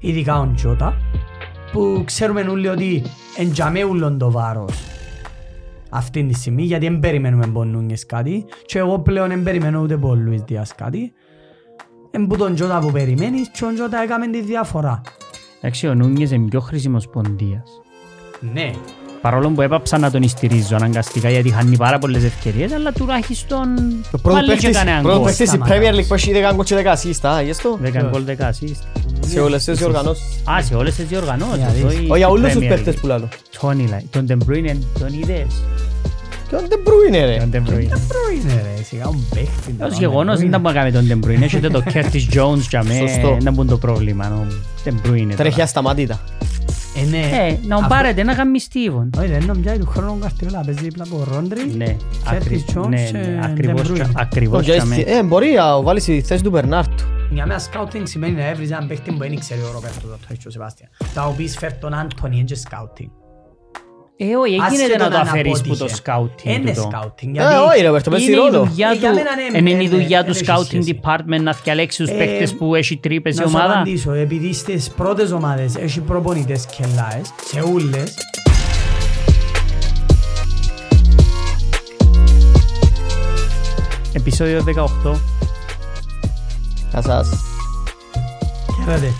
[0.00, 0.96] ειδικά ο Τζότα,
[1.72, 3.02] που ξέρουμε όλοι ότι
[3.36, 4.72] εντιαμέ ούλον το βάρος
[5.90, 10.42] αυτή τη στιγμή, γιατί δεν περιμένουμε πονούγες κάτι και εγώ πλέον δεν περιμένω ούτε πολλούς
[10.42, 11.12] Δίας κάτι.
[12.10, 15.00] Εν που τον Τζότα που περιμένεις και ο Τζότα έκαμε τη διαφορά.
[15.60, 17.80] Εντάξει, ο Νούνιες είναι πιο χρήσιμος ποντίας.
[18.52, 18.70] Ναι,
[19.20, 23.66] Παρόλο που έπαψα να τον στηρίζω αναγκαστικά γιατί χάνει πάρα πολλές ευκαιρίες, αλλά τουλάχιστον
[24.10, 25.26] Το πρώτο βάλει και παίχτης, κανέναν πρώτο γκολ.
[25.26, 25.86] παίχτης στην Σταματά.
[25.90, 27.78] Premier League που έχει 10 γκολ και 10 assist, α, γι' αυτό.
[27.80, 29.00] Δέκα γκολ, δέκα assist.
[29.26, 30.24] Σε όλες τις διοργανώσεις.
[30.50, 31.56] Α, σε όλες τις διοργανώσεις.
[31.56, 32.68] Για όχι Όχι, για όλους Premier τους League.
[32.68, 33.28] παίχτες που λάλλω.
[33.60, 34.08] Τόνι, λέει.
[34.10, 35.46] Τον De Bruyne, τον είδες;
[36.48, 37.36] Και ο De Bruyne, ρε.
[37.38, 37.82] Τον De Bruyne.
[38.42, 39.76] είναι ρε, σιγά un παίχτη.
[39.80, 41.42] Ως γεγονός δεν ήταν που έκαμε τον De Bruyne.
[41.42, 42.94] Έχετε το Curtis Jones για μέ.
[42.94, 43.36] Σωστό.
[43.40, 44.46] Δεν είναι το πρόβλημα.
[44.90, 45.32] Ο De Bruyne.
[45.36, 45.62] Τρέχει τώρα.
[45.62, 46.20] ασταμάτητα.
[46.96, 47.18] Ε, ναι.
[47.18, 49.10] Ε, να τον Αυτό- πάρετε να κάνει στίβον.
[49.18, 51.72] Όχι, δεν νομίζω του χρόνου ο Καρτιόλα παίζει δίπλα από Ρόντρι.
[51.76, 53.94] Ναι, ακρι- Curtis Jones ναι, και ναι, De ακριβώς Bruyne.
[53.94, 54.96] τσα- ακριβώς Όχι, για μέ.
[54.96, 57.04] Ε, μπορεί να βάλεις στη θέση του Μπερνάρτου.
[57.30, 60.46] Για μένα σκάουτινγκ σημαίνει να έβριζε έναν παίχτη που δεν ξέρει ο Ροπέρτο το έχει
[60.48, 60.90] ο Σεβάστιαν.
[61.12, 63.10] Θα ο πεις φέρ τον Άντωνι, είναι και σκάουτινγκ.
[64.20, 65.94] Ε, όχι, έγινε Ασχέτω να το αν αφαιρείς που το απότυχε.
[65.96, 66.88] σκάουτινγκ Είναι τούτο.
[66.90, 67.36] σκάουτινγκ.
[67.36, 68.64] Ε, όχι ρε, Βέρτο, παίζει Είναι η ρόλο.
[68.64, 70.64] δουλειά Ε, του, για μένα ναι, είναι η ναι, δουλειά ναι, του δεν έχει scouting
[70.82, 71.00] σχέση.
[71.02, 73.72] department να διαλέξει τους Ε, παίκτες που έχει τρύπες η Να σου ομάδα.
[73.72, 78.14] απαντήσω, επειδή στις πρώτες ομάδες έχει προπονητές και λάες, σε ούλες,
[84.12, 85.20] Επεισόδιο 18.
[86.90, 87.28] Γεια σας.
[88.84, 89.12] χαίρετε.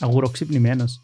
[0.00, 0.92] Αγουροξυπνημένος.
[0.94, 1.03] Άδε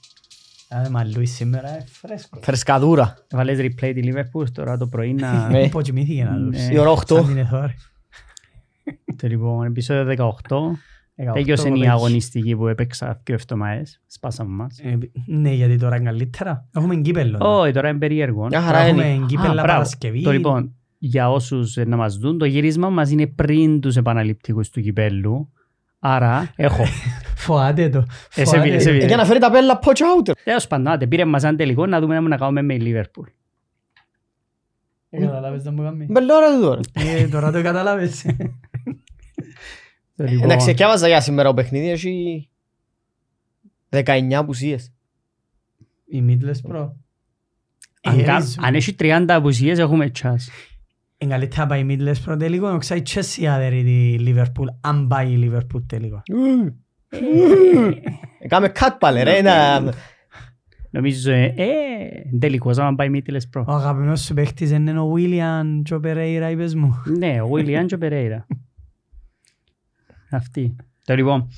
[0.91, 2.41] μα Λουίς σήμερα είναι φρέσκος.
[2.45, 3.15] Φρεσκαδούρα.
[3.31, 5.49] Βάλες replay τη Liverpool τώρα το πρωί να...
[5.49, 5.63] Ναι.
[5.63, 6.67] Υποκοιμήθηκε να δούσει.
[6.67, 6.75] Ναι.
[6.75, 7.03] Η ώρα 8.
[7.07, 7.75] Σαν την εθώρη.
[9.17, 10.27] Το λοιπόν, επεισόδιο 18.
[11.31, 11.89] 18 Τέλειωσε η κοπέλες.
[11.91, 14.01] αγωνιστική που έπαιξα δύο εβδομάδες.
[14.07, 14.79] Σπάσαμε μας.
[14.79, 16.69] Ε, Ναι, γιατί τώρα είναι καλύτερα.
[16.75, 17.39] Έχουμε κύπελλο.
[17.41, 18.47] Όχι, τώρα είναι περίεργο.
[18.47, 19.03] Μια χαρά είναι.
[19.03, 19.67] Έχουμε Α, κύπελλα μπράβο.
[19.67, 20.23] Παρασκευή.
[20.23, 24.71] Το λοιπόν, για όσους ε, να μας δουν, το γύρισμα μας είναι πριν τους επαναληπτικούς
[24.71, 25.53] του κυπέλλου.
[26.03, 26.85] Άρα, έχω.
[27.37, 27.99] Φοάτε το.
[27.99, 28.83] Ε, σε φοάτε πήρε, το.
[28.83, 29.05] σε πήρε.
[29.05, 29.89] Ε, Για να φέρει τα πέλα poach
[30.29, 30.33] out.
[30.45, 33.25] Τέλος πάντων, άντε, πήρε μας ένα τελικό να δούμε να κάνουμε με η Liverpool.
[35.11, 36.07] Ε, Καταλάβες το μου κάνει.
[36.11, 36.81] Μπελόρα του τώρα.
[36.93, 38.23] Ε, Τώρα το καταλάβες.
[40.17, 42.49] Το λοιπόν, Εντάξει, και έβαζα για σήμερα ο παιχνίδι, έχει
[43.91, 44.93] 19 απουσίες.
[46.07, 46.91] Η Middlesbrough.
[48.03, 48.65] αν, Ε, κα- ρίζουν.
[48.65, 50.49] αν έχει 30 απουσίες έχουμε τσάς.
[51.23, 55.31] Είναι καλύτερα πάει η Middlesbrough τελικό, να ξέρεις και εσύ άδερη τη Liverpool, αν πάει
[55.33, 56.23] η Liverpool τελικό.
[58.39, 59.41] Έκαμε cut πάλι ρε.
[59.43, 59.93] να-
[60.93, 63.65] Νομίζω, ε, ε, τελικός άμα πάει μήτυλες προ.
[63.69, 67.03] Ο αγαπημένος σου παίχτης είναι ο William και ο Pereira, είπες μου.
[67.19, 68.47] Ναι, ο William και ο Περέιρα.
[70.31, 70.77] Αυτή.
[71.05, 71.49] Το λοιπόν,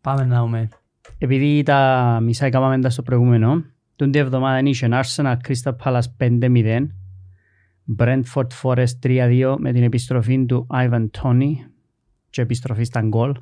[0.00, 0.68] Πάμε να δούμε.
[1.18, 3.64] επειδή τα μισά έκαναμε τα στο προηγούμενο,
[3.96, 6.86] τον τη εβδομάδα είχε Arsenal Crystal Palace 5-0,
[7.98, 11.50] Brentford Forest 3-2 με την επιστροφή του Ivan Tony
[12.30, 13.32] και επιστροφή στα γκολ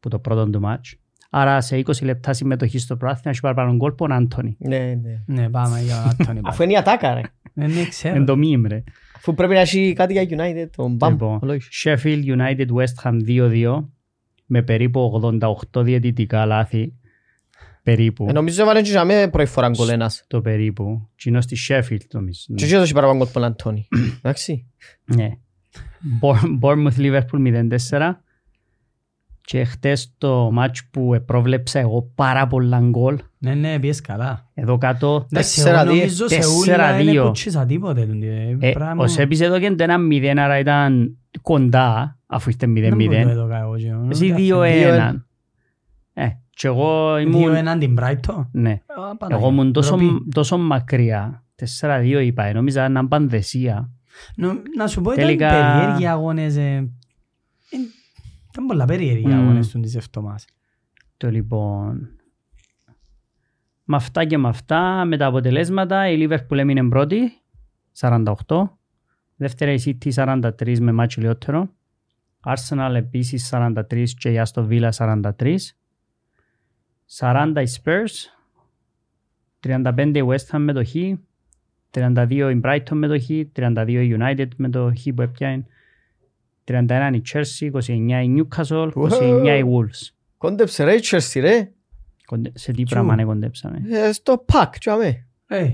[0.00, 0.96] που το πρώτο του μάτς.
[1.30, 4.56] Άρα σε 20 λεπτά συμμετοχή στο πράθυνα έχει παραπάνω γκολ που ο Άντωνη.
[4.58, 5.22] Ναι, ναι.
[5.26, 6.40] Ναι, πάμε για τον Άντωνη.
[6.44, 7.20] Αφού είναι η ατάκα ρε.
[7.52, 8.24] Δεν Εν ξέρω.
[8.24, 8.82] το μήμ ρε.
[9.16, 11.10] Αφού πρέπει να έχει κάτι για United, τον Μπαμ.
[11.10, 11.68] Λοιπόν, ολόις.
[11.84, 13.84] Sheffield United West Ham 2-2
[14.46, 15.20] με περίπου
[15.74, 16.94] 88 διαιτητικά λάθη.
[17.86, 18.26] Περίπου.
[18.28, 20.24] Ε, Νομίζω έβαλε και για μέ πρώτη φορά γκολ ένας.
[20.26, 21.08] Το περίπου.
[21.16, 22.40] Τι είναι στη Sheffield νομίζω.
[22.54, 23.88] Και έτσι έδωσε παραπάνω γκολ που ο Αντώνη.
[24.22, 24.66] Εντάξει.
[25.04, 25.30] Ναι.
[26.20, 28.12] Bour- Bournemouth Liverpool 0-4
[29.40, 33.18] και χτες το match που πρόβλεψα εγώ πάρα πολλά γκολ.
[33.38, 34.50] Ναι, ναι, πιες καλά.
[34.54, 35.96] Εδώ κάτω Εντάξει, Τέσσερα εγώ δύο.
[36.00, 37.24] νομίζω σε Τέσσερα ούλα είναι δύο.
[37.24, 38.08] κουτσίσα τίποτε.
[38.60, 42.70] ε, ο Σέπης εδώ και το ένα 0 άρα ήταν κοντά αφού είστε 0-0.
[44.10, 45.14] Εσύ 2-1.
[46.14, 47.54] Ε, και εγώ Δύο ήμουν...
[47.54, 48.70] έναν την Brighton; Ναι.
[48.86, 49.36] Α, Παναγία.
[49.46, 50.28] Εγώ ήμουν τόσο, Ντροπή.
[50.34, 51.44] τόσο μακριά.
[51.80, 53.90] 4-2 είπα, ε, νόμιζα να είναι πανδεσία.
[54.36, 56.56] Νο- Να σου πω, ήταν Τελικά- περίεργοι αγώνες.
[56.56, 56.60] ε,
[57.70, 57.76] ε,
[58.52, 59.40] Ήταν πολλά περίεργοι Μμμ.
[59.40, 60.44] αγώνες του της εβδομάδας.
[61.16, 62.08] Το λοιπόν...
[63.84, 67.18] Με αυτά και με αυτά, με τα αποτελέσματα, η Liverpool έμεινε πρώτη,
[68.00, 68.68] 48.
[69.36, 71.68] Δεύτερα η City 43 με μάτσι λιότερο.
[72.44, 75.56] Arsenal επίσης 43 και η Aston Villa 43.
[77.18, 78.14] 40 η Spurs.
[79.66, 80.94] 35 η West Ham με το Χ.
[81.90, 83.24] 32 η Brighton με το Χ.
[83.56, 85.66] 32 η United με το Χ που έπιανε.
[86.64, 90.10] 31 η Chelsea, 29 η Newcastle, 29 η Wolves.
[90.38, 91.70] Κόντεψε ρε η Chelsea ρε.
[92.26, 92.94] Κοντε- Σε τι Τσου.
[92.94, 93.82] πράγμα ναι κοντέψαμε.
[93.90, 95.26] Ε, Στο πακ, τι αμέ.
[95.46, 95.70] Ε,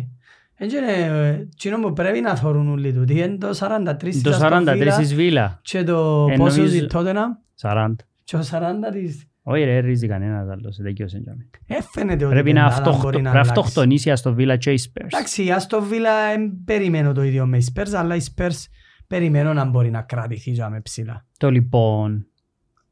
[0.56, 3.19] έτσι είναι, ε, τσινό που πρέπει να θωρούν όλοι τούτοι.
[3.19, 5.61] Είναι το 43 της Το Aston 43 Villa της Βίλα.
[5.62, 7.94] και το Ε, πόσο νομίζω- της Tottenham 40.
[8.25, 9.26] και το 40 της...
[9.44, 10.76] Όχι ρε, ρίζει κανένας άλλος.
[10.76, 11.50] δεν δικαιούσε για μένα.
[11.66, 13.60] Ε, φαίνεται ότι Πρέπει η να Ελλάδα αυτοχτο- μπορεί να πρέπει να αλλάξει.
[13.60, 15.04] αυτοκτονήσει η Aston Villa και η Spurs.
[15.04, 18.64] Εντάξει, η Aston Villa δεν περιμένω το ίδιο με οι Spurs, αλλά οι Spurs
[19.06, 21.26] περιμένω να μπορεί να κρατηθεί για με ψηλά.
[21.38, 22.26] Το λοιπόν,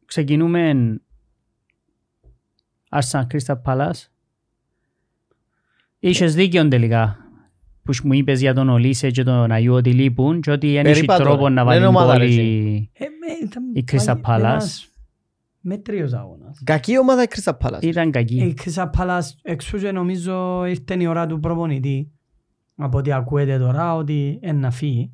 [0.05, 0.73] ξεκινούμε
[2.91, 4.06] Arsenal Crystal Palace.
[5.99, 7.17] Είχες δίκιο τελικά
[7.82, 10.94] που μου είπες για τον Ολίσε και τον Αγίου ότι λείπουν και ότι δεν έχει
[10.94, 12.91] Περίπατο, τρόπο να δεν βάλει είναι ομάδα, ρε, πόλη.
[12.93, 14.88] Ε, με- ήταν Η Crystal πάλι Palace.
[15.62, 16.61] Ένας Μέτριος αγώνας.
[16.65, 17.83] Κακή ομάδα η Crystal Palace.
[17.83, 18.55] Ήταν Η κακή.
[18.65, 22.11] Crystal Palace εξού και νομίζω ήρθε η ώρα του προπονητή.
[22.77, 25.12] Από ό,τι ακούετε τώρα ότι είναι να φύγει.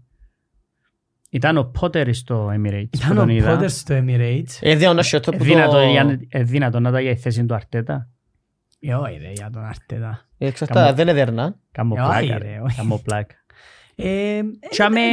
[1.31, 3.50] Ήταν ο Πότερ στο Emirates που Ήταν ο τον είδα.
[3.54, 4.56] Πότερ στο Emirates.
[4.60, 5.82] Ε, δύο να σιωτώ Ε, που Δύνατο, το...
[5.90, 8.08] για- ε, δύνατο να τα για η θέση του Αρτέτα.
[8.81, 10.28] Ε, όχι ρε για τον Αρτέτα.
[10.38, 11.56] Ε, εξαρτάται, δεν είναι δερνά.
[11.72, 12.00] Κάμω Ε,
[12.60, 13.34] όχι, πλάκα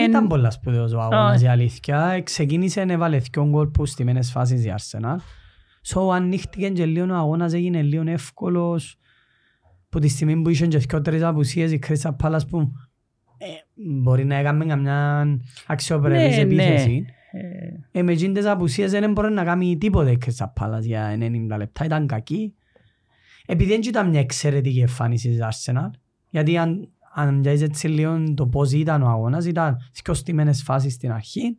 [0.07, 1.44] ήταν πολλά σπουδαίος ο αγώνας Όχι.
[1.45, 2.06] η αλήθεια.
[2.06, 5.15] Ε, Ξεκίνησε να βάλε δυο γκολ που στημένες φάσεις η Arsenal.
[5.94, 8.97] So ανοίχτηκε και λίγο ο αγώνας έγινε λίγο εύκολος.
[9.89, 12.71] Που τη στιγμή που είχε και δυο τρεις απουσίες η Crystal Palace που
[13.38, 13.45] ε,
[14.01, 15.27] μπορεί να έκαμε καμιά
[15.68, 17.06] αξιοπρεπής Ναι, επίθεση.
[17.91, 21.18] Ε, Ε, με εκείνες τις απουσίες δεν μπορεί να κάνει τίποτε η Crystal Palace για
[21.19, 21.85] 90 λεπτά.
[21.85, 22.53] Ήταν κακή.
[23.45, 25.89] Επειδή δεν ήταν μια εξαιρετική εμφάνιση της Arsenal.
[26.30, 30.94] Γιατί αν, αν μοιάζεις έτσι λίγο το πώς ήταν ο αγώνας, ήταν δυο στημένες φάσεις
[30.94, 31.56] στην αρχή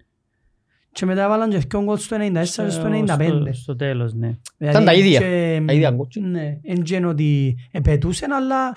[0.93, 3.27] και μετά έβαλαν και δυο γκολ στο 94 και στο 95.
[3.53, 4.39] στο- Στο τέλος, ναι.
[4.57, 5.19] Δηλαδή, τα ίδια.
[5.19, 6.07] και- Τα ίδια γκολ.
[6.31, 8.73] Ναι, εν γεν ότι επαιτούσαν, αλλά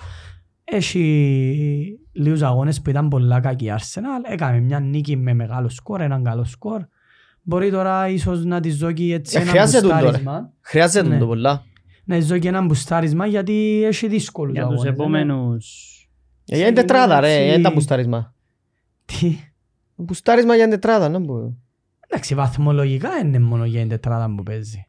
[0.64, 4.30] έχει λίγους αγώνες που ήταν πολλά κακή η Arsenal.
[4.32, 6.82] Έκαμε μια νίκη με μεγάλο σκορ, έναν καλό σκορ.
[7.42, 10.00] Μπορεί τώρα ίσως να της δώσει έτσι Ε, ένα χρειάζεται τον τώρα.
[10.02, 10.52] μπουστάρισμα.
[10.60, 11.18] Χρειάζεται Ναι.
[11.18, 11.62] το πολλά.
[12.04, 14.92] Να της δώσει ένα μπουστάρισμα γιατί έχει δύσκολους Για τους αγώνες.
[14.92, 15.92] επόμενους...
[15.92, 15.97] Ε, Για
[16.56, 18.34] την τετράδα ρε, έτσι- δεν τα μπουστάρισμα.
[19.04, 19.38] Τι;
[19.94, 21.56] Μπουστάρισμα για την τετράδα, να πω.
[22.08, 24.86] Εντάξει, βαθμολογικά είναι μόνο για την τετράδα που παίζει.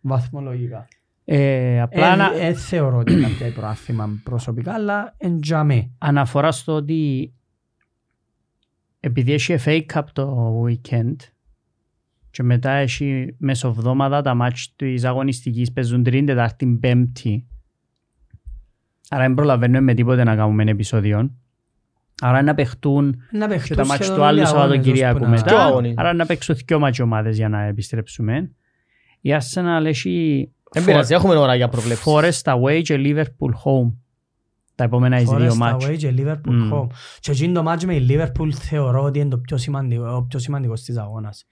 [0.00, 0.88] Βαθμολογικά.
[1.24, 5.90] Ε, απλά να Ε, ε, θεωρώ ότι είναι κάποια προάθλημα προσωπικά, αλλά εν τζαμέ.
[5.98, 7.32] αναφορά στο ότι
[9.00, 11.16] επειδή έχει FA Cup το weekend
[12.30, 17.46] και μετά έχει μεσοβδόμαδα τα μάτς της αγωνιστικής παίζουν τρίτη, τετάρτη, πέμπτη.
[19.10, 21.30] Άρα δεν προλαβαίνουμε με τίποτε να κάνουμε ένα επεισόδιο.
[22.22, 25.16] Άρα να παιχτούν Να και παιχτούν τα μάτς σχεδόν του άλλου όλοι οι αγώνες Σαββατοκυριακού
[25.18, 25.64] ώσπου να- Ποιο μετά.
[25.66, 28.50] αγώνι; Άρα να παίξουν δυο μάτς ομάδες για να επιστρέψουμε.
[29.20, 32.04] Η Arsenal έχει Δεν πειράζει, έχουμε ώρα για προβλέψεις.
[32.06, 33.92] Forest away και Liverpool home.
[34.74, 35.86] Τα επόμενα εις δύο Forest μάτς.
[35.86, 36.72] away και Liverpool Μμ.
[36.74, 36.86] home.
[37.20, 40.38] Και εκείνο το μάτς με η Liverpool θεωρώ ότι είναι το πιο σημαντικό, ο πιο
[40.38, 41.46] σημαντικός της αγώνας.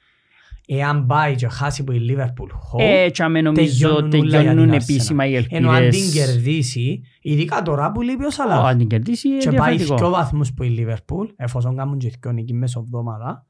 [0.67, 4.39] Εάν πάει και χάσει που η Liverpool home, Ε, και αμέ νομίζω τελειώνουν όλα για
[4.39, 5.47] τελειώνουν την επίσημα οι Arsenal.
[5.51, 6.13] Ενώ αν την ελπίδες.
[6.13, 9.77] κερδίσει, ειδικά τώρα που λείπει ο Ω, Σαλάχ, Αν την κερδίσει είναι και πάει δυο
[9.87, 10.11] διαφορετικό.
[10.11, 13.47] βαθμούς που η Liverpool, εφόσον κάνουν και δυο νίκη μέσω εβδομάδα,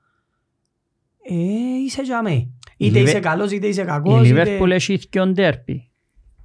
[1.28, 1.34] ε,
[1.86, 2.48] είσαι για μέ.
[2.76, 5.88] Είτε Liver- είσαι καλός είτε είσαι Η κακός, είτε Liverpool έχει δυο ντέρπι.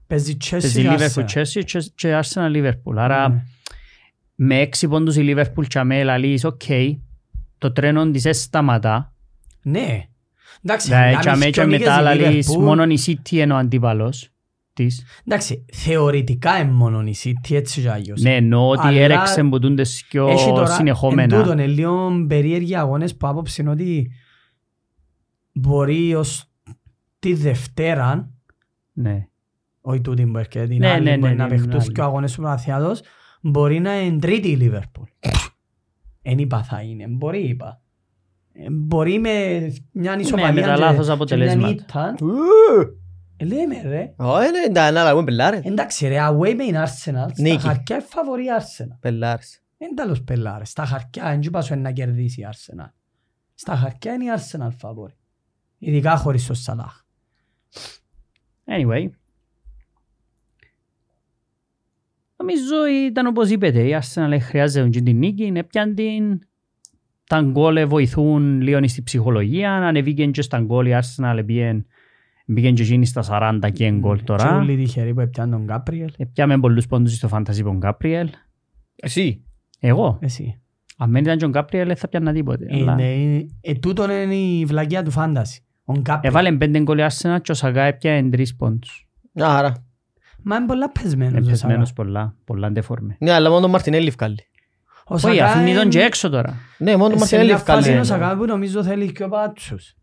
[0.08, 1.40] παίζει Chelsea Παίζει και Liverpool Arsenal.
[1.40, 2.96] Chelsea και- και Arsenal Liverpool.
[2.98, 3.44] Άρα Ναι.
[4.36, 6.62] με έξι πόντους η Liverpool και αμέ λαλείς οκ.
[7.58, 9.14] Το τρένο της δεν σταματά.
[9.62, 10.04] Ναι.
[10.64, 12.98] Εντάξει, Δηλαδή αν και αμέ κάνεις και δυο μετά νίκες η λαλείς Liverpool- μόνο η
[13.06, 14.30] City είναι ο αντίπαλος
[14.74, 15.06] της.
[15.28, 18.22] Εντάξει, θεωρητικά είναι μόνο η City έτσι και αλλιώς.
[18.22, 21.38] Ναι, εννοώ ότι Αλλά έρεξε που τούντες Έχει τώρα, πιο εν συνεχόμενα.
[21.38, 24.12] τούτον, είναι λίγο περίεργοι αγώνες που άποψη είναι ότι
[25.54, 26.44] μπορεί ως
[27.20, 28.32] τη Δευτέρα,
[28.94, 29.28] Ναι.
[29.82, 31.92] όχι τούτη που έρχεται την Ναι, άλλη, ναι, μπορεί ναι, να ναι, παιχτούν άλλη.
[31.92, 33.02] και αγώνες του Παναθιάδος,
[33.42, 35.08] μπορεί να είναι τρίτη η Λίβερπουλ.
[36.22, 37.82] Εν είπα θα είναι, μπορεί είπα.
[38.62, 39.30] Ε, Μπορεί με
[39.92, 41.70] μια με ισοπαλία τα και- λάθος και μια αποτελέσματα.
[41.70, 42.16] ήττα.
[43.38, 44.14] Ε, Λέμε ρε.
[44.18, 45.62] Όχι, ναι, τα ανάλογα, πελάρες.
[45.64, 47.60] Εντάξει ρε, away με την Arsenal, στα Νίκη.
[47.60, 48.98] χαρτιά είναι φαβορή η Arsenal.
[49.00, 49.62] Πελάρες.
[49.78, 50.70] Είναι τέλος πελάρες.
[50.70, 52.90] Στα χαρτιά δεν είπα σου να κερδίσει η Arsenal.
[53.54, 55.14] Στα χαρτιά είναι η Arsenal φαβορή.
[55.78, 57.02] Ειδικά χωρίς το Σαλάχ.
[58.66, 59.10] Anyway.
[62.36, 66.40] Νομίζω ήταν όπως είπετε, η Arsenal χρειάζεται και την νίκη, έπιαν την,
[67.30, 71.86] τα γκολ βοηθούν λίγο στην ψυχολογία, ανεβήκαν και στα γκολ η Arsenal πήγαινε
[72.46, 73.24] Μπήκαν και εκείνοι στα
[73.64, 74.58] 40 και γκολ Και τώρα.
[74.58, 76.12] όλοι τυχεροί που έπιαν τον Γκάπριελ.
[76.18, 78.30] Επιάμε πολλούς πόντους στο Fantasy τον Γκάπριελ.
[78.96, 79.44] Εσύ;
[79.80, 80.60] Εγώ; Εσύ.
[80.98, 82.66] Αν δεν ήταν και ο Γκάπριελ δεν θα πιάνα τίποτε.
[82.74, 85.62] αλλά- Είναι, ε, τούτον είναι η βλακιά του φάνταση.
[85.84, 86.34] Ο Γκάπριελ.
[86.34, 89.08] Έβαλε πέντε γκολ η Arsenal και ο Σαγά έπιανε τρεις πόντους.
[89.34, 89.74] Άρα.
[90.44, 91.34] Μα είναι πολλά πεσμένος.
[91.34, 92.04] ο Επεσμένος Σαγά.
[92.04, 93.16] πολλά, πολλά αντεφόρμε.
[93.20, 94.38] Ναι, αλλά μόνο τον Μαρτινέλη βγάλει.
[95.12, 96.56] Ο Όχι, Σαγά αφήνει τον είναι- και έξω τώρα.
[96.78, 97.92] Ναι, μόνο τον σε Μαρτινέλη μια φάση βγάλει.
[97.92, 99.94] είναι ο Σαγά που νομίζω θέλει και ο Πάτσος.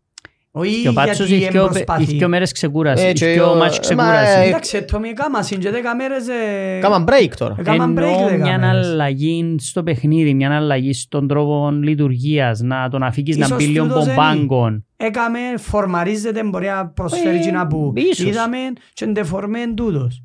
[0.51, 2.01] Όχι Και ο Πάτσος γιατί έχει πιο- εμπροσπαθεί.
[2.03, 3.03] έχει πιο μέρες ξεκούραση.
[3.03, 4.39] Ε, Έχει και πιο ο- μάτς μα, ξεκούραση.
[4.39, 6.27] ε, Εντάξει, ατομικά μας είναι και δέκα μέρες...
[6.27, 7.55] ε, Κάμαν break τώρα.
[7.59, 8.87] Έκαναν break Εννοώ δέκα μια μέρες.
[8.87, 13.85] αλλαγή στο παιχνίδι, μια αλλαγή στον τρόπο λειτουργίας, να τον αφήκεις να Ίσως μπει λίγο
[13.85, 14.85] τούτος είναι- μπομπάγκον.
[14.97, 18.19] Έκαμε, φορμαρίζεται, μπορεί να προσφέρει Ε, κοινά που ίσως.
[18.25, 18.57] είδαμε
[18.93, 20.23] και ντεφορμέ εν τούτος.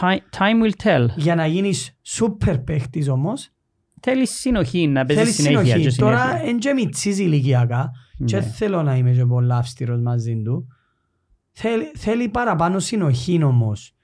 [0.00, 1.06] Ti- Time will tell.
[1.16, 3.50] Για να γίνεις σούπερ παίχτης όμως,
[4.04, 5.74] Θέλεις συνοχή, να παίζεις θέλεις συνέχεια.
[5.74, 5.96] και συνοχή.
[5.98, 6.48] Τώρα συνέχεια.
[6.48, 7.90] εν και μητσής ηλικιακά
[8.24, 8.42] και Ναι.
[8.42, 10.66] θέλω να είμαι και πολύ αυστηρός μαζί του.
[11.52, 13.94] Θέλει, θέλει παραπάνω συνοχή όμως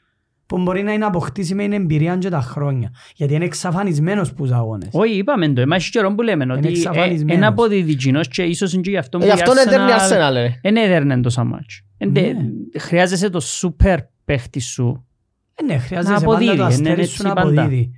[0.46, 2.90] που μπορεί να είναι αποκτήσει με την εμπειρία και τα χρόνια.
[3.14, 4.88] Γιατί είναι εξαφανισμένος που τους αγώνες.
[4.92, 5.60] Όχι, είπαμε το.
[5.60, 7.36] Εμάς καιρό που λέμε ότι εξαφανισμένος.
[7.36, 9.92] ένα αποδίδει κοινός και ίσως είναι και γι' αυτό που Γι' η αυτό είναι έδερνε
[9.92, 10.58] Arsenal Arsenal, ρε.
[10.62, 11.82] δεν έδερνε τόσα μάτς.
[11.98, 12.80] Εν τε- Ναι.
[12.80, 15.06] Χρειάζεσαι το σούπερ παίχτη σου.
[15.54, 17.60] Ε, ναι, χρειάζεσαι Να πάντα αποδίδει, το είναι αστέρι έτσι σου να πάντα.
[17.62, 17.90] αποδίδει.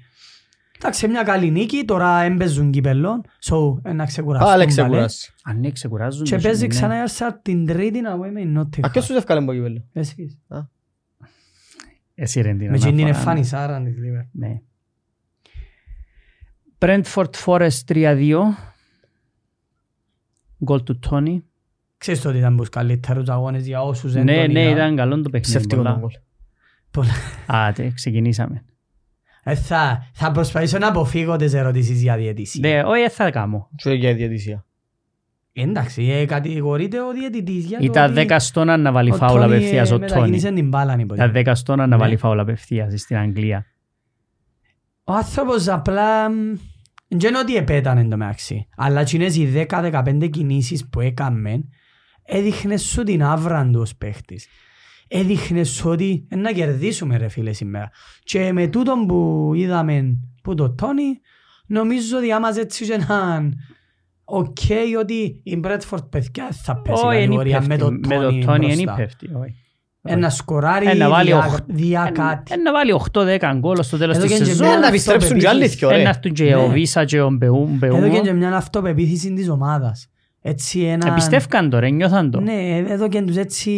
[0.82, 4.72] Εντάξει, μια καλή νίκη, τώρα έμπαιζουν κυπελών, so ε, να ξεκουραστούν Πάλι πάλι.
[4.76, 5.32] ξεκουράσει.
[5.44, 6.36] Αν ναι, ξεκουράζονται.
[6.36, 6.66] Και παίζει ναι.
[6.66, 8.80] ξανά η Arsenal την τρίτη να βγει με η Nottingham.
[8.86, 9.84] Α, ποιος τους ευκάλε από κύπελλο.
[9.92, 10.38] Εσείς.
[12.14, 13.08] Εσύ ρε την Με την αναφορά.
[13.08, 14.28] εμφάνισάρα της Liverpool.
[14.32, 14.60] Ναι.
[16.78, 18.40] Brentford Forest 3-2.
[20.64, 21.44] Γκολ του Τόνι.
[21.96, 24.72] Ξέρεις το ότι ήταν τους καλύτερους αγώνες για όσους δεν Ναι, τον ναι, είδαν.
[24.76, 25.40] ήταν καλό το παιχνίδι.
[25.58, 25.90] Ψεύτικο πολλά.
[25.90, 26.10] τον γκολ.
[26.90, 27.12] Πολλά.
[27.66, 28.64] Α, τε, ξεκινήσαμε.
[29.42, 32.68] Ε, θα, θα προσπαθήσω να αποφύγω τις ερωτήσεις για διαιτησία.
[32.68, 33.68] Ναι, όχι, δεν θα κάνω.
[33.76, 34.64] Και για διαιτησία.
[35.52, 39.40] Εντάξει, ε, κατηγορείται ο διαιτητής για το Ήταν ότι δέκα στόνα να βάλει ο φάουλ
[39.40, 40.10] Τόνι, απευθείας ε, ο Τόνι.
[40.12, 41.32] μετακίνησε την μπάλα, Ήταν υποτίθεται.
[41.32, 42.02] δέκα στόνα να Ναι.
[42.02, 43.66] βάλει φάουλ απευθείας στην Αγγλία.
[45.04, 46.34] Ο άνθρωπος απλά μ,
[47.08, 48.68] δεν είναι ότι επέτανε το μεταξύ.
[48.76, 51.62] Αλλά εκείνες οι 10-15 κινήσεις που έκαμε
[52.22, 54.46] έδειχνε σου την άβρα του ως παίχτης.
[55.12, 57.90] Έδειχνες σου ότι «Ε, να κερδίσουμε ρε φίλε σήμερα.
[58.22, 61.20] Και με τούτον που είδαμε που το Τόνι
[61.66, 63.54] νομίζω ότι άμα έτσι και έναν
[64.24, 64.56] οκ
[65.00, 68.08] ότι η Μπρέτφορτ παιδιά θα πέσει Όχι, εν κατηγορία με το υπέφτει.
[68.08, 68.92] Με το Τόνι Τόνι εν μπροστά.
[68.92, 69.30] υπέφτει.
[69.34, 69.54] όχι.
[70.02, 72.52] Ένα σκοράρι Ε, να βάλει δια, οχ- δια Ε, κάτι.
[72.52, 74.66] ε, Να βάλει 8-10 γκολ στο τέλος Εδώ της και και σεζόν.
[74.66, 76.02] μια Ε, να επιστρέψουν και άλλοι δυο, Ε, ρε.
[76.02, 76.72] Να έρθουν και ο Ναι.
[76.72, 78.20] Βίσα και ο Μπεού- Εδώ και Μπεούμο.
[78.22, 80.08] και μια αυτοπεποίθηση της ομάδας.
[80.42, 81.08] Έτσι ένα...
[81.10, 82.40] Επιστεύκαν το ρε, νιώθαν το.
[82.40, 83.70] Ναι, εδώ και τους έτσι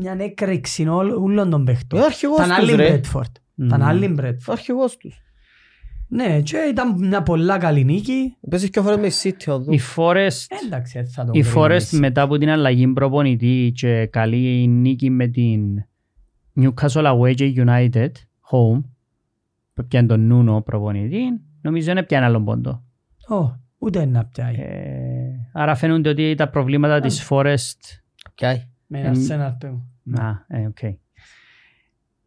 [0.00, 2.00] μια έκρηξη όλ- όλων των Ο παιχτών.
[2.00, 2.88] αρχηγός Ήταν άλλη τους ρε.
[2.88, 3.36] Μπρέτφορτ.
[3.56, 3.88] Ήταν Μμμ.
[3.88, 4.58] άλλη Ο Μπρέτφορτ.
[4.58, 5.16] αρχηγός τους.
[6.08, 8.36] Ναι, και ήταν μια πολλά καλή νίκη.
[8.50, 11.60] Παίζεις και φορές με η City ο Η Forest Εντάξει, έτσι θα το Η κρίνουμε
[11.66, 11.96] Forest έτσι.
[11.98, 15.84] μετά από την αλλαγή προπονητή και καλή νίκη με την
[16.60, 18.10] Newcastle Away και United
[18.50, 18.82] Home
[19.74, 21.18] που πιάνε τον Νούνο προπονητή
[21.60, 22.82] νομίζω είναι πιάνε άλλον πόντο.
[23.28, 24.54] Ω, ούτε να πιάει.
[24.54, 25.21] Ε,
[25.52, 27.78] άρα φαίνονται ότι τα προβλήματα της Forest
[28.34, 28.68] Πιάει.
[28.86, 29.80] Με εμ, ένα σένα πέμπω.
[30.02, 30.78] να, ε, οκ.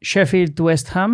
[0.05, 1.07] Sheffield West Ham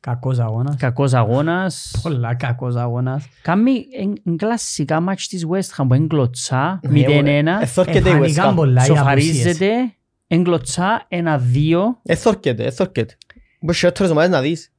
[0.00, 0.76] Κακός αγώνας.
[0.76, 3.28] κακός αγώνας Πολλά κακός αγώνας.
[3.42, 8.16] Κάμει εν- εν κλασικά μάτς της West Ham που εγκλωτσά Ναι, 0-1 Εθόρκεται η West
[8.16, 8.54] Εφανήκαν Ham.
[8.56, 8.98] πολλά οι απουσίες.
[8.98, 9.94] σοφαρίζεται
[10.26, 13.16] εγκλωτσά 1-2 Εθόρκεται, εθόρκεται.
[13.60, 14.72] Μπορείς χειρότερες ομάδες να δεις.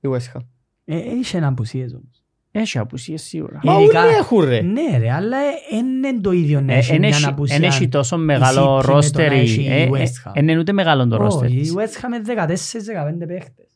[0.00, 0.40] Η West Ham.
[0.84, 2.17] Ε, Είχε απουσίες όμως.
[2.60, 3.60] Έχει απουσίες σίγουρα.
[3.62, 4.60] Μα Ειδικά- όλοι έχουν ρε.
[4.60, 5.36] Ναι ρε, αλλά
[5.72, 7.56] είναι το ίδιο να Ε, έχει εν μια έχει- απουσία.
[7.56, 9.28] εν έχει τόσο City μεγάλο με το ρόστερ.
[9.30, 10.32] να έχει η ε, ε, West Ham.
[10.34, 11.44] εν είναι ούτε μεγάλο το ρόστερ.
[11.48, 11.74] Όχι, η της.
[11.76, 13.66] West Ham είναι 14-15 παίχτες.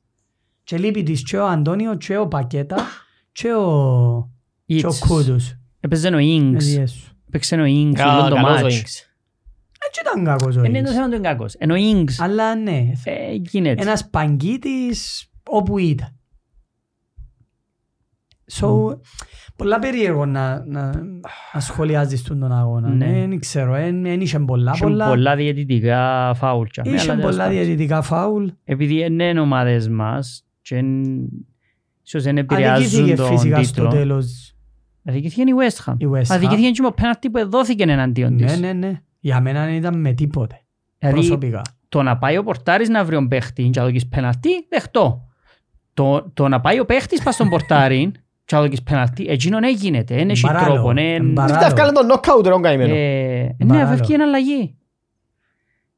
[0.64, 2.76] Και λείπει της και ο Αντώνιο και ο Πακέτα
[3.32, 4.30] και ο,
[4.66, 4.98] και ο Ιτς.
[4.98, 5.56] Κούτους.
[5.80, 6.56] Έπαιζε ο Με Ings.
[6.58, 7.10] διέσου.
[7.28, 8.74] Έπαιξε ο Ings Κα- όλο το καλός ο μάτς.
[8.76, 9.06] Ings.
[9.86, 10.94] Έτσι ήταν κακός ο Ε, Είναι το Ings.
[10.94, 11.54] θέμα του είναι κακός.
[11.54, 13.82] Ενώ ο Ings Αλλά ναι, ε, γίνεται.
[13.82, 16.16] ένας παγκίτης όπου ήταν.
[18.50, 18.96] So,
[19.56, 20.92] πολλά περίεργο να, να,
[21.52, 22.88] να σχολιάζεις τον αγώνα.
[22.88, 23.06] Ναι.
[23.06, 23.26] Ναι.
[23.26, 25.08] Δεν ξέρω, δεν είχε πολλά Είχε πολλά.
[25.08, 26.66] πολλά διαιτητικά φάουλ.
[26.66, 27.58] και αμέ, Είχε αλλά τέλος πολλά πάντων.
[27.64, 28.46] διαιτητικά φάουλ.
[28.64, 31.28] Επειδή είναι οι ομάδες μας και εν-
[32.02, 33.88] ίσως δεν επηρεάζουν Αδικήθηκε τον φυσικά στο τίτλο.
[33.99, 34.54] τέλος
[35.04, 35.94] Αδικήθηκε η West Ham.
[35.99, 36.34] η West Ham.
[36.37, 38.61] Αδικήθηκε και ο πέναλτι που δόθηκε εναντίον Ναι, της.
[38.61, 39.00] ναι, ναι.
[39.20, 40.61] Για μένα δεν ήταν με τίποτε.
[40.99, 41.62] Δηλαδή Προσωπικά.
[41.88, 45.26] το να πάει ο πορτάρης να βρει τον παίχτη και να δοκίσει πέναλτι, δεχτώ.
[45.94, 48.12] Το, το να πάει ο παίχτης πας στον πορτάρι
[48.52, 50.14] και να δοκίσει πέναλτι, εκείνον δεν γίνεται.
[50.14, 50.75] Δεν έχει Μπαράλο.
[50.75, 50.92] τρόπο.
[50.92, 51.21] ναι.
[51.21, 51.54] Μπαράλο.
[51.54, 52.94] Αυτά ευκάλε τον knockout ρε ο καημένο.
[52.94, 53.88] Ε, Ναι, Μπαράλο.
[53.97, 54.75] φεύγει ένα αλλαγή.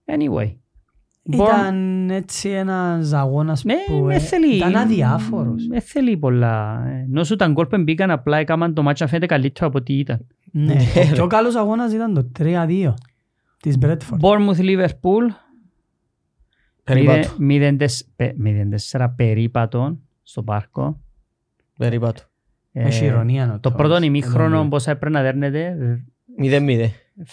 [0.06, 0.54] Anyway.
[1.26, 4.56] Μπορ- Ήταν έτσι ένας αγώνας Ναι, που με ε, θέλει.
[4.56, 5.66] ήταν αδιάφορος.
[5.66, 6.84] Με θέλει πολλά.
[6.86, 9.78] Ε, Ενώ σου τα γκολ που μπήκαν απλά έκαναν το μάτσα να φαίνεται καλύτερο από
[9.78, 10.26] ό,τι ήταν.
[10.50, 10.76] Ναι,
[11.08, 12.94] ο πιο καλός αγώνας ήταν το 3-2
[13.62, 14.22] της Brentford.
[14.24, 15.26] Bournemouth Liverpool.
[16.84, 17.28] Περίπατο.
[17.40, 21.00] 0-4 περίπατο στο πάρκο.
[21.78, 22.22] Περίπατο.
[22.76, 23.78] Ε, Έχει ειρωνεία ο Το τρόπος.
[23.78, 25.76] πρώτο Δεν ημίχρονο το πόσα έπρεπε να δέρνετε,
[26.40, 26.88] 0-0.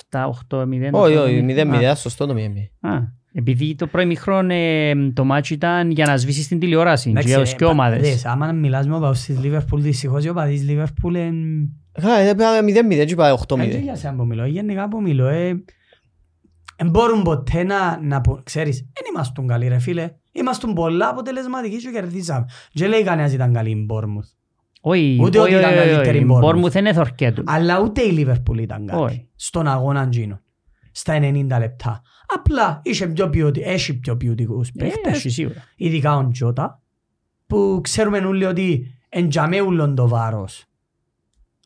[0.10, 0.90] 7-8-0.
[0.92, 1.94] Όχι, όχι, 0-0.
[1.96, 2.90] Σωστό το 0-0.
[2.90, 3.00] Α,
[3.34, 7.38] επειδή το πρώτο ημίχρονο ε, το μάτσι ήταν για να σβήσεις την τηλεόραση Εντάξει, για
[7.38, 8.02] ε, τους και πα- ομάδες.
[8.02, 11.70] δες, Άμα μιλάς με οπαδούς της Λίβερπουλ, δυστυχώς οι οπαδοί της Λίβερπουλ είναι...
[11.92, 13.46] Καλά, δεν πήγαμε 0-0, έτσι πάει Έτσι
[13.80, 13.82] 8-0.
[13.84, 15.64] για σένα που μιλώ, γενικά που μιλώ, ε,
[16.76, 21.78] εν μπορούν ποτέ να, να πω, ξέρεις, δεν ήμασταν καλοί ρε φίλε, ήμασταν πολλά αποτελεσματικοί
[21.78, 22.46] και κερδίσαμε.
[22.72, 24.28] Και λέει κανένας ήταν καλή η Μπόρμουθ.
[24.84, 26.44] Όχι, Ούτε όχι, ότι ήταν όχι, όχι, καλύτερη η η Bournemouth.
[26.66, 27.44] Bournemouth είναι θορκέ του.
[27.46, 29.28] Αλλά ούτε η Λίβερπουλ ήταν καλή Όχι.
[29.36, 30.42] στον αγώνα Τζίνο.
[30.92, 32.02] Στα 90 λεπτά.
[32.28, 33.62] Απλά είχε πιο ποιοτι...
[33.62, 35.64] έχει πιο ποιοτικούς Ε, παίχτες, έχει σίγουρα.
[35.76, 36.82] ειδικά ο Τζότα,
[37.48, 40.66] που ξέρουμε όλοι ότι εντιαμέ ούλον το βάρος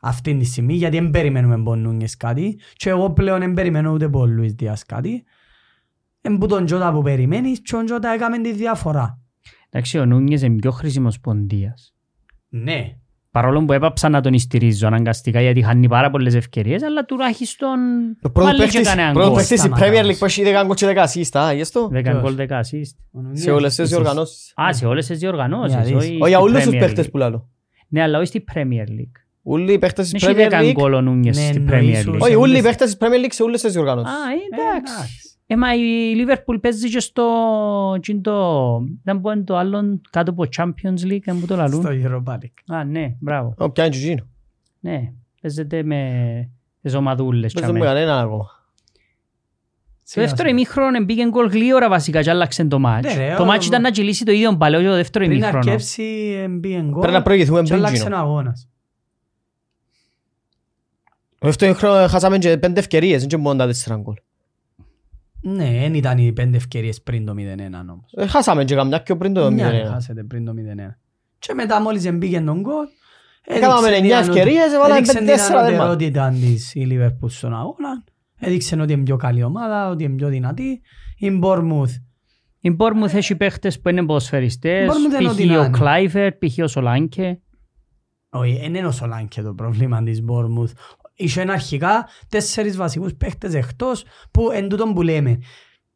[0.02, 4.06] αυτή τη στιγμή, γιατί δεν περιμένουμε από Νούνιες κάτι και εγώ πλέον δεν περιμένω ούτε
[4.06, 5.24] από ο Λουίς Δίας κάτι.
[6.22, 9.20] Εν που τον Τζότα που περιμένεις και ο Τζότα έκαμε τη διαφορά.
[9.70, 11.94] Εντάξει, ο Νούνιες είναι πιο χρήσιμος ποντίας.
[12.50, 12.98] Ναι.
[13.36, 17.78] Παρόλο που έπαψα να τον στηρίζω αναγκαστικά γιατί χάνει πάρα πολλές ευκαιρίες, αλλά τουλάχιστον
[18.22, 19.38] Το πρώτο βάλει και παίχτης- κανέναν πρώτο γκολ.
[19.38, 19.90] παίχτης η Σταματάς.
[19.90, 21.88] Premier League που έχει 10 γκολ και 10 assist, α, γι' αυτό.
[21.92, 22.96] Δέκα Ποιος; γκολ, δέκα assist.
[23.12, 23.42] Ο Νούνιες.
[23.44, 24.54] Σε όλες τις διοργανώσεις.
[24.62, 25.94] Α, σε όλες τις διοργανώσεις, Για δεις.
[25.94, 27.12] όχι Όχι, στη για όλους τους Premier παίχτες League.
[27.12, 27.50] που λέω.
[27.88, 29.18] Ναι, αλλά όχι στη Premier League.
[29.44, 30.74] Όλοι οι παίχτες της Δεν έχει Premier δέκα League.
[30.82, 32.10] γκολ ο Νούνιες Ναι, στη εννοείς Premier League.
[32.10, 34.14] ότι- Όχι, σε όλοι οι όλες- παίχτες της Premier League σε όλες τις διοργανώσεις.
[34.14, 34.36] Α, Ε,
[34.78, 35.25] εντάξει.
[35.48, 35.48] Εντάξει.
[35.48, 37.98] Ε, μα η Liverpool παίζει και στο...
[38.02, 38.80] τι είναι το...
[39.04, 41.82] Δεν πω είναι το άλλο κάτω από Champions League, δεν μου το λαλούν.
[41.82, 42.76] Στο Europa League.
[42.76, 43.54] Α, ναι, μπράβο.
[43.58, 44.28] Ω, Ποια είναι και εκείνο.
[44.80, 45.12] Ναι,
[45.42, 46.50] παίζεται με
[46.82, 47.54] τις ομαδούλες.
[47.54, 47.96] Παίζουν με τσάμε.
[47.96, 48.50] κανέναν ακόμα.
[50.14, 53.16] Το δεύτερο ημίχρονο μπήκε γκολ γλύωρα βασικά και άλλαξε το μάτς.
[53.16, 55.38] Ναι, ρε, Το ο- μάτς ήταν να κυλήσει το ίδιο παλαιό και το δεύτερο Πριν
[55.38, 55.58] ημίχρονο.
[55.60, 58.16] αρκέψει μπήκε γκολ Πρέπει να προηγηθούμε και πριν άλλαξε εκείνο.
[58.16, 58.70] ο αγώνας.
[61.42, 64.16] Αυτό χρόνο χάσαμε και πέντε ευκαιρίες, δεν και μόνο τα τέσσερα γκολ.
[65.48, 68.12] Ναι, δεν ήταν οι πέντε ευκαιρίες πριν το 0-1 όμως.
[68.16, 69.90] Ε, Χάσαμε και καμιά πιο πριν το Μια 0-1.
[69.92, 70.98] χάσετε πριν το 0-1.
[71.40, 72.86] Και μετά μόλις μπήκε τον γκολ
[73.48, 75.84] Έκαναμε έδειξε εννιά την ευκαιρίες, ανωτε- έβαλαμε έδειξε πέντε- τέσσερα την δέρμα.
[75.86, 78.04] ανωτερότητα της η Liverpool στον αγώνα.
[78.40, 80.82] Έδειξε ότι είναι πιο καλή ομάδα, ότι είναι πιο δυνατή.
[81.18, 81.94] Η Bournemouth
[82.60, 85.50] Η Bournemouth έχει παίχτες που είναι ποδοσφαιριστές, Bournemouth είναι ό,τι π.χ.
[85.50, 85.78] να ο είναι.
[85.78, 86.58] Κλάιβερ, π.χ.
[86.64, 87.40] ο Σολάνκε.
[88.30, 90.72] Όχι, δεν είναι ο Σολάνκε το πρόβλημα της Bournemouth.
[91.16, 95.38] Είχε αρχικά τέσσερις βασικούς παίχτες εκτός που εν τούτον που λέμε.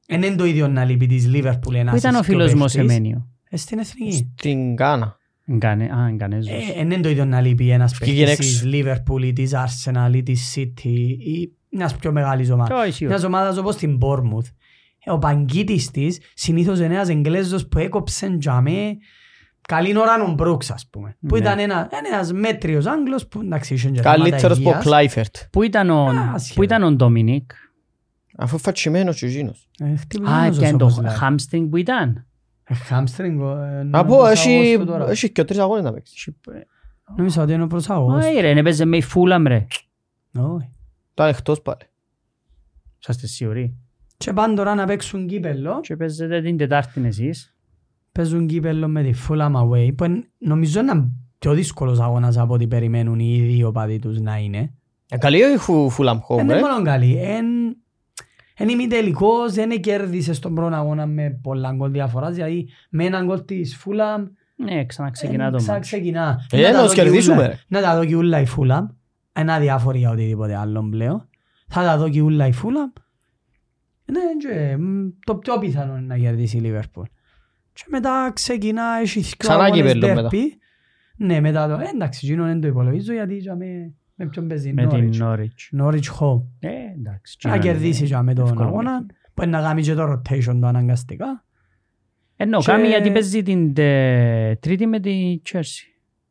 [0.08, 2.60] Εν είναι το ίδιο να λείπει της Liverpool ένας Πού ήταν ο ισχυρό φίλος μου
[2.60, 2.72] παίχτης.
[2.72, 4.32] Σεμένιο; Ε, Στην εθνική.
[4.38, 5.18] Στην Κάνα.
[5.52, 6.52] Γκάνε- Α, Γκανέζος.
[6.54, 8.70] Ε, εν είναι το ίδιο να λείπει ένας Βγήκε παίχτης έξω.
[8.70, 10.86] της Liverpool ή της Arsenal ή της City
[11.20, 12.82] ή μιας πιο μεγάλης ομάδας.
[12.84, 14.48] Κι όχι, Μιας ομάδας όπως την Bournemouth.
[15.04, 18.98] Ε, Ο παγκίτης της συνήθως είναι ένας Εγγλέζος που έκοψε τζαμέ
[19.70, 21.18] καλή ώρα ο Μπρούξ ας πούμε.
[21.28, 21.42] Που Ναι.
[21.42, 24.84] ήταν ένα, ένας μέτριος Άγγλος που εντάξει είχε και θέματα Καλύτερος από ο υγείας.
[24.86, 25.36] Κλάιφερτ.
[25.52, 26.64] Πού ήταν ο, Α, πού σχεδόν.
[26.64, 27.52] ήταν ο Ντόμινικ.
[28.38, 29.70] Αφού φατσιμένος και εκείνος.
[29.80, 31.12] Ε, Α, χτυπημένος και το όπως λέει.
[31.22, 32.26] hamstring που ήταν.
[32.64, 33.40] Ε, Hamstring.
[33.40, 35.10] ε, Από, νομίζω έχει Αύγουστο τώρα.
[35.10, 36.36] έχει και τρεις αγώνες να παίξει.
[37.18, 38.30] Νομίζω ότι είναι προς Αύγουστο.
[38.30, 39.66] Όχι ρε, έπαιζε με η Φούλαμ ρε.
[40.38, 40.70] Όχι.
[41.14, 41.82] Ήταν εκτός πάλι.
[43.02, 43.78] Είσαστε σίγουροι;
[44.18, 45.80] Και πάνε τώρα να παίξουν κύπελλο.
[45.82, 47.54] Και παίζετε την Τετάρτη εσείς.
[48.12, 49.96] Παίζουν κύπελλο με τη Fulham away.
[49.98, 54.38] Που εν- νομίζω είναι πιο δύσκολος αγώνας από ό,τι περιμένουν οι ίδιοι οπαδοί τους να
[54.38, 54.74] είναι.
[55.10, 56.60] Ε, Καλή η Φου- Fulham Home, Δεν είναι ρε.
[56.60, 57.18] μόνο καλή.
[57.22, 57.74] Εν-
[58.62, 62.34] Εν ημιτελικός, δεν κέρδισε στον πρώτο αγώνα με πολλά γκολ διαφοράς.
[62.36, 64.24] Δηλαδή με έναν γκολ της Fulham
[64.56, 65.64] Ναι, ξαναξεκινά το μάτς.
[65.64, 66.46] Ξαναξεκινά.
[66.52, 67.60] Ε, Να τα να δω και κερδίσουμε, ούλα- ρε.
[67.68, 68.86] Να τα δω και ούλα η Fulham.
[69.34, 71.28] Ένα διάφορο για οτιδήποτε άλλο πλέον.
[71.68, 73.02] Θα τα δω και ούλα η Fulham.
[74.06, 77.04] Ναι, και, μ, το πιο πιθανό είναι να κερδίσει η Liverpool.
[77.80, 80.22] Και μετά ξεκινά, έχει δυο Ξανά αγώνες κύπελλο μετά.
[80.22, 80.58] ντέρπι.
[81.18, 84.74] Ναι, μετά το, ε, εντάξει, εκείνο δεν το υπολογίζω γιατί για με, με ποιον παίζει
[84.74, 85.22] Με την Norwich.
[85.24, 85.82] Norwich.
[85.84, 86.42] Norwich home.
[86.60, 87.38] Ε, εντάξει.
[87.44, 88.90] Να εκείνο είναι κερδίσει για με τον εύκολο αγώνα.
[88.92, 89.14] παιχνίδι.
[89.34, 91.46] Που είναι να κάνει και το rotation το αναγκαστικά.
[92.36, 95.84] Εννοώ, Και- κάνει γιατί παίζει την τε- Τρίτη με τη Chelsea.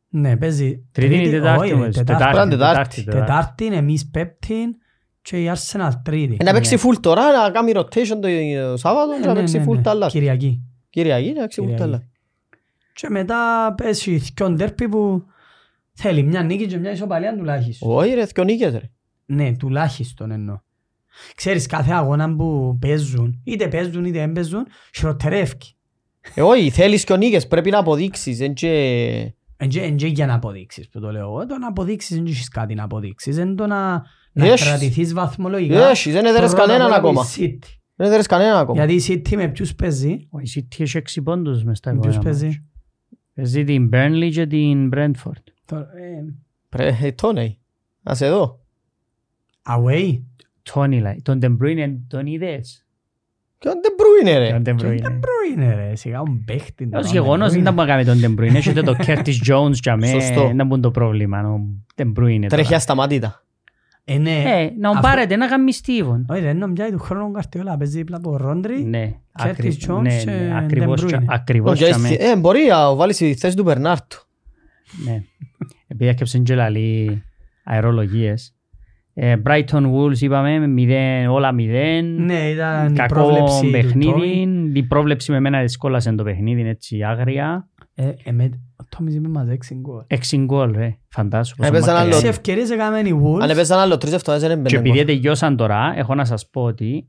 [0.09, 1.63] Ναι, παίζει Τρίτη ή Τετάρτη.
[1.63, 2.23] όχι, όμως, Τετάρτη.
[2.23, 2.49] Τετάρτη.
[2.55, 3.03] Τετάρτη.
[3.03, 4.55] Τετάρτη, εμείς Πέπτη
[5.21, 6.37] και η Arsenal Τρίτη.
[6.39, 9.57] Ε, Να παίξει full τώρα, να κάνει rotation το Σάββατο και Ναι, να ναι, παίξει
[9.57, 9.81] ναι, full ναι.
[9.81, 10.07] τα άλλα.
[10.07, 10.63] Κυριακή.
[10.89, 11.83] Κυριακή, να παίξει full τα Κυριακή.
[11.83, 12.07] άλλα.
[12.93, 15.23] Και μετά πέσει δυο ντέρπι που
[15.93, 17.91] θέλει μια νίκη και μια ισοπαλία τουλάχιστον.
[17.97, 18.89] Όχι ρε, δυο νίκες ρε.
[19.25, 20.57] Ναι, τουλάχιστον εννοώ.
[21.35, 25.53] Ξέρεις κάθε αγώνα που παίζουν, είτε παίζουν είτε δεν παίζουν, χειροτερεύει.
[26.33, 28.39] Ε, όχι, θέλεις δυο νίκες, πρέπει να αποδείξεις.
[28.39, 31.45] εν και- Εν και- εν και για να αποδείξεις που το λέω εγώ.
[31.45, 33.37] Το να αποδείξεις δεν έχεις κάτι να αποδείξεις.
[33.37, 34.63] Είναι το να, να Έχεις.
[34.67, 35.89] κρατηθείς βαθμολογικά.
[35.89, 37.25] Έχεις, δεν έδερες Πρώτα απ' κανέναν όλα ακόμα.
[37.37, 37.78] με η City.
[37.99, 38.85] Δεν έδερες κανέναν ακόμα.
[38.85, 42.15] Γιατί η City με ποιους παίζει; Ο City έχει έξι πόντους μες στα Με ποιους
[42.15, 42.61] επόμενα παίζει; μάτς.
[43.33, 45.43] Παίζει την Burnley και την Brentford.
[45.65, 46.33] Το- ε,
[46.69, 47.59] Πρέ- ε, Τόνεϊ,
[48.03, 48.59] ας εδώ.
[49.69, 50.19] Away;
[50.73, 51.21] Τόνι λέει.
[51.23, 52.85] Τον De Bruyne τον είδες;
[53.57, 55.01] Και δεν μπρούινε ρε; Τον De Και Bruyne.
[55.01, 55.11] δεν
[55.55, 56.89] είναι ρε, σιγά un παίχτη.
[56.93, 58.55] Ως γεγονός δεν τα μπορεί να κάνει τον De Bruyne.
[58.55, 60.07] Έχετε το Curtis Jones για μέ.
[60.07, 60.53] Σωστό.
[60.53, 61.41] Να μπουν το πρόβλημα.
[61.49, 61.59] Ο
[61.95, 62.75] De Bruyne Τρέχει τώρα.
[62.75, 63.43] ασταμάτητα.
[64.11, 64.43] Ε, ναι.
[64.45, 66.25] Ε, να τον Αυτό- πάρετε να κάνει στίβον.
[66.29, 68.83] Όχι ρε, νομίζω του χρόνου καρτιόλα παίζει δίπλα από Ρόντρι.
[68.83, 71.07] Ναι, Curtis ακρι- Jones ναι, και ναι, De ακριβώς Bruyne.
[71.07, 72.09] τσα- ακριβώς Όχι, για μέ.
[72.09, 74.17] ε, μπορεί να βάλει στη θέση του Μπερνάρτου.
[75.05, 75.23] Ναι.
[75.87, 77.23] Επειδή έκαψαν και λαλή
[77.63, 78.53] αερολογίες.
[79.13, 82.05] Ε, Brighton Wolves είπαμε μηδέν, όλα μηδέν.
[82.25, 84.11] Ναι, ήταν η Κακό πρόβλεψη του παιχνίδι.
[84.11, 84.71] Τόμι.
[84.73, 87.67] Η πρόβλεψη με μένα δυσκόλασε το παιχνίδι έτσι άγρια.
[87.95, 90.03] Ε, ε, με- Ο Τόμις είπε μας έξι γκολ.
[90.07, 90.97] Έξι γκολ ρε.
[91.09, 92.29] Φαντάσου πόσο Έπαιζαν μακριά άλλο- Έξι είναι.
[92.35, 93.41] ευκαιρίες έκαναν οι Wolves.
[93.41, 95.15] Αν έπαιζαν άλλο τρεις εβδομάδες δεν Και έμπαινε επειδή γκολ.
[95.15, 97.07] τελειώσαν τώρα, έχω να σας πω ότι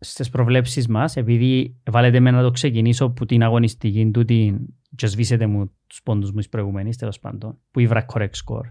[0.00, 4.58] στις προβλέψεις μας, επειδή βάλετε με να το ξεκινήσω που την αγωνιστική του την
[4.96, 8.70] και σβήσετε μου τους πόντους μου τις προηγούμενες, τέλος πάντων, που ήβρα correct score.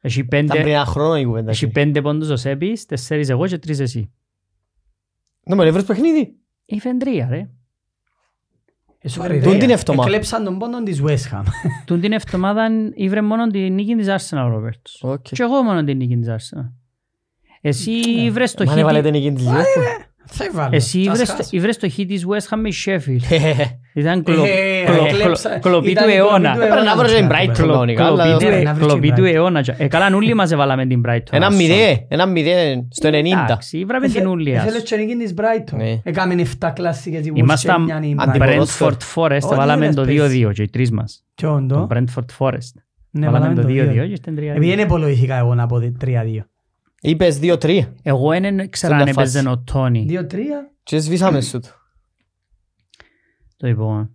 [0.00, 1.50] Έχει Ήταν πριν πέντε, ένα χρόνο η κουβέντα.
[1.50, 1.80] έχει αυτή.
[1.80, 4.10] πέντε πόντους ο Σέπης, τέσσερις εγώ και τρεις εσύ.
[5.46, 6.36] Ναι, μα έβρες παιχνίδι.
[6.64, 7.48] Η Φεντρία ρε.
[9.42, 10.08] Τούν την εβδομάδα.
[10.08, 11.42] Εκλέψαν τον πόντο της West Ham.
[11.86, 14.98] Τούν την εβδομάδα ήβρε μόνο την νίκη της Arsenal ο Ρόμπερτς.
[15.02, 15.22] Οκ.
[15.22, 16.70] Και εγώ μόνο την νίκη της Arsenal.
[17.60, 17.90] Εσύ
[18.24, 20.04] ήβρες το Μα χ δεν της- βάλετε νίκη της Liverpool.
[20.26, 20.74] Θα βάλω.
[20.76, 21.48] εσύ Θα ήβρες- σχάσω.
[21.52, 23.34] ήβρες το χ της West Ham με η Sheffield.
[23.96, 26.52] Ήταν κλο- Ε, κλο- εκλέψα- κλο- κλοπή ήταν του η κλοπή αιώνα.
[26.52, 28.04] του Πρέπει να αιώνα, βρω την τσιά, Brighton το κανονικά.
[28.06, 29.34] Κλοπή αλλά- του- Ναι, να βρεις Κλοπή την του Brighton.
[29.34, 29.64] αιώνα.
[29.76, 31.18] Ε, καλά νουλί μας έβαλαμε την Brighton.
[31.30, 33.42] Ένα μηδέν, ένα μηδέν στο 90.
[33.42, 34.82] Εντάξει, ήβραμε την ούλη Έθελε ας.
[34.82, 35.76] και νίκη της Brighton.
[35.76, 36.00] Ναι.
[36.02, 38.28] Έκαμε 7 κλασσικές η Ήμασταν Wolves και μια η Brighton.
[38.28, 38.90] αντιποδόσφαιρο.
[38.90, 40.14] Brentford Forest, Ό,τι βάλαμε θέλεις το πες.
[40.14, 41.24] 2-2 και οι τρεις μας.
[41.34, 41.74] Και όντο.
[41.74, 42.72] Το Brentford Forest.
[43.10, 44.06] Ναι, Βάλαμε το 2-2 2-2.
[44.06, 44.56] και ήταν 3-2.
[44.56, 46.44] Επειδή δεν υπολογίθηκα εγώ να πω 3-2.
[47.00, 49.48] Είπες 2-3 Εγώ δεν ξέρω αν μια έπαιζε φάση.
[49.50, 50.06] ο Τόνι.
[50.10, 50.70] 2-3.
[50.82, 51.68] και σβήσαμε σου του.
[53.64, 54.10] Το λοιπόν.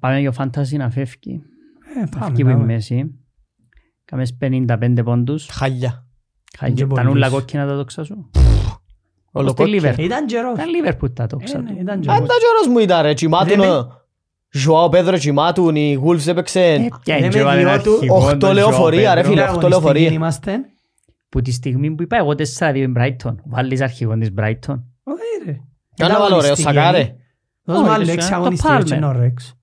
[0.00, 1.42] Πάμε για φαντάζι να φεύγει.
[2.02, 2.64] Ε, πάμε, Φεύγει που η πάμε.
[2.64, 3.14] μέση.
[4.04, 5.46] Κάμες 55 πόντους.
[5.50, 6.06] Χαλιά.
[6.58, 7.04] Χάγε και τα πολλούς.
[7.12, 8.30] νουλα κόκκινα τα δόξα σου.
[9.32, 9.80] Ολοκόκκι.
[9.82, 9.98] Liverpool.
[9.98, 10.52] Ήταν καιρός.
[10.58, 11.76] Ήταν Liverpool τα Ε, δόξα ναι, του.
[11.80, 12.18] Ήταν Αν καιρός.
[12.18, 13.90] τα καιρός μου ήταν ρε, τσιμάτουν Δεν με- ο
[14.50, 18.36] Ζωάο Πέδρο τσιμάτουν, οι Wolves έπαιξε Ποια δεν είναι με ο διώ του, αναρχικό οχτώ
[18.36, 19.30] τον λεωφορεία, Ζωάο ρε Πέντρο.
[19.32, 19.42] φίλε.
[19.42, 20.10] Φίλε, αυτό αγωνιστική λεωφορεία.
[20.12, 20.60] είμαστε.
[21.28, 23.34] Που τη στιγμή που είπα εγώ 4-2 η Brighton.
[23.44, 24.82] Βάλεις αρχηγόν της Brighton.
[25.02, 25.60] Όχι, ρε.
[25.96, 26.62] Κάνα Ήταν βάλω ρε, ο αγωνιστική.
[26.74, 27.14] Σακάρε.
[27.64, 29.00] Δώσ' μου Όχι, άλλη το λέξη Σακάρε, το αγωνιστική και Palmer.
[29.00, 29.54] νο ρέξ.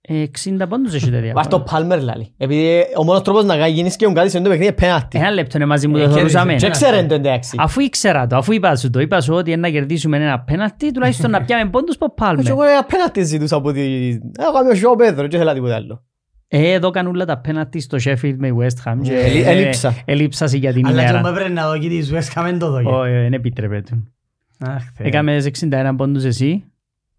[0.00, 0.24] Ε,
[0.62, 1.96] 60 πόντους έχει τα Βάρ' το διαφορά.
[1.98, 2.32] Palmer λάλη.
[2.36, 5.18] Επειδή ο μόνος τρόπος να γίνεις και κάτι σε αυτό το παιχνίδι είναι πέναλτι.
[5.18, 6.28] Ένα λεπτό είναι μαζί μου Ε, το κέρδισε.
[6.28, 6.54] θεωρούσαμε.
[6.54, 7.56] Και ξέρετε το εντάξει.
[7.60, 10.90] Αφού ήξερα το, αφού είπα σου το, είπα σου ότι είναι να κερδίσουμε ένα πέναλτι,
[10.92, 12.42] τουλάχιστον να πιάμε πόντους από Και Πάλμε.
[12.46, 13.80] εγώ ένα πέναλτι ζητούσα από τη...
[14.38, 16.02] Εγώ είμαι ο Ζωάο Πέδρο και ήθελα τίποτα άλλο.
[16.48, 18.96] Ε, εδώ κάνουν όλα τα πέναλτι στο Sheffield με West Ham.
[19.02, 19.94] και, Ελ- ε, ελείψα.
[20.04, 21.20] Ελείψασε για την Αλλά και ημέρα.
[21.20, 22.98] μου έπρεπε να δω και της West Ham δεν το δω.
[23.00, 24.02] Όχι, δεν επιτρέπεται.
[24.58, 25.06] Αχ, Θεέ.
[25.06, 26.64] Έκαμε 61 πόντους εσύ.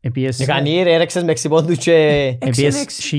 [0.02, 1.94] Επίες Εκανή ρε, έρεξες με εξυπόντους και
[2.42, 3.18] επίες έξι.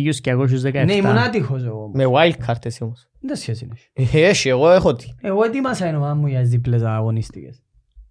[0.63, 0.85] 1217.
[0.85, 1.91] Ναι, ήμουν άτυχος εγώ.
[1.95, 3.09] με wild card εσύ όμως.
[3.21, 3.75] Δεν σχέση είναι.
[4.13, 5.07] Ε, Έχει, εγώ έχω τι.
[5.21, 7.63] Εγώ ετοίμασα η ομάδα μου για τις διπλές αγωνίστικες.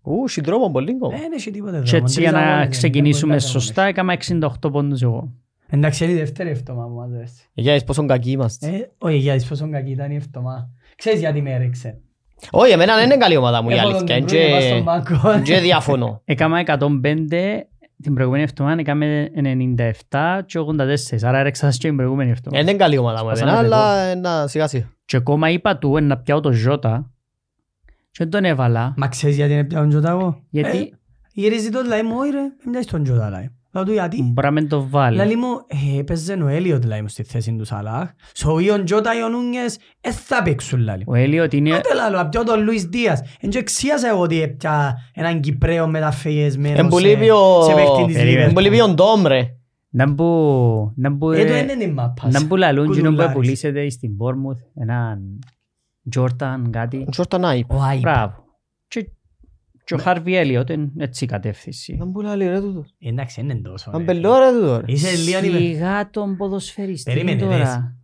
[0.01, 1.17] Ου, συντρόμο πολύ ακόμα.
[1.17, 2.03] Δεν έχει τίποτα Και δρόμο.
[2.03, 4.17] έτσι Τρεις για να αγώνες, ξεκινήσουμε δεν μπορεί να σωστά, έκανα
[4.63, 5.31] 68 πόντους εγώ.
[5.69, 7.43] Εντάξει, είναι η δεύτερη εβδομάδα που μαζεύεσαι.
[7.53, 8.67] Για δεις πόσο κακοί είμαστε.
[8.67, 10.69] Ε, Όχι, για τις πόσο κακή ήταν η εβδομάδα.
[10.95, 12.01] Ξέρεις γιατί με έρεξε.
[12.51, 14.17] Όχι, εμένα δεν είναι καλή ομάδα μου η Έχω τον αλήθεια.
[14.17, 15.41] De Bruyne πας στον Και- μπάνκο.
[15.43, 16.21] Και διαφωνώ.
[16.25, 17.63] Έκανα 105
[18.01, 19.29] την προηγούμενη εβδομάδα, έκαμε
[20.09, 21.23] 97 και 84.
[21.23, 22.63] Άρα έρεξα σας και την προηγούμενη Ε, εβδομάδα.
[22.63, 23.77] Δεν είναι καλή ομάδα μου Σπάσαμε εμένα, ρεκόρ.
[23.79, 24.89] αλλά ε, να σιγά σιγά.
[25.05, 27.11] Και ακόμα είπα του ε, να πιάω το Ζώτα
[27.85, 28.93] και δεν τον έβαλα.
[28.97, 30.89] Μα ξέρεις γιατί είναι πια τον Τζότα εγώ; Γιατί Ε,
[31.33, 33.45] Γυρίζει το λαί μου, όχι ρε, δεν μοιάζει τον Τζότα λαί.
[33.71, 34.23] Λέω του γιατί.
[34.23, 35.17] μπορεί να μην το βάλει.
[35.17, 35.47] Λαλή μου,
[35.95, 38.09] ε, έπαιζε ο Έλιοτ λαί μου στη θέση του Σαλάχ.
[38.35, 41.03] So ή ο Τζότα ή ο Νούνιες, ε, θα παίξουν λαλή.
[41.07, 41.75] Ο Έλιοτ είναι...
[41.75, 43.21] Άντε λαλό, απ' τον Λουίς Δίας.
[43.39, 48.05] Εν και εξίασα εγώ ότι έπια έναν Κυπρέο μεταφεγεσμένο Εν πολύ σε- πιο- σε παίχτη
[48.05, 48.31] της Περίμενε.
[48.41, 48.53] Είναι Liverpool.
[48.53, 49.53] πολύ πιο ντόμ ρε.
[49.89, 50.25] Να μπου...
[50.95, 51.31] Να μπου...
[51.31, 52.33] Ε, το είναι η μάπας.
[52.33, 53.33] Να μπου λαλούν κοινό που Κουδουλάρης.
[53.35, 55.39] πουλήσετε στην Bournemouth έναν
[56.15, 57.05] Jordan κάτι.
[57.11, 57.71] Τζόρταν Άιπ.
[57.71, 58.01] Ο Άιπ.
[58.01, 58.43] Μπράβο.
[59.89, 61.95] Και και ο Χάρβι Έλιοτ είναι έτσι η κατεύθυνση.
[61.99, 62.85] Να μπου λάλη ρε τούτο.
[62.99, 63.91] Εντάξει, είναι τόσο.
[63.91, 64.03] Να ρε.
[64.03, 64.91] μπελώ ρε τούτο ρε.
[64.91, 67.49] Είσαι λίγο υπε- Σιγά τον ποδοσφαιριστή Περίμενε, δες.
[67.57, 67.95] τώρα.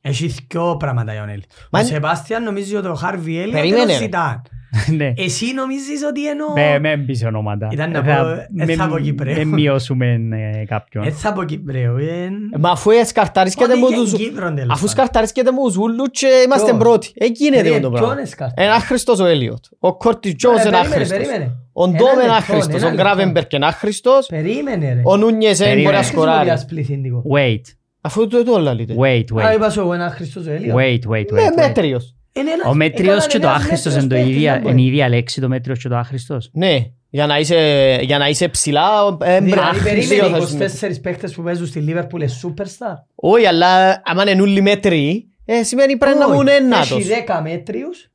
[0.00, 1.42] Έχει δυο πράγματα Ιωνέλ.
[1.70, 4.02] Μα Ο είναι- Σεπάστιαν νομίζει ότι ο Χάρβι Έλιοτ Περίμενε, είναι ο ρε.
[4.02, 4.42] Ζητάν.
[4.98, 5.12] Ναι.
[5.16, 6.52] Εσύ νομίζεις ότι εννοώ...
[6.54, 7.68] Με, με μπεις ονόματα.
[7.72, 9.34] Ήταν να Θα- πω, ε, με- θα πω Κυπρέο.
[9.36, 10.20] με μειώσουμε
[10.60, 11.04] ε, κάποιον.
[11.04, 11.96] Ε, θα πω Κυπρέο.
[11.98, 14.12] ε, Μα αφού σκαρτάρισκεται Ότι μου και τους...
[14.12, 14.88] εν Κύπρον, τέλος Αφού πάντων.
[14.88, 17.12] σκαρταρισκεται μου τους ούλους και είμαστε Ποιος; πρώτοι.
[17.14, 18.20] Ε, γίνεται Περίμενε, το ποιον πράγμα.
[18.22, 19.64] έσκαρτα; Ένα Χριστός ο Έλιοτ.
[19.78, 21.18] Ο Κόρτις Τζόους Ε, είναι περίμενε, άχρηστος.
[21.18, 21.56] περίμενε.
[21.72, 22.82] Ο Ένα Ντόμ είναι λεπτό, άχρηστος.
[22.82, 24.26] ένα Ο Γκράβενμπερκ είναι άχρηστος.
[24.26, 25.00] Περίμενε ρε.
[25.04, 25.82] Ο Νούνιες δεν Περίμενε.
[25.84, 26.50] μπορεί να Ξέρεις ότι σκοράρει.
[26.50, 27.22] ας πληθυντικό.
[27.34, 27.60] Wait,
[28.00, 28.94] Αφού το το λαλείτε.
[28.98, 29.54] wait, Α, wait.
[29.54, 30.74] είπα σου εγώ ένα Χριστός ο Έλιος.
[30.78, 31.52] Wait, wait, Ναι, wait.
[31.52, 31.56] wait.
[31.56, 32.14] μέτριος.
[32.36, 34.60] Είναι ένας- Ο μέτριος έκαναν και το ένας άχρηστος μέτριος είναι το παίκτης, ίδια, δεν
[34.60, 34.72] μπορεί.
[34.72, 36.50] είναι η ίδια λέξη το μέτριος και το άχρηστος.
[36.52, 36.78] Ναι,
[37.10, 40.96] για να είσαι, για να είσαι ψηλά, ε, Δηλαδή άχρηστος περίμενε θα είσαι.
[40.96, 42.94] 24 παίκτες που παίζουν στη Λίβερπουλ είναι superstar.
[43.14, 46.34] Όχι, αλλά άμα είναι όλοι μέτροι, ε, σημαίνει πρέπει να Όχι.
[46.34, 46.90] ήμουν ένατος.
[46.90, 48.10] Έχει 10 μέτριους,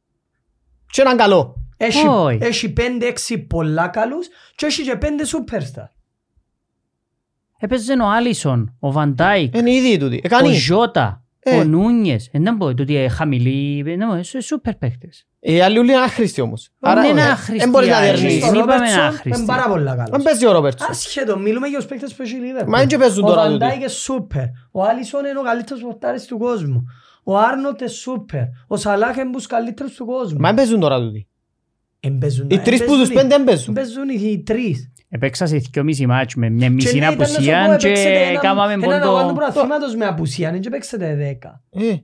[0.92, 1.56] Και έναν καλό.
[1.78, 2.38] έχει- Όχι.
[2.42, 5.88] έχει 5-6 πολλά καλούς και έχει και 5 superstar.
[7.62, 10.22] Έπαιζε ο Άλισον, ο Βαντάικ, Είναι ήδη τούτοι.
[10.24, 10.48] Ε, ο κάνει.
[11.46, 11.60] Ζώτα, Ε.
[11.60, 12.30] ο Νούνιες.
[12.32, 15.28] Ε, Δεν μπορεί τούτοι ε, χαμηλοί, ε, ναι, ε, σούπερ παίκτες.
[15.40, 16.70] Οι άλλοι όλοι είναι άχρηστοι όμως.
[16.80, 18.06] Δεν είναι ε, άχρηστοι Δεν μπορείς να άλλοι.
[18.18, 18.40] διερνείς.
[18.40, 19.38] δεν Ο είπαμε Ρόμπερτσον άχρηστη.
[19.42, 20.24] είναι πάρα πολλά Αν καλός.
[20.24, 20.88] παίζει ο Ρόμπερτσον.
[20.90, 22.70] Ασχέτω, μιλούμε για τους παίκτες που έχει η Λίβερπουλ.
[22.72, 23.58] Μα δεν και παίζουν τώρα Ο τούτοι.
[23.58, 24.44] Βαντάικ είναι σούπερ.
[24.72, 26.84] Ο Άλισον είναι ο καλύτερος πορτάρης του κόσμου.
[27.24, 28.44] Ο Άρνοτ είναι σούπερ.
[28.68, 30.40] Ο Σαλάχ είναι τους καλύτερους του κόσμου.
[30.40, 31.28] Μα δεν παίζουν τώρα τούτοι.
[32.00, 33.78] Εμπέζουν- Οι τρεις που εμπέζουν τους οι- πέντε δεν παίζουν.
[33.78, 34.92] Εμπέζουν οι τρεις.
[35.10, 37.76] Έπαιξα σε δυο μισή μάτς με μια μισή Και ναι, ήταν να σου πω, απουσία
[37.80, 39.34] και έπαιξετε ένα- κάμαμε Έναν αγώνα του πόντο...
[39.34, 41.62] πρωταθλήματος με απουσία, δεν και παίξετε 10.
[41.70, 41.96] Ε,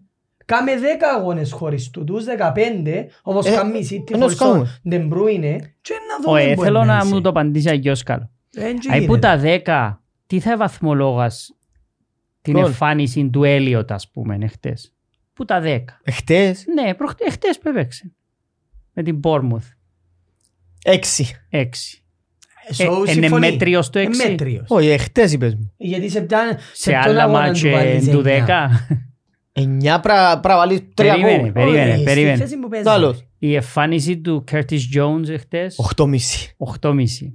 [0.45, 0.81] Κάμε 10
[1.17, 4.79] αγώνες χωρίς τούτους, 15, όπως Ε, κάνει η City ενώ χωρίς τον σκάμε.
[4.89, 7.13] De Bruyne, και να δούμε Όχι, που θέλω είναι να είσαι.
[7.13, 8.29] μου το απαντήσει αγιώς καλό.
[8.51, 9.27] Δεν και Αϊ που γίνεται.
[9.27, 11.55] τα δέκα, τι θα βαθμολόγας
[12.41, 14.93] την Ποιον; εμφάνιση του Έλιοτ, ας πούμε, εχθές.
[15.33, 15.99] Που τα δέκα.
[16.03, 16.63] Εχθές.
[16.73, 18.13] Ναι, προχτέ, εχθές που έπαιξε.
[18.93, 19.74] Με την Bournemouth.
[20.87, 21.35] Έξι.
[21.49, 21.99] Έξι.
[22.77, 23.49] So, Ε, είναι συμφωνεί.
[23.51, 24.65] μέτριος το Ε, έξι; μέτριος.
[24.67, 25.73] Όχι, εχτες είπες μου.
[25.77, 26.57] Γιατί σε πιάνε...
[26.73, 28.47] Σε άλλα μάτια του 10.
[29.57, 31.51] Εννιά πρα πρα βάλεις τρία Περίμενε, γκολ.
[31.51, 32.35] περίμενε, Όχι, στη περίμενε.
[32.37, 33.25] θέση που παίζεις; Άλλος.
[33.39, 36.55] Η εμφάνιση του Curtis Jones εχθές, Οχτώ μισή.
[36.57, 37.31] 8,5.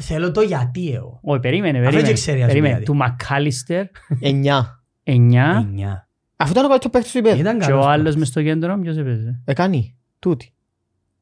[0.00, 1.20] Θέλω το γιατί εγώ.
[1.22, 2.08] Όχι, περίμενε, Αφού περίμενε.
[2.10, 2.80] έτσι ξέρει, ας περίμενε.
[2.80, 3.84] πούμε, Του McAllister,
[4.20, 4.82] Εννιά.
[5.04, 5.12] 9.
[5.12, 6.08] Εννιά.
[6.36, 7.38] Αφού ήταν ο καλύτερος παίκτης του υπέδου.
[7.40, 8.16] Ήταν Και καλός ο άλλος παίκτης.
[8.16, 9.96] μες στο κέντρο, ποιος έπαιζε; Εκάνει.
[10.18, 10.52] Τούτη.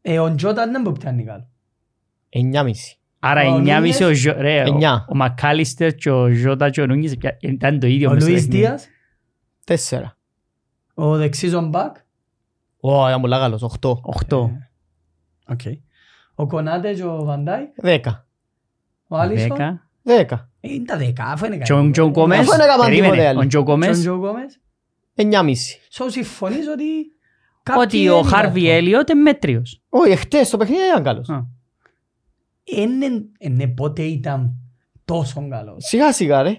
[0.03, 1.49] Ε, ο Τζόταν δεν μου πιάνει καλό.
[2.29, 2.97] Εννιά μισή.
[3.19, 5.07] Άρα Ο 9,5 ο Νούνιες, Ζω- ρε, ο- εννιά.
[5.09, 8.31] ο McAllister και ο Ζώτα και ο Νούνιες πια- ήταν το ίδιο Ο μες στο
[8.31, 8.67] Λουίς παιχνίδι.
[8.67, 8.89] Δίας,
[9.65, 10.17] Τέσσερα.
[10.95, 11.97] ο δεξής ο Μπακ.
[12.81, 13.63] Ω, ήταν πολλά καλός.
[13.63, 14.01] Οχτώ.
[14.05, 14.51] 8.
[15.49, 15.61] Οκ.
[16.35, 17.69] Ο Κονάτε και ο Βαντάικ.
[17.77, 18.27] Δέκα.
[19.09, 19.57] Ο Άλισον.
[19.57, 19.89] 10.
[20.03, 20.51] Δέκα.
[20.61, 23.29] Ε, Είναι τα δέκα, αφού είναι Και ο Τζο Γκόμες, Αφού δεν έκαναν περίμενε, τίποτε
[23.29, 23.39] άλλο.
[23.39, 24.61] ο Τζο Τζον Γκόμες, Τζο Γκόμες.
[25.15, 25.79] Εννιά μισή.
[25.93, 26.73] So συμφωνείς ότι...
[26.73, 27.13] ότι
[27.63, 28.75] κάποιοι ο δεν Χάρβι ήταν.
[28.77, 29.83] Έλιοτ είναι μέτριος.
[29.89, 31.29] Όχι, εχτες το παιχνίδι ήταν καλός.
[32.77, 32.83] Α.
[32.83, 34.53] Είναι- Είναι πότε ήταν
[35.05, 35.85] τόσο καλός.
[35.87, 36.51] Σιγά σιγά ρε.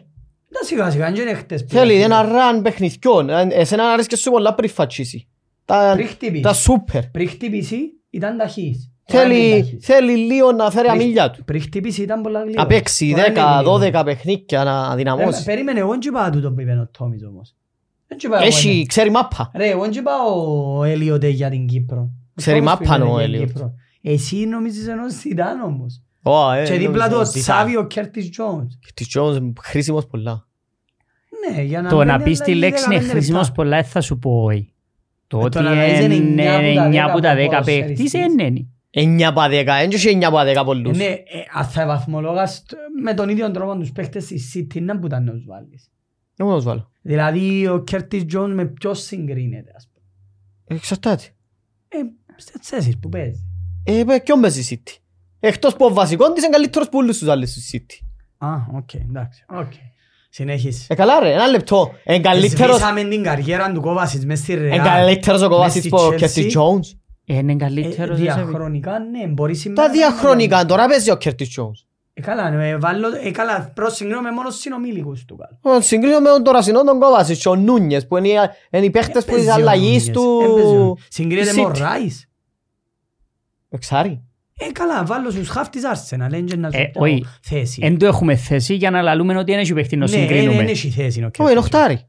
[0.52, 2.12] Τα σιγά σιγά, δεν είναι χτες που Θέλει ήταν.
[2.12, 3.30] ένα ραν παιχνιδιών.
[3.30, 5.28] Ε, Εσένα αρέσκει σου πολλά πριν φατσίσει.
[5.66, 6.42] Τα, Πριν χτυπήσει.
[6.44, 7.08] τα σούπερ.
[7.08, 7.78] Πριν χτυπήσει
[8.10, 8.92] ήταν ταχύς.
[9.12, 11.44] Θέλει, θέλει λίγο να φέρει Πριν- αμίλια του.
[11.44, 12.62] Πριν χτυπήσει ήταν πολλά γλύωρα.
[12.62, 14.02] Να παίξει Τώρα είναι 10, γλύωρα.
[14.02, 15.44] 12 παιχνίδια να Ρε, δυναμώσει.
[15.44, 17.56] Περίμενε, εγώ δεν είπα τούτο που είπε ο Τόμις όμως.
[18.08, 18.86] Δεν είπα εγώ, Έχει, ναι.
[18.86, 19.52] ξέρει μάπα.
[19.56, 22.10] Ρε, εγώ δεν είπα ο Έλιοτε για την Κύπρο.
[22.36, 23.48] Ξέρει Τόμις μάπα που είπε ο για την Έλιοτ.
[23.48, 23.74] Κύπρο.
[24.02, 26.02] Εσύ νομίζεις ενός Σιντάν όμως.
[26.24, 28.78] Ω, ε, Και δίπλα νομίζω του ο ότι Τσάβι ο Κέρτις Τζόνς.
[28.80, 30.48] Και της Jones χρήσιμος πολλά.
[31.56, 33.54] Ναι, για να Το να μπαίνει πεις τη άλλα λέξη είναι 15 χρήσιμος λεπτά.
[33.54, 34.74] πολλά, δεν θα σου πω όχι.
[35.28, 36.44] Το Ε, ότι το να λες είναι είναι
[36.90, 38.12] 9 από τα 10 ποδοσφαιριστής.
[38.12, 38.44] παίχτης είναι.
[38.44, 38.68] είναι.
[38.92, 40.98] 9 από 10, δεν έχει 9 από 10 πολλούς.
[40.98, 45.00] Ναι, ε, αν θα βαθμολόγας τ- με τον ίδιο τρόπο τους παίχτες της City να
[45.00, 45.90] που ήταν να τους βάλεις.
[46.36, 46.90] Δεν μπορώ να τους βάλω.
[47.02, 50.06] Δηλαδή ο Κέρτις Τζόνς με ποιος συγκρίνεται ας πούμε.
[50.78, 51.24] Εξαρτάται.
[51.88, 51.98] Ε,
[52.36, 53.48] στις θέσεις που παίζεις.
[53.92, 54.94] Ε, παι, ποιον παίζει η City;
[55.40, 58.06] Εκτός που ο βασικός της είναι καλύτερος που όλους τους άλλους στη City.
[58.38, 59.72] Α, οκ, εντάξει, οκ.
[60.30, 60.86] Συνέχισε.
[60.90, 61.92] Ε, καλά ρε, ένα λεπτό.
[62.04, 64.82] Είναι καλύτερος, Σβήσαμε την καριέρα του Κόβασιτς μες στη είναι Ρεάλ.
[64.88, 66.16] καλύτερος ο Μες Κοβάσιτς στη που ο Chelsea.
[66.16, 66.98] Κέρτις Jones.
[67.26, 68.18] Ε, Είναι Ε, καλύτερος.
[68.20, 69.82] δεν σε- Διαχρονικά ναι, μπορεί σήμερα...
[69.82, 70.68] Τα να διαχρονικά, είναι.
[70.68, 71.86] τώρα παίζει ο Κέρτις Jones.
[72.14, 75.78] Ε, καλά, ναι, βάλω, ε, καλά, προσυγκρίνομαι μόνο συνομήλικους του καλού.
[75.78, 78.34] Ο Συγκρίνω με τον τωρασινό τον Κοβάσιτς και ο Νούνιες που είναι οι-
[78.72, 80.40] είναι οι παίχτες που της Έπαιζε ο αλλαγής Νούνιες, του...
[80.58, 81.78] έπαιζε ο- Συγκρίνεται με ο City.
[81.78, 82.29] Ράις.
[83.70, 84.24] Εξάρι.
[84.58, 87.26] Ε, καλά, βάλω στους χαφ της Arsenal, δεν και να σου Ε, πω όχι.
[87.42, 87.80] θέση.
[87.84, 90.58] Εν το έχουμε θέση για να λαλούμε ότι δεν έχει παίχτη να Ναι, συγκρίνουμε.
[90.58, 91.52] δεν έχει θέση ο Ω, Κέρτις.
[91.52, 92.00] είναι οχτάρι.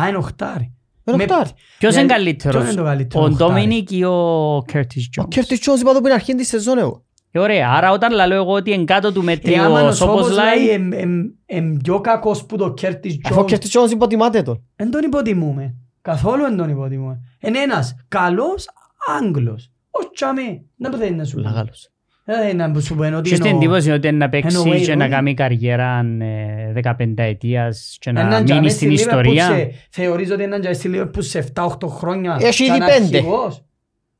[0.00, 0.72] Α, είναι οχτάρι.
[1.04, 1.50] Είναι Με- οχτάρι.
[1.78, 5.08] Ποιος Γιατί- είναι ποιος καλύτερος, είναι το καλύτερο ο οχτάρι; Ντόμινικ ή ο Κέρτις Ο
[5.10, 5.28] Τζόνς.
[5.34, 7.04] Κέρτις Jones είπα το που είναι αρχήν της σεζόν εγώ.
[7.30, 9.92] Ε, Ωραία, άρα όταν λαλώ εγώ ότι είναι κάτω του Ε, μέτριου άμα ο ο
[9.92, 13.76] Σόπος λέει Σόμποσλαϊ, εμ- εμ- εμ πιο κακός που τον Κέρτις Αφού ο Jones, Κέρτις
[13.76, 14.62] Jones υποτιμάται τον.
[14.76, 15.74] δεν τον υποτιμούμε.
[16.02, 17.20] Καθόλου δεν τον υποτιμούμε.
[17.40, 18.66] Είναι ένας καλός
[19.20, 19.70] Άγγλος.
[20.02, 20.62] Ο Τσαμέ.
[20.76, 21.54] Δεν μπορεί να σου Πολλά πω.
[21.56, 21.90] καλός.
[22.28, 24.80] Δεν να σου πω ότι και στην είναι ο- εντύπωση ότι είναι να παίξει Wayne
[24.84, 25.10] και να Rooney.
[25.10, 29.46] κάνει καριέρα ε, 15 ετίας και να Έναν μείνει Τζαμές στην στη Liverpool ιστορία.
[29.46, 33.16] σε- Θεωρείς ότι έναν Τζαμές στη Liverpool σε 7-8 χρόνια Έχει ήταν ήδη πέντε.
[33.16, 33.64] αρχηγός;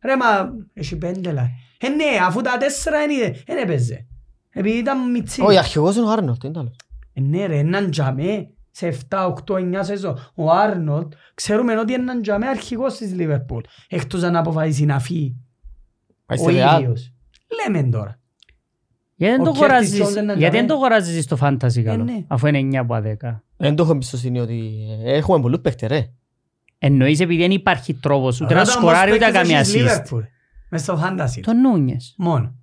[0.05, 0.27] Ρε μα,
[0.75, 1.49] έχει πέντε λά.
[1.81, 4.07] Ε ναι, αφού τα τέσσερα είναι, δεν έπαιζε.
[4.53, 5.43] Επειδή ήταν μιτσί.
[5.43, 6.73] Όχι, αρχηγός είναι ο Άρνολτ, είναι άλλο.
[7.13, 10.31] Ε, Ναι ρε, έναν Τζαμέ σε 7, 8, 9 σεζόν.
[10.35, 13.61] Ο Άρνολτ, ξέρουμε ότι είναι έναν Τζαμέ αρχηγός της Liverpool.
[13.89, 15.37] Εκτός αν αποφασίσει να φύγει
[16.27, 16.81] Πάει ο στη Real.
[16.81, 17.13] ίδιος.
[17.67, 18.21] Λέμε τώρα.
[19.19, 20.67] Γιατί δεν Ο το Curtis αγοράζεις- Jones είναι γιατί δεν Τζαμέ.
[20.67, 22.25] το αγοράζεις στο fantasy καλό, ναι.
[22.27, 23.43] αφού είναι 9 από 10.
[23.57, 24.73] Δεν το έχω εμπιστοσύνη ότι
[25.05, 26.11] ε, έχουμε πολλούς παίχτες ρε.
[26.79, 29.75] Εννοείς επειδή δεν υπάρχει τρόπος ούτε να Ρώτα όμως σκοράρει ούτε να παίκτες κάνει έχεις
[29.75, 30.15] assist.
[30.17, 30.23] Liverpool.
[30.71, 31.41] Μες στο fantasy.
[31.43, 32.15] Το Νούνιες.
[32.19, 32.55] Μόνο.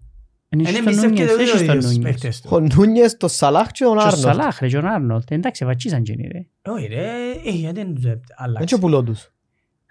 [0.50, 2.12] Εν Είναι έχεις τον εμπιστεύκεται Νούνιες, ούτε έχεις ο τον ίδιος Νούνιες.
[2.14, 2.50] παίκτες του.
[2.52, 4.18] Ο Νούνιες, το Σαλάχ και ο Και ο Άρνολτ.
[4.18, 5.32] Σαλάχ ρε και ο Άρνολτ.
[5.32, 6.72] Εντάξει, βατσίσαν και είναι ρε.
[6.74, 7.12] Όχι ρε,
[7.46, 8.66] ε, γιατί δεν τους Δεν αλλάξει.
[8.76, 9.32] και πουλώ τους.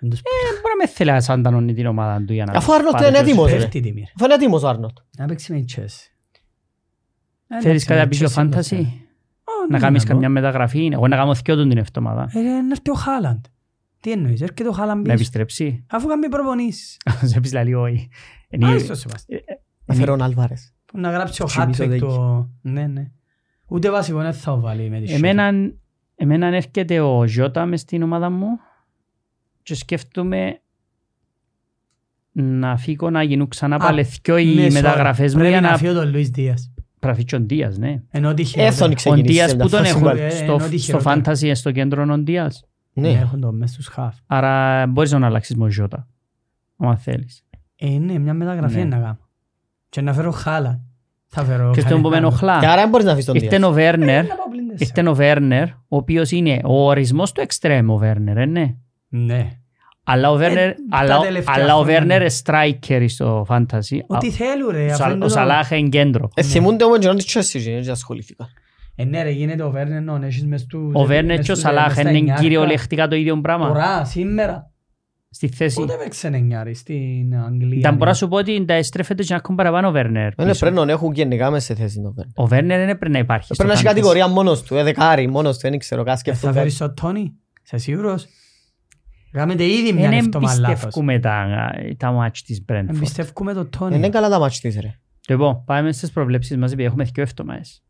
[0.02, 0.22] Δεν τους Ε,
[0.62, 3.06] Μπορεί να με θέλει να σαντανώνει την ομάδα του για να Αφού ο Άρνολτ πάρει
[3.08, 3.56] είναι το- έτοιμος ρε.
[3.56, 4.00] πέφτει η τιμή.
[4.00, 4.06] ρε.
[4.16, 4.96] Αφού είναι έτοιμος ο Άρνολτ.
[5.18, 6.06] Να παίξει με η Chelsea.
[7.48, 8.88] Ε, Θέλεις εντάξει, κάτι να με πεις η για Chelsea fantasy, είναι
[9.44, 10.32] Ω, να ναι, κάνεις να καμιά πω.
[10.32, 10.90] μεταγραφή.
[10.92, 12.30] Εγώ να κάνω θκιό του την εβδομάδα.
[12.34, 13.44] Ε, να έρθει ο Χάλαντ.
[14.00, 15.14] Τι εννοείς, έρχεται ο Χάλαντ Να πίσω.
[15.14, 15.84] επιστρέψει.
[15.90, 16.96] Αφού κάνει προπονήσεις.
[17.22, 18.08] Σε πεις λαλή όχι.
[18.50, 19.44] Είναι- Άριστος Σεβαστή.
[19.84, 20.72] Να φέρω τον Άλβαρες.
[20.86, 22.00] Που Να γράψει ο Θυμίζω Χάτρικ δέκη.
[22.04, 22.48] το...
[22.62, 23.10] Ναι, ναι.
[23.66, 25.50] Ούτε βασικό δεν θα βάλει με τη Εμένα,
[26.14, 28.46] εμένα έρχεται ο Ζώτα μες στην ομάδα μου
[29.62, 30.60] και σκέφτομαι
[32.32, 35.70] να φύγω να γίνουν ξανά Α, πάλι δυο οι Ναι, μεταγραφές μου Πρέπει για να
[35.70, 36.72] να φύγει ο Λουίς Δίας.
[36.98, 38.02] πραφεί ο Ντίας, ναι.
[38.10, 38.64] Ενώ τυχαίο.
[38.66, 38.90] Έθον δεν.
[38.90, 40.20] Ο ξεκινήσει Ντίας σε που μια τον φάση έχουν βάλει.
[40.20, 41.22] Ε, στο, ενώ τυχαίο, στο ναι.
[41.24, 42.64] fantasy στο κέντρο ο Ντίας.
[42.92, 43.18] Ναι, Ναι.
[43.18, 44.16] έχουν το μέσα στους χαφ.
[44.26, 46.08] Άρα μπορείς να αλλάξεις με ο Ζώτα,
[46.76, 47.42] αν θέλεις.
[47.76, 48.80] Ε, ναι, μια μεταγραφή Ναι.
[48.80, 49.18] είναι να κάνω.
[49.88, 50.78] Και να φέρω Χάλαντ.
[51.26, 52.24] Θα φέρω Και στον που με κανέναν.
[52.24, 52.58] ενοχλά.
[52.60, 53.62] Και άρα δεν μπορείς να αφήσεις τον Ήρθε Δίας.
[53.70, 54.90] ο Βέρνερ, Ε, να πάω πλην τέσσερα.
[54.96, 58.74] ήρθε ο Βέρνερ, ο οποίος είναι ο ορισμός του εξτρέμ ο Βέρνερ, ε, ναι.
[59.14, 59.50] Ναι.
[60.04, 62.24] Αλλά ο Βέρνερ, Ε, τα αλλά, τελευταία αλλά ο χρόνια, Βέρνερ ναι.
[62.24, 62.32] είναι
[62.80, 63.98] striker στο fantasy.
[64.06, 64.82] Ό,τι θέλουν ρε.
[64.82, 66.30] Ο αφού Σα- είναι Ο το- Σαλάχ είναι κέντρο.
[66.34, 68.48] Ε, θυμούνται όμως και να της Chelsea και δεν ασχολήθηκα.
[68.96, 70.90] Ε, ναι ρε, γίνεται ο Βέρνερ να έχεις μες στους...
[70.94, 72.42] Ο Βέρνερ μες και ο στους- Σαλάχ μες στα είναι εννιάρκα.
[72.42, 74.70] κυριολεκτικά το ίδιο πράγμα; Τώρα, σήμερα.
[75.30, 75.76] Στη θέση.
[75.80, 77.78] Πότε παίξε εννιάρι στην Αγγλία.
[77.78, 78.14] Ήταν μπορώ να ναι.
[78.16, 80.22] σου πω ότι τα στρέφεται και να έχουν παραπάνω ο Βέρνερ.
[80.38, 80.58] Είναι πίσω.
[80.66, 82.32] πρέπει να έχουν γενικά μέσα σε θέση το Βέρνερ.
[82.36, 83.44] Ο Βέρνερ δεν πρέπει να υπάρχει.
[83.44, 83.94] στο Πρέπει να έχει fantasy.
[83.94, 86.52] κατηγορία μόνος του, ε, δεκάρι μόνος του, δεν ξέρω, κάτι Ε, Θα σκεφτούν.
[86.52, 87.32] φέρεις τον Τόνι.
[87.64, 88.26] Είσαι σίγουρος;
[89.32, 90.68] Κάμετε ήδη μια Δεν εύτομα λάθος.
[90.68, 92.86] εμπιστεύκουμε τα, τα μάτς της Brentford.
[92.88, 94.08] Εμπιστεύκουμε τον Ε, Είναι Τόνι.
[94.08, 94.98] καλά τα μάτς της ρε.
[95.28, 97.82] Λοιπόν, πάμε στις προβλέψεις μας, επειδή έχουμε δύο εβδομάδες.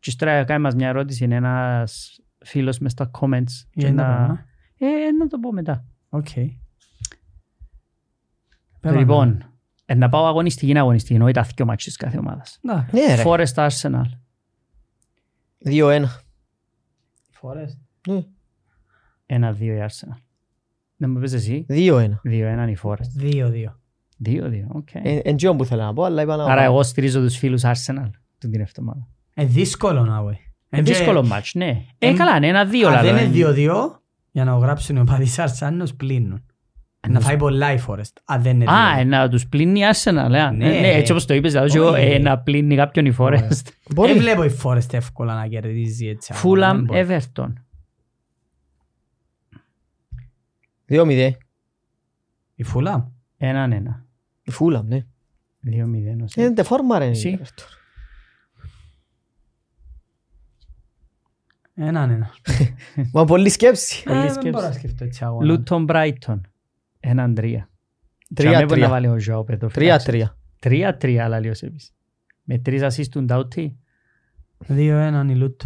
[0.00, 3.44] Και ύστερα κάνει μας μια ερώτηση, είναι ένας φίλος μες στα comments.
[3.70, 4.16] και Για να να...
[4.26, 4.46] πάμε.
[4.78, 5.84] Ε, να το πω μετά.
[6.08, 6.28] Οκ.
[8.80, 9.52] Πέρα, Λοιπόν,
[9.84, 12.58] ε, να πάω αγωνιστική αγωνιστική, όχι τα δύο μάτς της κάθε ομάδας.
[12.62, 12.86] ναι.
[12.92, 14.02] Ναι ρε, Forest Arsenal.
[15.64, 16.04] 2-1.
[17.30, 17.78] Forest.
[18.08, 18.22] Ναι,
[19.26, 20.16] Ένα-δύο η Arsenal.
[21.00, 21.66] Δεν μου πες εσύ.
[21.68, 22.08] 2-1.
[22.22, 23.08] Δύο-έναν η Forest.
[23.16, 23.80] Δύο-δύο.
[24.16, 24.88] Δύο-δύο, οκ.
[24.94, 26.44] Ε, Εν τζιόν που θέλω να πω, αλλά είπα να...
[26.44, 29.08] Άρα εγώ στηρίζω τους φίλους Arsenal την την εβδομάδα.
[29.34, 30.30] Ε, δύσκολο να πω.
[30.70, 31.82] Είναι δύσκολο μάτς, ναι.
[31.98, 32.88] Ε, Εμ- καλά, είναι ένα-δύο.
[32.88, 33.30] Αν λαλό, δεν είναι ε.
[33.30, 36.42] δύο-δύο, για να γράψουν οι οπαδείς Αρσάνος πλύνουν.
[37.08, 38.12] Να φάει πολλά η Forest.
[38.24, 39.10] Αν δεν είναι Α, ε, δύο.
[39.10, 40.50] να τους πλύνει η Arsenal, ε.
[40.50, 40.76] Ναι.
[40.76, 42.02] Ε, ναι, έτσι όπως το είπες, δηλαδή και εγώ, Όχι.
[42.04, 43.38] ε, να πλύνει κάποιον η Forest.
[43.48, 44.12] Δεν Μπορεί.
[44.12, 46.34] βλέπω η Forest εύκολα να κερδίζει έτσι.
[46.42, 47.06] Fulham, Δεν
[50.88, 51.04] μπορεί.
[51.08, 51.32] Everton.
[51.32, 51.32] 2-0.
[52.54, 53.04] Η Fulham.
[53.36, 54.06] Έναν-ένα.
[54.42, 55.06] Η Φούλαμ, ναι.
[55.60, 56.20] Δύο-μηδέν.
[56.20, 57.06] ως- Είναι τε φόρμα ρε.
[57.06, 57.38] Εσύ.
[61.74, 62.30] Έναν ένα.
[63.12, 64.02] Μα πολύ σκέψη.
[64.04, 64.50] Πολύ Ε, Δεν σκέψη.
[64.50, 65.62] μπορώ να σκεφτώ έτσι αγώνα.
[65.66, 66.40] Luton Brighton.
[67.00, 67.70] Έναν-τρία.
[68.34, 68.86] Τρία, Τζαμέ μπορεί τρία.
[68.86, 69.72] να βάλει ο Ζωάο Πέτρος.
[69.72, 70.36] Τρία-τρία.
[70.58, 71.92] Τρία-τρία, αλλά λέει ο Σέβης.
[72.42, 73.78] Με τρεις assist του Ντάουτι.
[74.58, 75.60] Δύο-έναν η Λούτ.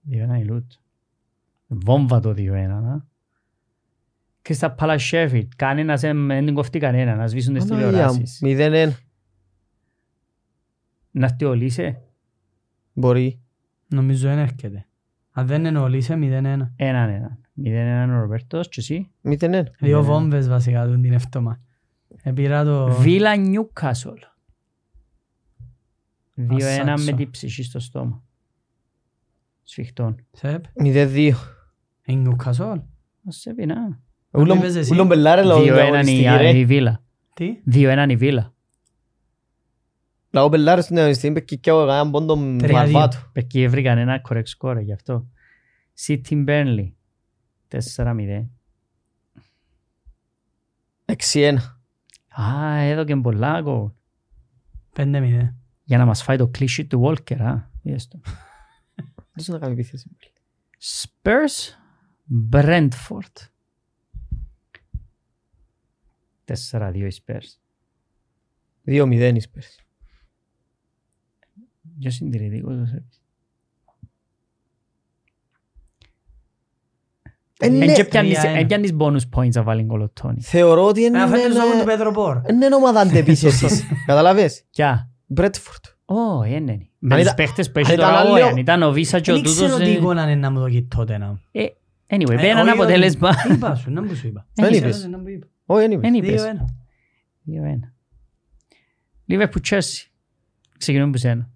[0.00, 0.72] Δύο-ένα η Λούτ.
[1.66, 2.80] Βόμβα το δύο-ένα.
[2.80, 3.06] να.
[4.46, 5.48] Κρίστα Πάλα Sheffield.
[5.56, 7.14] Κανένας δεν δεν την κοφτεί κανένα.
[7.14, 8.22] Να σβήσουν τις Παναγία μου.
[8.22, 8.40] τηλεοράσεις.
[8.42, 8.92] 0-1.
[11.10, 12.02] Να έρθει ο Λίσε;
[12.92, 13.40] Μπορεί.
[13.88, 14.86] Νομίζω δεν έρχεται.
[15.30, 16.72] Αν δεν είναι όλοι, είσαι 0-1.
[16.76, 17.40] Έναν-έναν.
[17.52, 19.62] Μηδέν-έναν ο Ρομπέρτος και εσύ; 0-1.
[19.78, 20.06] Δύο Ναι.
[20.06, 21.60] βόμβες βασικά του την εύτομα.
[22.22, 22.92] Επήρα το...
[22.92, 24.18] Βίλα Νιούκασολ.
[26.34, 27.10] Δύο-ένα Ασάξο.
[27.10, 28.22] με την ψυχή στο στόμα.
[29.62, 30.26] Σφιχτών.
[30.32, 30.64] Σεπ.
[30.82, 31.32] 0-2.
[32.04, 32.80] Είναι Νιουκασόλ.
[33.28, 33.54] Ας σε
[34.30, 34.42] πει να.
[34.42, 34.92] Ούλο- είπες εσύ.
[34.92, 36.58] Ούλον μπελάρε λαό Δύο-έναν αγωνιστική, η- ρε.
[36.58, 37.02] η Βίλα.
[37.34, 38.54] Τι; Δύο-έναν η Βίλα.
[40.30, 42.72] Λαό μπελάρε στην αγωνιστική είπε και εγώ έκανα πόντο Τρία-δύο.
[42.72, 43.18] βαρβάτου.
[43.32, 45.26] Εκεί έβρικαν ένα correct score γι' αυτό.
[46.06, 46.92] City Burnley.
[47.68, 48.46] 4-0.
[51.04, 51.56] 6-1.
[52.40, 53.88] Α, έδωκε πολλά γκολ.
[54.96, 55.54] 5-0.
[55.84, 57.54] Για να μας φάει το κλείσι του Walker, α.
[57.82, 58.20] Είδες το.
[59.32, 60.10] Δεν σου να κάνει επίθεση.
[60.82, 61.74] Spurs
[62.52, 63.48] Brentford.
[66.46, 67.58] 4-2 οι Spurs.
[68.86, 69.84] 2-0 οι Spurs.
[71.98, 73.20] Ποιος συντηρητικός το σέβεις.
[77.60, 78.58] Ε, ναι, Εν και πιάνεις- τρία-ένα.
[78.58, 80.40] εν πιάνεις bonus points να βάλει γκολ ο Τόνι.
[80.40, 82.40] Θεωρώ ότι είναι Να φέρνεις λόγω του ένα- Πέτρο Πόρ.
[82.50, 83.84] είναι ομάδα αντεπίθεσης.
[84.06, 85.84] Καταλαβες; Ποια; Μπρέτφορντ.
[86.04, 86.88] Ω, είναι.
[86.98, 88.90] Με Αν τους ήταν- παίχτες που αν έχει ήταν τώρα, άλλο- όχι, αν ήταν ο
[88.92, 89.84] Βίσας και ο Δεν ξέρω τούτος...
[89.84, 91.40] τι ε, εικόνα είναι να μου το κοιτώ τότε να.
[91.50, 91.66] ε,
[92.10, 92.78] Anyway, Ε, πέρα ένα όχι, όχι.
[92.78, 93.30] αποτέλεσμα.
[93.52, 94.46] Είπα σου, να μου σου είπα.
[94.54, 95.08] Δεν Δεν είπες.
[95.66, 96.08] Ξέρω, να μου είπα.
[96.08, 96.42] Όχι, δεν είπες.
[96.42, 96.68] Δεν είπες.
[97.46, 97.92] 2-1.
[99.28, 99.38] 2-1.
[99.48, 100.06] Liverpool Chelsea.
[100.78, 101.50] Ξεκινούμε που σένα.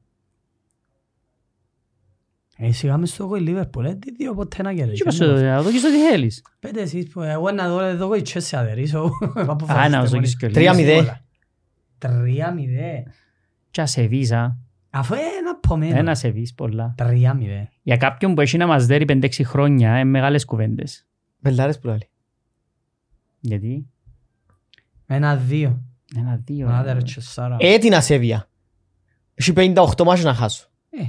[2.62, 4.94] Ε, σιγά μες στο η Λίβερπουλ, ε, τι δύο ποτέ να κερδίσει.
[4.94, 6.44] Τι είπα σου, να δω και στο τι θέλεις.
[6.60, 9.10] Πέντε εσείς που εγώ να δω εδώ η Chelsea αδερήσω.
[9.66, 10.94] Α, να δω και στο Τρία λίγο.
[10.94, 11.22] μηδέ.
[11.98, 13.02] Τρία μηδέ.
[13.70, 14.32] Και ασεβείς,
[14.90, 15.96] Αφού ένα απομένο.
[15.96, 16.94] Ένα ασεβείς πολλά.
[16.96, 17.68] Τρία μηδέ.
[17.82, 21.06] Για κάποιον που έχει να μας δέρει 5-6 χρόνια, είναι μεγάλες κουβέντες.
[21.38, 22.08] Μπελάρες που λέει.
[23.40, 23.89] Γιατί,
[25.12, 25.82] Ένα δύο.
[26.16, 26.68] ένα δύο.
[26.68, 27.56] Άντε ρε τσεσάρα.
[27.58, 28.48] Ε, την ασέβεια.
[29.34, 30.68] Έχει 58 μάχες να χάσω.
[30.90, 31.02] Ε,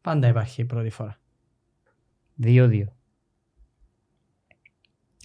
[0.00, 1.16] Πάντα υπάρχει η πρώτη φορά.
[2.34, 2.96] Δύο-δύο.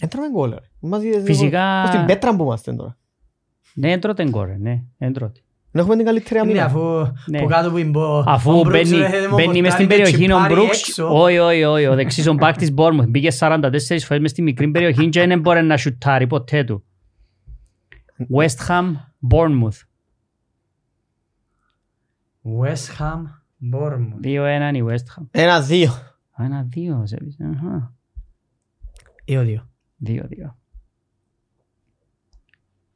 [0.00, 0.56] Έτραμε γκολ, ρε.
[0.80, 2.96] Μας είδες λίγο- Φυσικά- Πώς την πέτρα που είμαστε τώρα.
[3.74, 5.40] Ναι, έντρωτε γκόρε, ναι, έντρωτε.
[5.70, 6.64] Να έχουμε την καλύτερη Ναι, αμήνα.
[6.64, 7.40] αφού Ναι.
[7.40, 10.10] που κάτω που είναι ο Αφού ο Brooks, μπαίνει, ρε, μου μπαίνει μες στην πορτάρει
[10.10, 11.22] το περιοχή ο τσιπάρι Μπρούξ, έξω.
[11.22, 14.70] όχι, όχι, όχι, ο δεξής ο μπακ της Bournemouth, μπήκε 44 φορές μες στη μικρή
[14.70, 16.84] περιοχή και δεν μπορεί να σουτάρει ποτέ του.
[18.36, 18.94] West Ham,
[19.30, 19.80] Bournemouth,
[22.42, 23.22] West Ham,
[23.72, 24.20] Bournemouth.
[24.22, 25.26] 2-1 η West Ham.
[25.30, 25.90] Ένα δύο.
[26.32, 27.36] Α, Ένα δύο, ζεύεις.
[27.40, 27.94] Αχα.
[29.24, 29.68] Δύο δύο.
[29.96, 30.56] Δύο, δύο.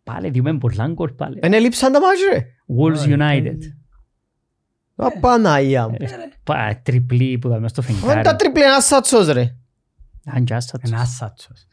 [0.04, 1.40] Πάλι διούμε πολλά γκολ πάλι.
[1.44, 2.46] Είναι λείψαν τα μάχες, ρε.
[2.78, 3.56] Wolves United.
[4.94, 5.96] Απαναία μου.
[6.44, 8.36] Πα, τριπλή που δάμε στο Αν τα φεγγάρι.
[8.36, 9.56] τριπλή ένας σάτσος, ρε.
[10.24, 10.90] Αν και άστα τους.
[10.90, 11.66] Ένας άσατσος.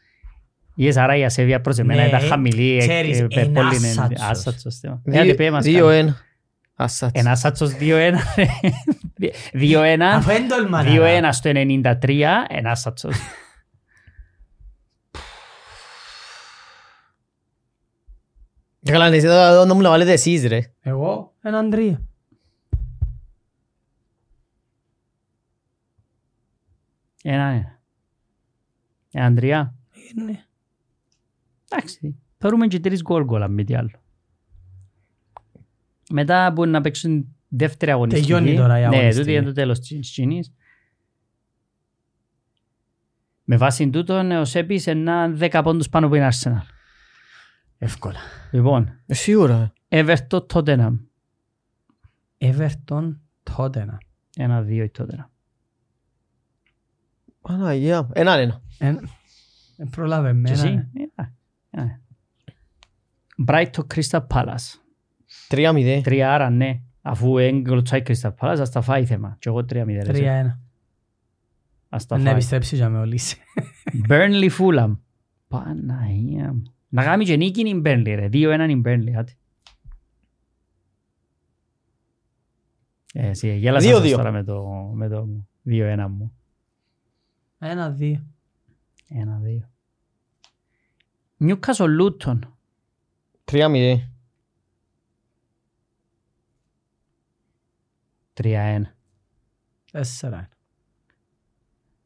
[0.80, 2.78] Είδες άρα η ασέβεια προς εμένα Ναι, ήταν χαμηλή.
[2.78, 4.26] ξέρεις, ε, ε, εν πολύ είναι άσατσος.
[4.28, 5.00] άσατσος, θέμα.
[5.04, 5.76] Δύο- Άντε, πέ μας κάτι.
[5.76, 6.14] 2-1.
[6.74, 7.20] Ασάτς.
[7.20, 8.18] Ένα άσατσος 2-1.
[9.52, 10.14] 2-1.
[10.16, 12.46] Αφού δεν τολμά να- 2-1 στο 93.
[12.48, 13.16] Ένα άσατσος.
[18.82, 20.72] Και καλά, εσείς εδώ να μου να βάλετε εσείς ρε.
[20.80, 22.02] Εγώ, έναν τρία.
[27.22, 27.80] Ένα ένα.
[29.12, 29.74] Έναν τρία.
[30.16, 30.44] Είναι.
[31.72, 32.18] Εντάξει.
[32.38, 33.90] Θεωρούμε και τρεις γκολ αν μη τι άλλο.
[36.10, 38.26] Μετά μπορεί να παίξουν δεύτερη αγωνιστική.
[38.32, 39.18] Τελειώνει τώρα η Ναι, αγωνιστική.
[39.18, 40.52] τούτη είναι το τέλος της σκηνής.
[43.44, 46.62] Με βάση τούτον, ο Σέπης ένα 10 πόντους πάνω από την Arsenal.
[47.78, 48.18] Εύκολα.
[48.50, 49.72] Λοιπόν, Ε, Σίγουρα.
[49.88, 50.98] Everton Tottenham.
[52.38, 53.16] Everton,
[53.56, 53.96] Tottenham.
[54.36, 55.28] Ένα-δύο η Tottenham.
[57.40, 58.02] Παναγία.
[58.02, 58.08] μου.
[58.12, 58.62] Έναν ένα.
[58.78, 59.08] Εν-
[59.76, 60.52] εν προλάβε Και εμένα.
[60.52, 60.88] εσύ.
[61.70, 61.82] Ε.
[63.46, 64.78] Brighton Crystal Palace.
[65.48, 66.00] 3-0.
[66.04, 66.80] 3 άρα ναι.
[67.02, 69.36] Αφού εγκολτσάει Crystal Palace, ας τα φάει θέμα.
[69.38, 69.64] Και εγώ 3-0.
[70.06, 70.58] 3-1.
[71.88, 72.22] Τα φάει.
[72.22, 73.36] Να επιστρέψει για με.
[74.08, 74.96] Burnley Fulham.
[75.48, 76.62] Παναγία μου.
[76.88, 78.28] Να κάνει και νίκη είναι η Burnley ρε.
[78.32, 79.12] 2-1 είναι η Burnley.
[79.18, 79.32] Άτε.
[83.12, 84.16] Ε, εσύ, γέλασα δύο.
[84.16, 84.64] τώρα με το,
[84.94, 85.28] με το
[85.66, 86.32] 2-1 μου.
[87.58, 87.66] 1-2.
[88.08, 89.69] 1-2.
[91.42, 92.56] Νιούκας ο Λούτον.
[93.44, 94.10] Τρία μηδέ.
[98.32, 98.94] Τρία ένα.
[99.92, 100.48] Τέσσερα ένα.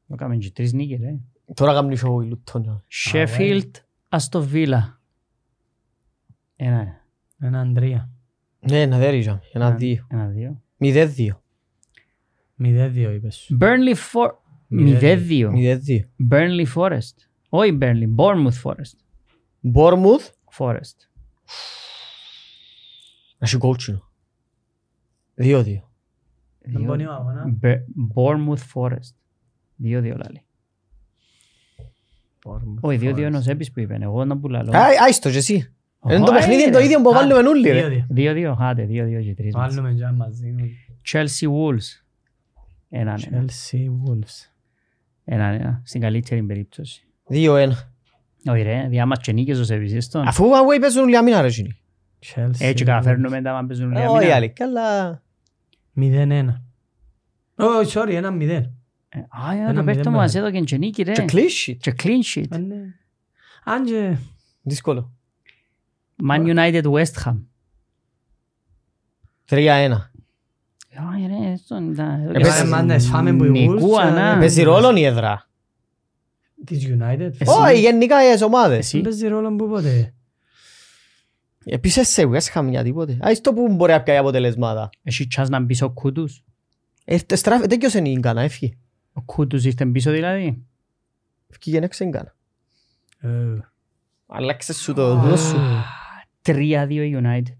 [0.06, 1.18] Να και τρεις νίκες, ρε.
[1.54, 2.84] Τώρα κάνουμε και ο Λούτον.
[2.86, 3.76] Σέφιλτ,
[4.08, 5.00] Αστοβίλα.
[6.56, 7.06] Ένα ένα.
[7.38, 8.10] Ένα τρία.
[8.58, 10.06] Ναι, ένα δέρι, ένα δύο.
[10.10, 10.62] Ένα δύο.
[10.76, 11.42] Μηδέ δύο.
[12.54, 13.48] Μηδέ δύο είπες.
[13.50, 14.38] Μπέρνλι Φόρεστ.
[14.68, 15.52] Μηδέ δύο.
[16.16, 17.20] Μπέρνλι Φόρεστ.
[17.48, 19.02] Όχι Μπέρνλι, Μπόρμουθ Φόρεστ.
[19.72, 19.72] Bournemouth; Forest.
[19.72, 20.30] Μπόρμουθ.
[20.58, 20.96] Forest.
[23.38, 24.10] Να σου κότσινο.
[25.34, 25.90] Δύο δύο.
[26.58, 27.58] Δεν μπορεί ο αγώνα.
[27.62, 27.84] Be-
[28.14, 29.14] Bournemouth Forest.
[29.76, 30.42] Δύο δύο λάλη.
[32.80, 33.98] Όχι, δύο δύο είναι ο Σέπης που είπε.
[34.00, 34.70] Εγώ να πουλαλώ.
[34.74, 35.54] Άι, Άιστο και εσύ.
[36.08, 36.70] Είναι το Όχι, παιχνίδι είναι ρε.
[36.70, 37.88] το ίδιο που βάλουμε όλοι Δύο, ρε.
[37.88, 38.06] δύο.
[38.08, 38.56] Δύο δύο.
[38.60, 39.54] Άντε, δύο δύο και τρεις.
[39.54, 39.74] μας.
[39.74, 40.54] Βάλουμε και μαζί.
[41.12, 42.02] Chelsea Wolves.
[42.88, 43.44] Έναν ένα.
[43.44, 44.50] Chelsea Wolves.
[45.24, 45.82] Έναν ένα.
[45.84, 47.06] Στην καλύτερη περίπτωση.
[47.26, 47.93] Δύο ένα.
[48.48, 49.92] Όχι ρε, διάμας και νίκες ο Σέπης.
[49.94, 50.22] έστω.
[50.26, 51.78] Αφού away παίζουν όλοι αμήνα ρε εκείνοι.
[52.34, 52.84] Chelsea Έτσι Wolves.
[52.84, 54.34] καταφέρνουμε τα μα παίζουν Ε, λίγα Όχι μήνα.
[54.36, 54.48] άλλοι.
[54.50, 55.22] Καλά.
[55.92, 56.62] Μηδέν ένα.
[57.54, 58.70] Όχι, sorry, ένα μηδέν.
[59.08, 60.46] Ε, Α, Ένα το μηδέν πέφτω μας πέρα.
[60.46, 61.12] έδωκε και νίκη ρε.
[61.12, 61.36] Και clean
[61.70, 61.76] sheet.
[61.80, 62.44] Και clean sheet.
[62.50, 62.76] Ε, ναι.
[63.64, 64.16] Αν και...
[64.62, 65.12] Δύσκολο.
[66.28, 67.36] Man United West Ham.
[69.44, 70.10] Τρία ένα.
[71.14, 72.20] Όχι ρε, έστω ήταν...
[72.20, 74.30] εδώ Ε, και πες- σε- μάνες, φάμε που οι Νικούα, Wolves, να.
[74.32, 75.48] ε, Παίζει ρόλο η έδρα.
[76.64, 77.30] Της United.
[77.38, 77.50] Εσύ.
[77.60, 78.78] Όχι, γενικά οι ομάδες.
[78.78, 78.92] Εσύ.
[79.00, 80.14] Δεν παίζεις ρόλο που ποτέ;
[81.64, 83.18] Επίσης σε West Ham για τίποτε.
[83.20, 84.90] Άις το που μπορεί να πιάει αποτελεσμάτα.
[85.02, 86.44] Έχει τσάς να μπει ο Κούτους.
[87.04, 88.72] Ε, στράφε- Τέκειωσε η Γκάνα, έφυγε.
[89.12, 90.64] Ο Κούτους ήρθε πίσω δηλαδή.
[91.50, 92.34] Έφυγε και έξω η Γκάνα.
[93.20, 93.58] Ε,
[94.26, 95.56] Αλλάξε σου το δούλο σου.
[96.42, 97.56] 3-2 η United.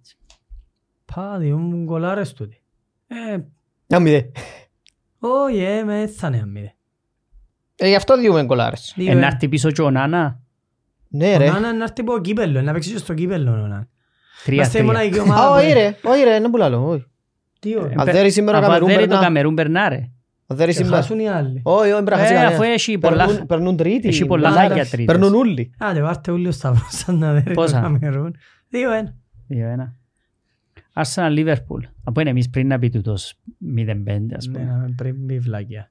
[1.14, 2.62] Πά, δύο μου γκολάρες τούτοι.
[3.06, 3.36] Ε,
[3.86, 4.30] Να μηδέ.
[5.18, 6.66] όχι, ε, με έθανε αν μηδέ.
[6.66, 6.74] Ε,
[7.88, 8.92] γι' αυτό διούμε κολάρες.
[8.96, 9.26] Δύο, Ε, να ε.
[9.26, 10.40] έρθει πίσω και ο Νάνα.
[11.08, 11.46] Ναι Ο ρε.
[11.50, 13.50] Νάνα να έρθει από κύπελλο, να παίξει και στο κύπελλο.
[13.50, 13.88] ο Νάνα.
[14.46, 14.52] 3-3.
[14.52, 15.46] Είμαστε η μοναδική Α, ομάδα.
[15.48, 15.96] που- όχι ρε.
[16.02, 16.88] Όχι ρε, είναι που λάλλω.
[16.88, 17.04] όχι.
[17.58, 17.94] Τι ωραία.
[17.98, 19.24] Αν δεν σήμερα ο Αφού Καμερούν δεν είναι το περνά.
[19.26, 20.08] Καμερούν περνά ρε.
[20.46, 20.96] Αν δεν Και σήμερα.
[20.96, 21.60] χάσουν οι άλλοι.
[21.64, 22.54] Όχι, όχι, πρέπει να χάσει Ε, κανένας.
[22.60, 23.24] αφού έχει πολλά...
[23.26, 24.08] Περνούν- Περνούν τρίτη.
[24.08, 24.68] Έχει πολλά Μπαλάρες.
[24.68, 25.04] χάγια τρίτες.
[25.16, 25.70] Περνούν όλοι.
[25.78, 28.36] Άντε, βάρτε όλοι ο Σταυρός σαν να δέρει το Πόσα; Καμερούν.
[28.68, 29.14] Δύο ένα.
[29.48, 29.92] 2-1.
[30.94, 31.82] Arsenal Liverpool.
[32.04, 33.34] Από είναι εμείς πριν να πει τούτος
[33.76, 34.64] 0-5 ας Ναι, πούμε.
[34.64, 35.90] να πριν μπει βλάκια.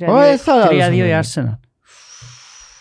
[0.00, 1.40] Όχι, θα λάβω 3-2 η σου.
[1.40, 1.58] Arsenal.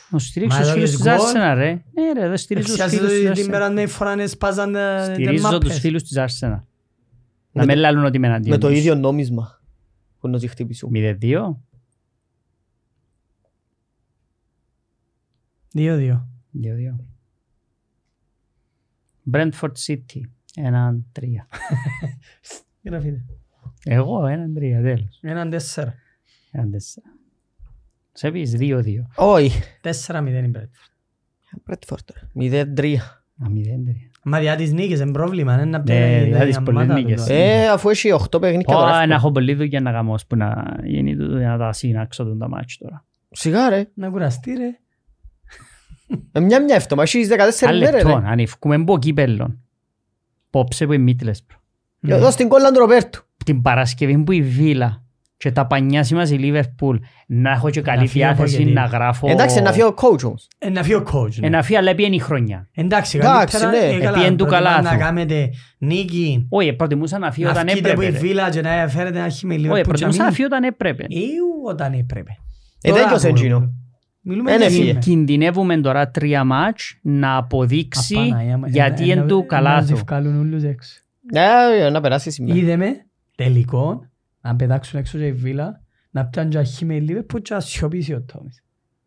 [0.10, 1.18] Να στηρίξω Μα τους εδώ φίλους is της goal.
[1.20, 1.84] Arsenal ρε.
[1.94, 3.52] Ναι ρε, εδώ στηρίζω τους φίλους Εξιάζεται της την Arsenal.
[3.52, 5.80] πέρα ναι φοράνε σπάζαν τα τα Στηρίζω τους μάπες.
[5.80, 6.62] φίλους της Arsenal.
[7.52, 8.78] Να Με με το- λάλλουν ότι είμαι εναντίον Με το τους.
[8.78, 9.62] ίδιο νόμισμα.
[10.20, 10.90] Που να τους χτυπήσουν.
[10.94, 11.58] 0-2.
[15.72, 16.28] Δύο-δύο.
[16.52, 17.00] 2-2.
[19.32, 20.22] Brentford City.
[20.56, 21.48] Έναν τρία.
[22.84, 23.26] Γραφείτε.
[23.84, 25.20] Εγώ έναν τρία, τέλος.
[25.22, 25.96] Έναν τέσσερα.
[26.52, 27.06] Έναν τέσσερα.
[28.12, 28.82] Σε πεις 2-2.
[29.16, 29.62] Όχι.
[29.82, 30.92] Τέσσερα μηδέν η Brentford.
[31.66, 32.10] Μπρέτφορντ.
[32.34, 33.02] Μηδέν τρία.
[33.44, 33.56] Α, 0-3.
[34.24, 35.54] Μα διά τις νίκες είναι πρόβλημα.
[35.54, 37.30] Είναι να Ναι, διά τις πολλές νίκες.
[37.30, 38.86] Ε, αφού έχει 8 παιχνίδια Πω, τώρα.
[38.90, 39.16] να εύκολα.
[39.16, 42.48] έχω πολλή δουλειά να κάνω που να γίνει τούτο για να τα συνάξω τον τα
[42.50, 43.06] μάτσι τώρα.
[43.32, 43.90] Σιγά ρε.
[43.94, 44.70] Να κουραστεί ρε.
[46.32, 47.04] Ε, Μια μια εύτομα.
[47.04, 48.28] Έχεις 14 Ένα μέρες λεπτό, ρε.
[48.28, 49.60] αν ευκούμε από κύπελλον.
[50.50, 51.46] Πόψε που είναι Μίτλες.
[52.08, 53.24] Εδώ στην κόλλα του Ροπέρτου.
[53.46, 55.04] Την Παρασκευή που η Βίλα
[55.42, 58.82] και τα πανιάσει μας η Λίβερπουλ να έχω και καλή φύγει ο διάθεση Πογκετίνο.
[58.82, 59.30] να γράφω...
[59.30, 60.48] Εντάξει, να φύγει ο coach όμως.
[60.58, 61.34] Ε, Να φύγει ο coach.
[61.40, 61.48] ναι.
[61.48, 62.70] Ε, να φύγει, αλλά έπιεν η χρονιά.
[62.74, 63.96] Εντάξει, Εντάξει, καλύτερα, ναι.
[63.96, 64.98] ε, καλά, Επίεν του προτιμά καλά να του.
[64.98, 68.26] κάνετε νίκη, Όχι, προτιμούσα να φύγει να όταν βγείτε από η έπρεπε.
[68.26, 68.28] ρε.
[68.34, 69.72] βίλα και να φέρετε ένα χειμελίο.
[69.72, 70.30] Όχι, που προτιμούσα τζαμί.
[70.30, 71.06] να φύγει όταν έπρεπε.
[71.08, 72.32] Ιου, όταν έπρεπε.
[72.82, 73.46] Ε, Τώρα τέλειωσε μπορούμε.
[73.46, 73.74] εκείνο.
[74.24, 74.90] Μιλούμε Ε, για ναι, σήμερα.
[75.02, 75.14] φύγε.
[75.16, 79.74] Κινδυνεύουμε τώρα τρία μάτς να αποδείξει Απαναγία μου, γιατί ε, είναι ε, του ε, καλά
[79.76, 79.86] να του.
[79.88, 80.94] ζευκάλουν όλους έξω.
[81.86, 82.60] Ε, να περάσει σήμερα.
[82.60, 82.88] Είδε με
[83.36, 84.06] τελικό
[84.42, 85.82] να πετάξουν έξω και η βίλα
[86.12, 88.64] να πιάνουν και χειμελίο που και να σιωπήσει ο Τόμις.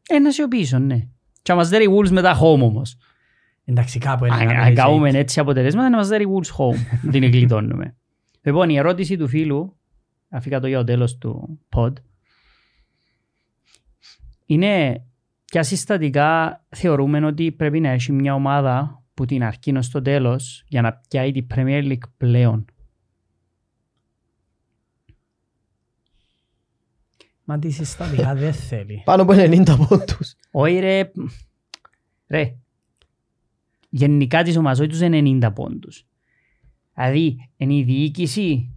[0.09, 0.97] Ε, να σιωπήσω, ναι.
[1.43, 2.97] Και να μας δέρει Wolves μετά home όμως.
[3.65, 5.19] Εντάξει κάπου είναι Αν- να Αν μην κάνουμε έτσι.
[5.21, 6.77] έτσι αποτελέσματα να μας δέρει Wolves home.
[7.03, 7.97] Δεν την γλιτώνουμε.
[8.43, 9.77] Λοιπόν, η ερώτηση του φίλου,
[10.29, 11.93] αφήκα το για το τέλος του pod,
[14.47, 15.05] είναι
[15.45, 20.65] ποια συστατικά θεωρούμε ότι πρέπει να έχει μια ομάδα που την αρχή ως το τέλος
[20.69, 22.65] για να πιάει την Premier League πλέον.
[27.45, 29.03] Μα τι συστατικά δεν θέλει.
[29.05, 30.35] Πάνω από 90 πόντους.
[30.51, 31.11] Όχι ρε,
[32.29, 32.55] ρε,
[33.89, 36.07] γενικά της ομάδας όχι τους 90 πόντους.
[36.95, 38.69] Δηλαδή, είναι η διοίκηση,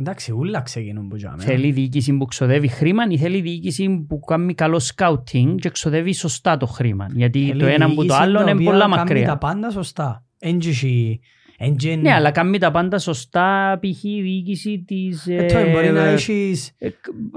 [0.00, 1.42] Εντάξει, ούλα ξεκινούν που τζάμε.
[1.42, 6.56] θέλει διοίκηση που ξοδεύει χρήμα ή θέλει διοίκηση που κάνει καλό σκάουτινγκ και ξοδεύει σωστά
[6.56, 7.06] το χρήμα.
[7.14, 9.38] Γιατί Θέλει το ένα που το διοίκηση άλλο τα είναι οποία πολλά κάνει τα μακριά.
[9.38, 10.24] πάντα σωστά.
[10.38, 11.20] Έντζηση.
[11.58, 14.04] Έντζεν- Ναι, αλλά κάνει τα πάντα σωστά, π.χ.
[14.04, 15.26] η διοίκηση της...
[15.26, 16.72] Ε, τώρα μπορεί να ε, έχεις...
[16.78, 16.88] ε,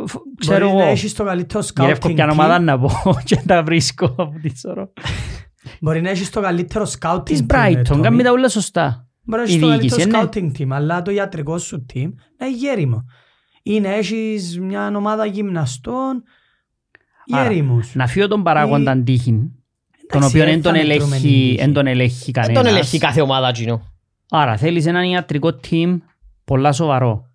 [0.06, 2.32] φ- Ξέρω Μπορεί να εγώ, έχεις το καλύτερο γυρεύω scouting ποια team.
[2.32, 2.90] ομάδα να πω
[3.26, 4.94] και τα βρίσκω από τη σωρό.
[5.82, 8.02] Μπορεί να έχεις το καλύτερο scouting Της team, ε, Brighton, Tommy.
[8.02, 9.08] κάνει τα όλα σωστά.
[9.24, 10.30] Μπορεί να η έχεις το διοίκηση, καλύτερο ναι.
[10.54, 13.06] scouting team, αλλά το ιατρικό σου team να είναι γέριμο.
[13.64, 16.24] Ή να έχεις μια ομάδα γυμναστών
[17.32, 17.96] Άρα, γέριμους.
[17.96, 19.52] Να φύγω τον παράγοντα τύχη, τον
[20.14, 21.56] Εντάξει, οποίο δεν δεν τον θα μετρούμε την ελέγχει, τύχη.
[21.60, 22.72] δεν τον ελέγχει Δεν τον κανένας.
[22.72, 23.91] ελέγχει κάθε ομάδα εκείνο.
[24.34, 25.98] Άρα θέλεις έναν ιατρικό team
[26.44, 27.26] πολλά σοβαρό.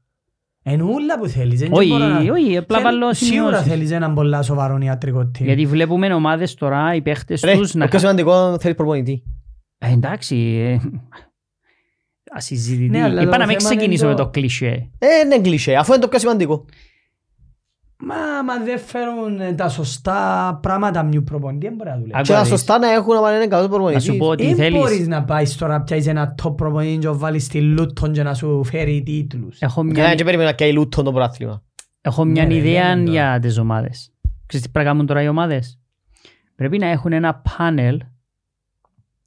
[0.63, 1.61] Εν ούλα που θέλεις.
[1.61, 3.67] δεν Όχι, μπορώ να- όχι, απλά Θέλ- βάλω Σίγουρα σημειώσεις.
[3.73, 5.43] θέλεις έναν πολλά σοβαρό ιατρικό team.
[5.45, 7.83] Γιατί βλέπουμε ομάδες τώρα, οι παίχτες Ρε, τους να...
[7.83, 9.23] το πιο σημαντικό θέλεις προπονητή.
[9.79, 10.79] Ε, εντάξει, ε,
[12.37, 12.89] ασυζητητή.
[12.89, 14.91] Ναι, αλλά Είπα το να μην θέμα είναι ξεκινήσω με το- το κλισέ.
[14.99, 16.65] Ε, είναι κλισέ, αφού είναι το πιο σημαντικό.
[17.99, 18.15] Μα,
[18.47, 22.13] μα δεν φέρουν ε, τα σωστά πράγματα μιου προπονητή, δεν μπορεί να δουλεύει.
[22.15, 22.51] Άκου Και να τα δεις.
[22.53, 24.17] σωστά να έχουν άμα είναι καλός Να σου προπονητής.
[24.17, 24.79] πω ότι Δεν θέλεις...
[24.79, 28.23] μπορείς να πάεις τώρα να πιάσεις ένα top προπονητή και να βάλεις τη Λούτον και
[28.23, 29.61] να σου φέρει τίτλους.
[29.61, 31.63] Έχω Και μια, να και περίμενα και η Λούτον το πρωτάθλημα.
[32.01, 33.11] έχω μια Ναι, ρε, ιδέα λέμε τώρα.
[33.31, 34.13] για τις ομάδες.
[34.47, 35.79] Ξέρεις τι πρέπει να κάνουν τώρα οι ομάδες;
[36.57, 38.01] Πρέπει να έχουν ένα πάνελ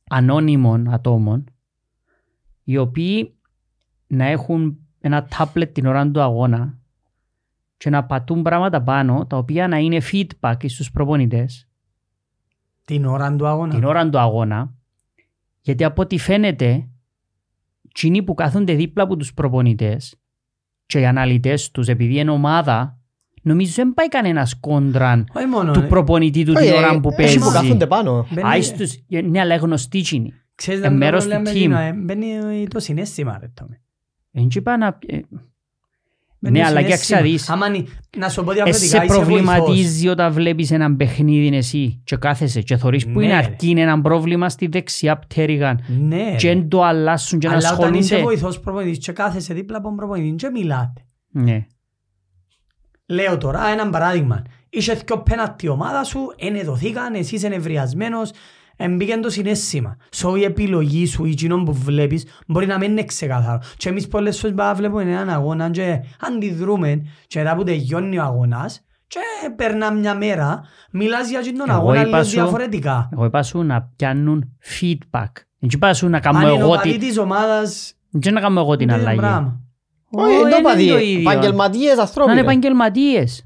[0.09, 1.43] ανώνυμων ατόμων
[2.63, 3.33] οι οποίοι
[4.07, 6.78] να έχουν ένα τάπλετ την ώρα του αγώνα
[7.79, 11.67] και να πατούν πράγματα πάνω τα οποία να είναι feedback στους προπονητές
[12.85, 13.73] Την ώρα του αγώνα.
[13.75, 14.73] την ώρα του αγώνα
[15.61, 16.87] γιατί από ό,τι φαίνεται
[17.89, 20.15] εκείνοι που κάθονται δίπλα από τους προπονητές
[20.85, 22.99] και οι αναλυτές τους επειδή είναι ομάδα
[23.41, 25.71] νομίζω δεν πάει κανένας κόντραν Όχι μόνο.
[25.71, 27.39] του ε, προπονητή του Όχι, την ε, ώρα που έχει παίζει.
[27.39, 28.27] που κάθονται πάνω.
[28.31, 30.33] μπαίνει- Άις τους, ναι αλλά γνωστοί εκείνοι.
[30.55, 31.55] Ξέρεις ε, να μέρος το του λέμε team.
[31.55, 33.81] εκείνο, ε, Μπαίνει το συνέστημα ρε Τόμι.
[34.31, 34.97] Εν τσι πάει να...
[36.41, 36.81] ε, Μπαίνει Ναι, το αλλά συναίσθημα.
[36.81, 37.49] κοίταξε να δεις.
[37.49, 37.85] Άμα είναι-
[38.17, 39.17] να σου πω Ε, διαφορετικά, σε είσαι βοηθός.
[39.25, 43.39] προβληματίζει όταν βλέπεις έναν παιχνίδι εσύ και κάθεσαι και θωρείς που Ναι, είναι ρε.
[43.39, 46.35] αρκεί είναι ένα πρόβλημα στη δεξιά πτέρυγα Ναι.
[46.37, 48.23] και εν το αλλάσουν και να Αλλά όταν είσαι ασχολούνται.
[48.25, 51.01] βοηθός προπονητής και κάθεσαι δίπλα από τον προπονητή και μιλάτε.
[51.31, 51.65] Ναι.
[53.05, 54.41] Λέω τώρα ένα παράδειγμα.
[54.69, 58.31] Είσαι δυο πένατη ομάδα σου, ενεδοθήκαν, εσύ είσαι νευριασμένος,
[58.81, 59.97] εμπήκαν το συνέστημα.
[60.15, 63.59] So η επιλογή σου, η κοινό που βλέπεις, μπορεί να μην είναι ξεκάθαρο.
[63.77, 68.19] Και εμείς πολλές φορές πάμε να βλέπουμε έναν αγώνα και αντιδρούμε και μετά που τελειώνει
[68.19, 69.19] ο αγώνας και
[69.55, 70.61] περνά μια μέρα,
[70.91, 73.09] μιλάς για τον Εγώ αγώνα είπα λίγο σου- διαφορετικά.
[73.13, 75.31] Εγώ είπα σου να πιάνουν feedback.
[75.59, 76.99] Δεν είπα σου να κάνω Αν είναι ο εγώ παδί την...
[76.99, 79.17] της ομάδας, Δεν να κάνω εγώ την είναι το αλλαγή.
[79.19, 79.59] πράγμα.
[80.11, 80.87] Όχι, Ω, δεν το είναι παδί.
[80.87, 81.19] το ίδιο.
[81.31, 82.31] Επαγγελματίες Να ανθρώποι.
[82.31, 82.45] είναι ρε.
[82.47, 83.43] επαγγελματίες.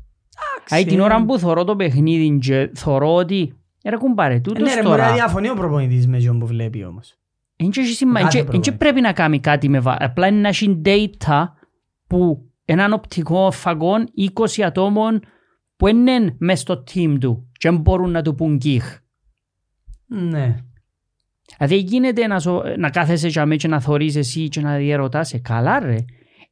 [0.58, 3.58] Εντάξει, Αν την ε, ώρα που θωρώ το παιχνίδι και θωρώ ότι
[3.90, 5.14] ρε κουμπάρε, Ναι τούτος ρε, μπορεί να τώρα.
[5.14, 7.18] διαφωνεί ο προπονητής με ποιον που βλέπει όμως.
[7.56, 8.78] Εν και έχει σημα- εν Κάθε και- εν και προπονητή.
[8.78, 9.98] πρέπει να κάνει κάτι με βα...
[10.00, 11.44] Απλά είναι να έχει data
[12.08, 13.94] που έναν οπτικό φαγό
[14.58, 15.20] 20 ατόμων
[15.76, 18.98] που είναι μες στο team του και δεν μπορούν να του πούν κιχ.
[20.08, 20.56] Ναι.
[21.58, 25.38] Δηλαδή γίνεται να, ζω, να κάθεσαι για μέ και να θωρείς εσύ και να διαρωτάσαι.
[25.40, 25.96] Καλά ρε.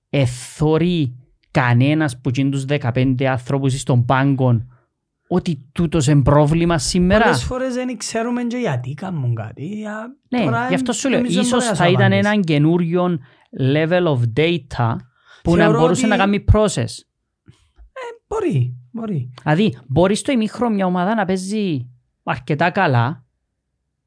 [0.10, 1.16] Εθωρεί
[1.52, 4.66] κανένας που είναι τους 15 άνθρωπους στον πάγκο
[5.34, 7.24] ότι τούτος είναι πρόβλημα σήμερα.
[7.24, 9.86] Πολλές φορές δεν ξέρουμε και γιατί κάνουν κάτι.
[9.86, 11.18] Α, Ναι, τώρα γι' αυτό σου λέω.
[11.20, 12.30] νομίζω Ίσως μπορεί να θα σου ήταν απαντήσει.
[12.34, 13.20] ένα καινούριο
[13.60, 14.96] level of data
[15.44, 16.86] που να Θεωρώ μπορούσε ότι- να κάνει process.
[18.28, 19.34] Μπορεί, μπορεί.
[19.44, 21.88] Δηλαδή, μπορεί στο ημίχρο μια ομάδα να παίζει
[22.24, 23.26] αρκετά καλά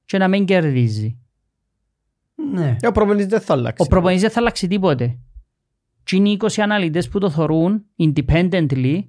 [0.04, 1.18] και να μην κερδίζει.
[2.52, 2.76] Ναι.
[2.80, 3.82] Ε, Ο προπονητής δεν θα αλλάξει.
[3.82, 5.18] Ο προπονητής δεν θα αλλάξει τίποτε.
[6.02, 9.00] και είναι 20 αναλυτές που το θωρούν independently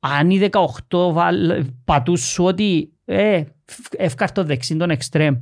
[0.00, 0.48] αν οι
[0.88, 3.42] 18 βάλ- πατούς σου ότι ε,
[3.96, 5.34] εύκαρτο δεξί τον εξτρέμ.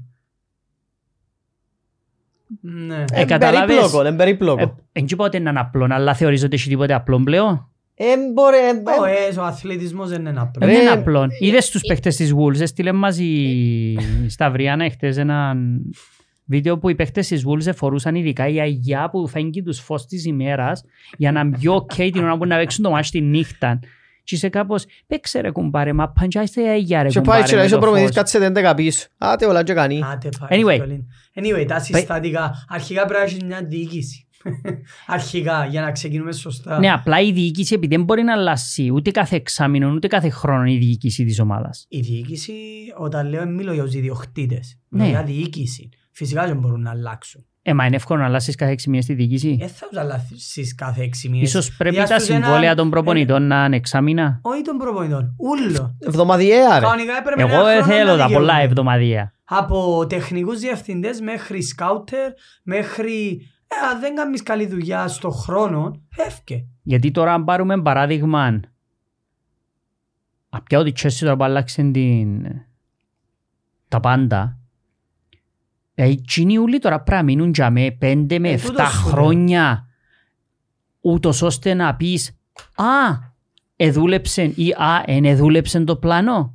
[2.60, 2.94] Ναι.
[3.12, 3.76] Ε, Ε, καταλάβες.
[3.76, 4.62] περίπλοκο, είναι περίπλοκο.
[4.62, 8.04] Ε, Εν και πότε είναι απλό, αλλά θεωρείς ότι έχει τίποτε απλό πλέον; Ε,
[8.34, 10.66] μπορεί, ε, ε, Ο, ε, ο αθλητισμός δεν είναι απλό.
[10.66, 11.26] Δεν Ρε, είναι απλό.
[11.40, 13.96] Είδες τους παίχτες της Wolves, έστειλε μας η
[14.28, 15.56] Σταυριάνα χτες ένα
[16.44, 20.84] βίντεο που οι παίχτες της Wolves φορούσαν ειδικά γυαλιά που φέγγει τους φως της ημέρας
[21.16, 23.78] για να μπει οκ την ώρα που να παίξουν το ματς τη νύχτα.
[24.28, 27.52] Και είσαι κάπως, παίξε ρε κουμπάρε, μα παντζάστε η αγιά ρε Και πάει κουμπάρε και
[27.54, 28.30] να με είσαι ο το προπονητής φως.
[28.30, 29.06] κάτσε 11 πίσω.
[29.18, 30.00] Άτε όλα και κάνει.
[30.04, 30.68] Άτε πάει, Anyway.
[30.68, 31.06] εύκολη.
[31.34, 32.64] Anyway, τα συστατικά.
[32.68, 34.26] Αρχικά πρέπει να έχεις μια διοίκηση.
[35.06, 36.78] Αρχικά, για να ξεκινούμε σωστά.
[36.78, 40.64] Ναι, απλά η διοίκηση επειδή δεν μπορεί να αλλάσει ούτε κάθε εξάμεινο ούτε κάθε χρόνο
[40.70, 41.86] η διοίκηση της ομάδας.
[41.88, 42.52] Η διοίκηση,
[42.98, 44.78] όταν λέω, μιλώ για τους ιδιοκτήτες.
[44.88, 44.98] Ναι.
[45.02, 45.88] Μιλώ για διοίκηση.
[46.12, 47.46] Φυσικά δεν μπορούν να αλλάξουν.
[47.68, 50.74] Ε, μα είναι εύκολο να αλλάσεις κάθε έξι μήνες τη διοίκηση; Δεν θα τους αλλάξεις
[50.74, 51.48] κάθε έξι μήνες.
[51.48, 55.34] Ίσως πρέπει τα Διάστος ένα- συμβόλαια των ε, προπονητών να είναι εξάμεινα; Όχι των προπονητών.
[55.38, 55.96] Ούλο.
[55.98, 56.84] Εβδομαδιαία ρε.
[56.84, 58.62] Κανονικά έπρεπε Εγώ ένα δεν χρόνο θέλω να τα πολλά δικαιούνται.
[58.64, 59.32] εβδομαδία.
[59.44, 63.40] Από τεχνικούς διευθυντές μέχρι σκάουτερ, μέχρι...
[63.68, 66.64] Ε, αν δεν κάνεις καλή δουλειά στο χρόνο, φεύγε.
[66.82, 68.60] Γιατί τώρα αν πάρουμε παράδειγμα
[70.48, 72.42] απ' ποια ότι η Chelsea τώρα που άλλαξες την...
[73.88, 74.57] τα πάντα
[76.00, 79.02] ε, οι Τσινιούλοι τώρα πρέπει να μείνουν για με 5 με Ε, 7 τούτος σου
[79.04, 79.12] λέω.
[79.12, 79.86] χρόνια
[81.00, 82.38] ούτως ώστε να πεις
[82.74, 82.84] «Α,
[83.76, 86.54] εδούλεψε» ή «Α, εν εδούλεψε το πλάνο».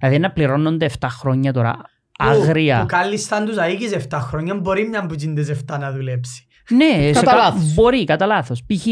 [0.00, 1.80] Δηλαδή να πληρώνονται 7 χρόνια τώρα
[2.18, 2.80] αγρία.
[2.80, 6.46] Που κάλλισταν τους αίκης 7 χρόνια, μπορεί μια που γίνονται 7 να δουλέψει.
[6.70, 7.74] Ναι, σε Κατά κα- λάθος.
[7.74, 8.64] μπορεί, κατά λάθος.
[8.66, 8.84] Π.χ.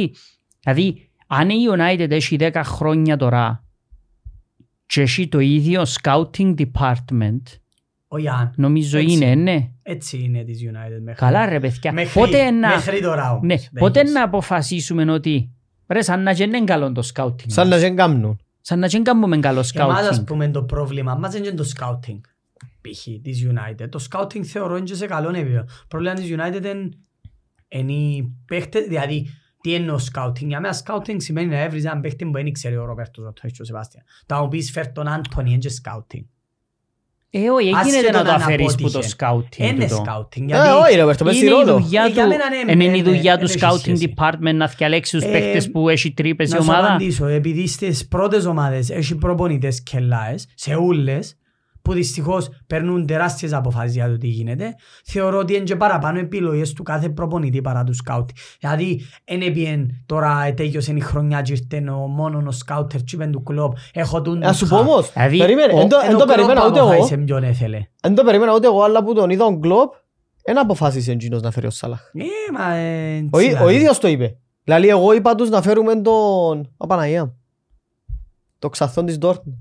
[0.60, 3.64] Δηλαδή, αν η United έχει 10 χρόνια τώρα
[4.86, 7.42] και έχει το ίδιο scouting department,
[8.14, 8.52] Ο Ιαν.
[8.56, 9.12] νομίζω Έτσι.
[9.12, 9.70] είναι, ναι.
[9.82, 11.20] Έτσι είναι της United μέχρι.
[11.20, 11.92] Καλά ρε παιδιά.
[11.92, 13.42] Μέχρι, πότε να, μέχρι τώρα όμως.
[13.42, 14.12] ναι, δεν πότε έχεις.
[14.12, 15.50] να αποφασίσουμε ότι
[15.88, 17.34] ρε σαν να και είναι καλό το scouting.
[17.46, 18.38] Σαν να δεν κάνουν.
[18.60, 20.26] σαν να και δεν κάνουμε καλό Εμάς ας scouting.
[20.26, 22.20] πούμε το πρόβλημα μας είναι το scouting.
[22.80, 23.02] Π.χ.
[23.22, 23.88] της United.
[23.90, 25.64] Το scouting θεωρώ είναι και σε καλό επίπεδο.
[25.64, 26.88] Το πρόβλημα της United είναι-
[27.68, 29.26] είναι οι παίχτες, δηλαδή
[29.60, 32.84] τι εννοώ scouting; Για μένα scouting σημαίνει να έβριζε έναν παίχτη που δεν ξέρει ο
[32.84, 34.04] Ροπέρτος, ο Τόις και ο Σεβάστιαν.
[34.26, 36.24] Τα μου πεις φέρ τον Άντωνη, είναι και scouting.
[37.36, 39.14] Ε, όχι, έγινε Άσχετο να το αν αφαιρείς που το απότυχε.
[39.18, 39.58] scouting.
[39.72, 40.02] Είναι τούτο.
[40.06, 40.40] scouting.
[40.40, 41.78] Ε, γιατί- όχι ρε, Βέρτο, πες τη Είναι η ρόλο.
[41.80, 43.78] δουλειά Ε, του, για μένα ναι, είναι ναι, η ναι, δουλειά δεν του έχει scouting
[43.78, 44.14] σχέση.
[44.16, 46.86] department να διαλέξει τους Ε, παίχτες που έχει τρύπες η Να σου ομάδα.
[46.88, 51.36] απαντήσω, επειδή στις πρώτες ομάδες έχει προπονητές κελάες, σε ούλες,
[51.84, 54.74] που δυστυχώς παίρνουν τεράστιες αποφάσεις για το τι γίνεται,
[55.04, 58.28] θεωρώ ότι είναι και παραπάνω επιλογές του κάθε προπονητή παρά του σκάουτ.
[58.60, 63.32] Δηλαδή, εν έπιεν τώρα τέλειωσε η χρονιά και ήρθε ο μόνον ο σκάουτερ και είπεν
[63.32, 66.24] του κλόπ, έχω τον Να σου πω όμως, Δηλαδή, περίμενε, ο- εν το- εν το
[66.24, 66.88] περίμενα ούτε εγώ.
[66.88, 67.80] αποφάσισε ποιον έθελε.
[68.02, 69.92] Εν το περίμενα ούτε εγώ, αλλά που τον είδα ο Κλόπ,
[70.44, 72.00] δεν αποφάσισε εκείνος να φέρει ο Σαλάχ.
[72.14, 72.74] Ε, μα...
[72.74, 73.76] ε, Ο, τι ί- να ο δεις.
[73.76, 74.36] ίδιος το είπε.
[74.64, 76.70] Δηλαδή εγώ είπα τους να φέρουμε τον...
[76.76, 77.36] Α, Παναγία μου.
[78.58, 79.58] Το ξαθόν της Dortmund.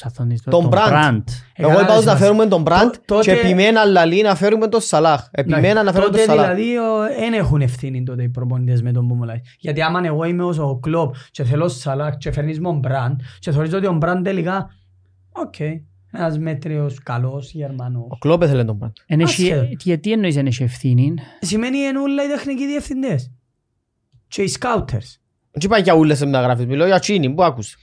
[0.00, 0.90] Το ξαθώνεις το- Τον τον Brandt.
[0.92, 1.22] Brandt.
[1.54, 4.22] Ε, Εγώ καλά, είπα τους ρε, να φέρουμε τον Μπραντ Τό- τότε- και επιμένα λαλή
[4.22, 5.26] να φέρουμε τον Σαλάχ.
[5.30, 6.54] Επιμένα να φέρουμε τον τότε Σαλάχ.
[6.54, 6.74] δηλαδή
[7.20, 9.40] δεν έχουν ευθύνη τότε οι προπονητές με τον που μου λέει.
[9.58, 13.20] Γιατί άμα εγώ είμαι ως ο Κλόπ και θέλω Σαλάχ και φέρνεις με τον Μπραντ
[13.38, 14.70] και θεωρείς ότι ο Μπραντ τελικά
[15.32, 15.54] οκ,
[16.12, 18.06] ένας μέτριος καλός Γερμανός.
[18.08, 18.92] Ο Κλόπ έθελε τον Μπραντ.
[19.06, 19.68] Εν έχει- Άσχετο.
[19.82, 23.30] Γιατί εννοείς δεν έχει ευθύνη; Σημαίνει είναι όλα οι τεχνικοί διευθυντές
[24.28, 25.20] και οι scouters.
[25.50, 27.76] Δεν είπα για ούλες σε μεταγραφές, μιλώ για τζείνη, που άκουσες.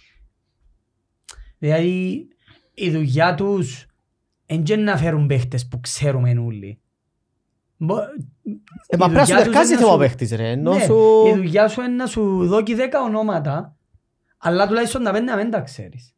[1.63, 2.27] Δηλαδή
[2.73, 3.85] η δουλειά τους
[4.45, 6.79] είναι και να φέρουν παίχτες που ξέρουμε όλοι.
[7.77, 7.97] Μπο-
[8.87, 10.49] Ε, μα η πρέπει να σου δουλειά τους τερκάζει είναι θέμα σου- παίχτης ρε.
[10.49, 11.23] Ενώ Ναι, σου...
[11.27, 13.75] η δουλειά σου είναι να σου δώσει δέκα ονόματα,
[14.37, 16.12] αλλά τουλάχιστον τα πέντε να μην τα ξέρεις.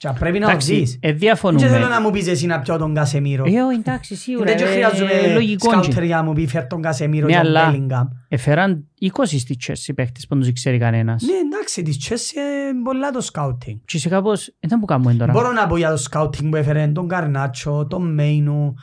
[0.00, 0.92] Και αν πρέπει να Εντάξει, οδείς.
[0.94, 1.78] ε, Δεν θέλω διαφωνούμε.
[1.78, 3.44] να μου πεις εσύ να πιω τον Κασεμίρο.
[3.46, 4.44] Ε, όχι, εντάξει, σίγουρα.
[4.44, 6.04] Δεν και ε, χρειάζομαι λογικό σκάουτερ είναι.
[6.06, 8.06] για να μου πει φέρ τον Κασεμίρο Ναι, και τον αλλά- Μπέλιγκαμ.
[8.28, 11.22] Έφεραν 20 στη Chelsea παίχτες που δεν τους ξέρει κανένας.
[11.22, 12.36] Ναι, εντάξει, της Chelsea
[12.70, 13.78] είναι πολλά το σκάουτινγκ.
[13.84, 15.32] Και είσαι κάπως, δεν που κάνουμε τώρα.
[15.32, 18.74] Μπορώ να πω για το σκάουτινγκ που έφερε τον Καρνάτσο, τον Μέινου,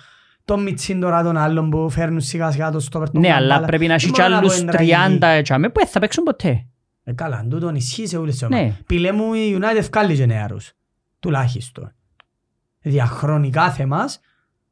[0.46, 3.66] τον Μιτσίν τώρα τον άλλον που φέρνουν σιγά σιγά το στόπερ τον Ναι, αλλά Καμπάλα.
[3.66, 4.94] πρέπει να έχεις Δεν κι μπορώ να πω άλλους είναι τραγική.
[5.20, 6.66] 30 έτσαμε που δεν θα παίξουν ποτέ.
[7.04, 8.56] Ε, καλά, αν τούτον ισχύει σε όλες τις Ναι.
[8.58, 8.76] ομάδες.
[8.86, 10.72] Πήλε μου η United βγάλει και νεαρούς.
[11.28, 11.94] Τουλάχιστον.
[12.82, 14.16] Διαχρονικά θεμάς,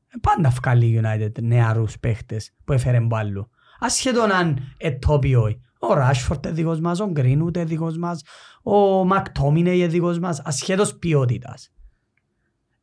[0.07, 3.49] ε, πάντα βγάλει η United νεαρούς παίχτες που έφερε μπάλου.
[3.79, 5.59] Ασχετόν αν ετόπι όχι.
[5.79, 8.23] Ο Ράσφορτ είναι δικός μας, ο Γκρίνουτ είναι δικός μας,
[8.63, 11.71] ο Μακτόμινε είναι δικός μας, ασχέτως ποιότητας.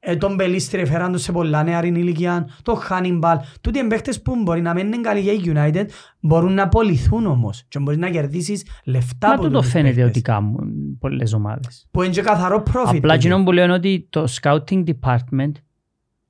[0.05, 3.39] Ε, τον Μπελίστρη έφεραν τους σε πολλά νεαρή ηλικία, τον Χάνιμπαλ.
[3.61, 5.87] Τούτοι είναι παίχτες που μπορεί να μην είναι καλοί για η United,
[6.21, 10.11] μπορούν να απολυθούν όμως και μπορείς να κερδίσεις λεφτά Μα από τούτο τους φαίνεται παίχτες.
[10.11, 11.87] ότι κάνουν πολλές ομάδες.
[11.91, 12.83] Που είναι και καθαρό profit.
[12.85, 13.13] Απλά τούτο.
[13.13, 15.53] εκείνο που λέω είναι ότι το scouting department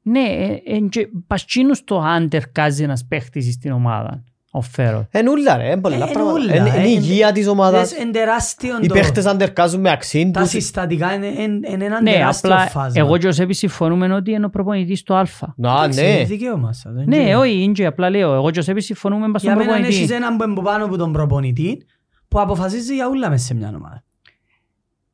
[0.03, 4.25] ναι, ε, ε, και πας εκείνους το άντερ κάζει ένας παίχτης στην ομάδα.
[4.55, 5.07] Ο Φέρο.
[5.11, 6.33] Εν ούλα ρε, εν πολλά Ε, εν πράγματα.
[6.41, 7.89] ούλα, Εν- ε, Είναι η εν- υγεία της ομάδας.
[7.91, 10.51] Δες, εν τεράστιο Οι το- παίχτες αντερκάζουν με αξίν Τα τους.
[10.51, 12.93] συστατικά είναι εν- εν ένα Ναι, τεράστιο απλά φάσμα.
[13.05, 15.27] εγώ και ο Σέπης συμφωνούμε ότι είναι ο προπονητής του Α.
[15.57, 16.07] Να, Εντάξει, ναι.
[16.09, 17.41] είναι δικαίωμα σας, δεν Ναι, ξέρω.
[17.41, 18.35] όχι, είναι και απλά λέω.
[18.35, 20.15] Εγώ και ο Σέπης συμφωνούμε πας Για στον μένα έχεις προπονητή.
[20.15, 21.87] έναν που είναι που πάνω από τον προπονητή
[22.29, 24.03] που αποφασίζει για ούλα μες σε μια ομάδα.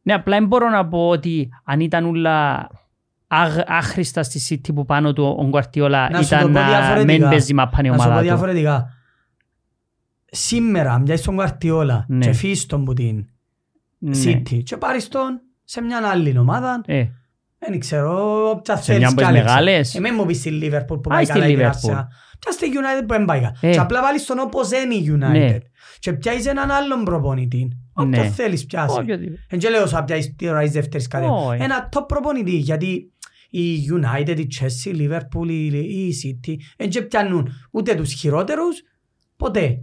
[0.02, 2.68] Ναι, απλά δεν μπορώ να πω ότι αν ήταν όλα
[3.26, 6.66] άγ- άχρηστα στη City που πάνω του ο Γκουαρτιόλα Να σου το ήταν πω να
[6.68, 7.04] διαφορετικά.
[7.18, 8.28] μην παίζει μαπάνη η Να σου πω ομάδα του.
[8.28, 8.92] διαφορετικά.
[10.30, 12.26] Σήμερα, αν πιάσεις τον Κουαρτιόλα Ναι.
[12.26, 13.26] και φύγεις τον που την
[13.98, 14.18] Ναι.
[14.24, 17.04] City και πάρεις τον σε μια άλλη ομάδα, Ε,
[17.58, 19.48] δεν ξέρω, όποια Σε θέλεις μια από τις κάλεψε.
[19.48, 19.94] μεγάλες.
[19.94, 21.90] Εμένα μου πεις στη Liverpool που Α, πάει στη καλά η Liverpool.
[21.90, 22.04] Gracia.
[22.38, 23.56] Ποια στη United που δεν πάει καλά.
[23.60, 23.70] Ε.
[23.70, 25.28] Και απλά βάλεις τον όπως είναι η Ναι.
[25.56, 25.60] United.
[25.98, 27.68] Και πιάσεις έναν άλλον προπονητή.
[27.92, 28.28] Όποιο Ναι.
[28.28, 28.98] θέλεις πιάσεις.
[28.98, 29.40] οποιοδήποτε.
[29.48, 31.46] Εν και λέω θα πιάσεις τώρα εις δεύτερης κατηγορίας.
[31.52, 31.62] Όχι.
[31.62, 33.12] Ένα top προπονητή γιατί
[33.50, 35.66] η United, η Chelsea, η Liverpool, η
[36.06, 38.82] η City εν και πιάνουν ούτε τους χειρότερους
[39.36, 39.82] ποτέ.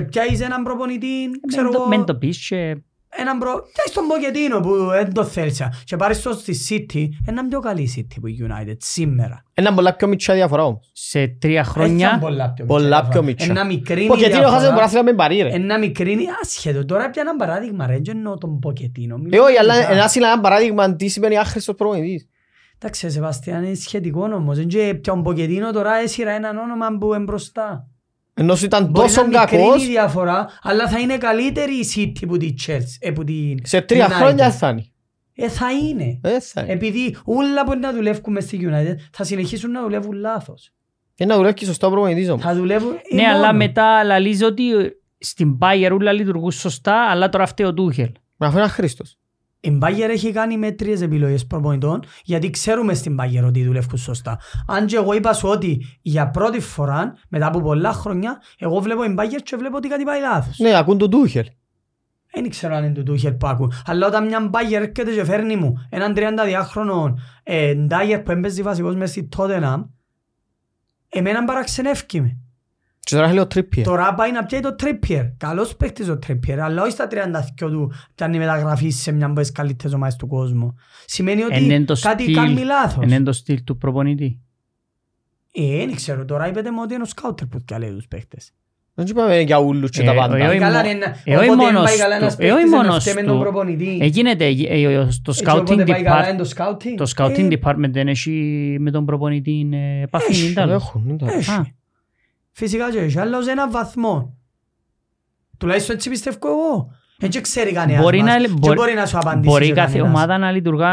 [0.00, 1.06] Και πιάσεις έναν προπονητή,
[1.46, 2.76] ξέρω Μεν το- εγώ, Μεν το πεις και
[3.18, 3.50] έναν προ...
[3.74, 7.92] πιάσεις τον Ποκετίνο που δεν το θέλεις και πάρεις τον στη City, έναν πιο καλή
[7.96, 9.42] City που η United σήμερα.
[9.54, 10.90] Ένα πολλά πιο μητσά διαφορά όμως.
[10.92, 13.22] σε τρία Έτσι χρόνια πολλά πιο Πολλά μικρή πιο διαφορά.
[13.26, 13.50] μητσά.
[13.50, 14.72] Ένα μικρή Ποκετίνο χάσε το διαφορά.
[14.74, 15.48] πρωτάθλημα με παρή ρε.
[15.48, 16.84] Ένα μικρή άσχετο.
[16.84, 19.16] Τώρα πια ένα παράδειγμα ρε, δεν εννοώ τον Ποκετίνο.
[19.30, 22.28] Ε, όχι, αλλά ένα είναι ένα παράδειγμα τι σημαίνει άχρηστος προπονητής.
[22.78, 24.56] Εντάξει, Σεβαστιάν, είναι σχετικό όμως.
[24.56, 27.86] Δεν και πια ο Ποκετίνο τώρα έσυρα έναν όνομα που είναι μπροστά.
[28.38, 31.86] Ενώ σου ήταν Μπορεί τόσο να μικρύνει κακός, η διαφορά, αλλά θα είναι καλύτερη η
[31.96, 32.96] City που τη Chelsea.
[33.00, 34.12] Ε, που την σε τρία United.
[34.12, 34.86] χρόνια θα είναι.
[35.34, 36.18] Ε, θα είναι.
[36.22, 36.72] Ε, θα είναι.
[36.72, 40.70] Επειδή όλα που να δουλεύουν μες στη United θα συνεχίσουν να δουλεύουν λάθος.
[41.16, 42.42] Είναι να δουλεύει και σωστά ο προπονητής όμως.
[42.42, 42.92] Θα δουλεύουν...
[43.10, 43.34] ε, Ναι, μόνο.
[43.34, 44.62] αλλά μετά λαλείς ότι
[45.18, 48.10] στην Bayern όλα λειτουργούν σωστά, αλλά τώρα φταίει ο Τούχελ.
[48.36, 49.16] Μα αυτό είναι άχρηστος.
[49.60, 54.38] Η Bayer έχει κάνει μέτριες επιλογές προπονητών γιατί ξέρουμε στην Bayer ότι δουλεύουν σωστά.
[54.66, 59.02] Αν και εγώ είπα σου ότι για πρώτη φορά μετά από πολλά χρόνια εγώ βλέπω
[59.02, 60.58] την Bayer και βλέπω ότι κάτι πάει λάθος.
[60.58, 61.46] Ναι, ακούν τον Τούχελ.
[62.32, 63.72] Δεν ξέρω αν είναι το Τούχελ που ακούν.
[63.86, 68.94] Αλλά όταν μια Bayer έρχεται και φέρνει μου έναν 32χρονο ε, Ντάγερ που έμπαιζε βασικός
[68.96, 69.84] μες στη Tottenham
[71.08, 72.38] εμένα παραξενεύκει με.
[73.06, 73.86] Και τώρα λέει ο Τρίπιερ.
[73.86, 75.30] Τώρα πάει να πιάει το Trippier.
[75.36, 79.52] Καλός παίκτης ο Trippier, αλλά όχι στα 32 του πιάνει μεταγραφή σε μια από τις
[79.52, 80.74] καλύτερες ομάδες του κόσμου.
[81.06, 83.04] Σημαίνει Εν είναι ότι το κάτι στυλ- κάνει λάθος.
[83.04, 84.40] εν είναι το στυλ του προπονητή.
[85.52, 88.52] Ε, δεν ξέρω, τώρα είπετε μου ότι είναι ο σκάουτερ που καλεί τους παίκτες.
[88.94, 90.36] Δεν είπαμε για ούλους και Ε, τα ε, πάντα.
[90.36, 92.46] ε, όχι Καλά, μο- είναι- ε, όχι όποτε δεν μόνος πάει καλά ένας του, ε,
[92.46, 93.26] όχι παίκτης, μόνος να φταίμε του.
[93.26, 93.98] τον προπονητή.
[94.00, 96.94] Ε, γίνεται, ε, ε, ε, στο Έτσι, scouting όποτε πάει καλά είναι department, το scouting.
[96.96, 98.30] το scouting Ε, department δεν έχει
[98.80, 100.30] με τον προπονητή ε, επαφή.
[100.32, 100.72] Έχει, είναι τ' άλλο.
[100.72, 101.50] Έχουν, είναι τα- Έχει.
[101.50, 101.66] Α.
[102.58, 104.36] Φυσικά και έχει, αλλά ως έναν βαθμό.
[105.58, 106.90] Τουλάχιστον έτσι πιστεύω εγώ.
[107.18, 108.34] Δεν και ξέρει κανένας Μπορεί μας.
[108.34, 110.08] να, Και μπορεί, μπορεί να σου απαντήσει μπορεί και κάθε κανένας.
[110.14, 110.88] ομάδα να λειτουργά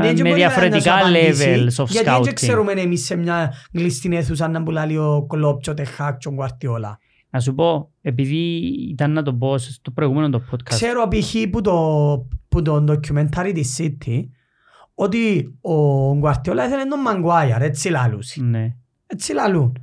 [0.00, 1.44] Ναι, και με μπορεί να διαφορετικά σου απαντήσει,
[1.78, 2.32] levels of Γιατί δεν scouting.
[2.34, 6.32] ξέρουμε εμείς σε μια κλειστή αίθουσα να πουλάει ο Κλόπ και ο Τεχάκ και ο
[6.32, 6.98] Γκουαρτιόλα.
[7.30, 8.36] Να σου πω, επειδή
[8.90, 10.62] ήταν να το πω στο προηγούμενο το podcast.
[10.64, 11.34] Ξέρω π.χ.
[11.50, 14.20] που το, που το documentary της City
[14.94, 15.74] ότι ο
[16.16, 18.42] Γκουαρτιόλα ήθελε τον Μαγκουάιαρ, έτσι λαλούσε.
[18.42, 18.74] Ναι.
[19.06, 19.80] Έτσι λαλούν.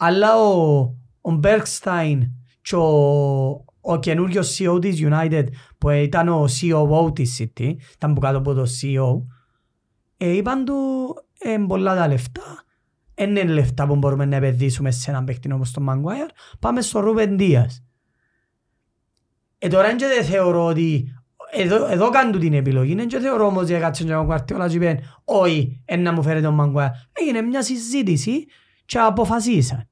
[0.00, 0.78] Αλλά ο,
[1.20, 5.44] ο Μπέρκσταϊν και ο, ο καινούργιος CEO της United
[5.78, 9.22] που ήταν ο COO της City, ήταν που κάτω από το CEO,
[10.16, 10.74] ε, είπαν του
[11.38, 12.62] ε, πολλά τα λεφτά.
[13.14, 16.28] Δεν είναι λεφτά που μπορούμε να επενδύσουμε σε έναν παίκτη όπως τον Μαγκουάιαρ.
[16.60, 17.84] Πάμε στο Ρούμπεν Δίας.
[19.58, 21.12] Ε, τώρα και δεν θεωρώ ότι
[21.50, 22.94] εδώ, εδώ κάνουν την επιλογή.
[22.94, 26.22] Δεν και θεωρώ όμως ότι κάτσαν και ο Γκουαρτιόλα και είπαν όχι, εν να μου
[26.22, 26.90] φέρει τον Μαγκουάιαρ.
[27.12, 28.46] Έγινε μια συζήτηση
[28.84, 29.87] και αποφασίσαν.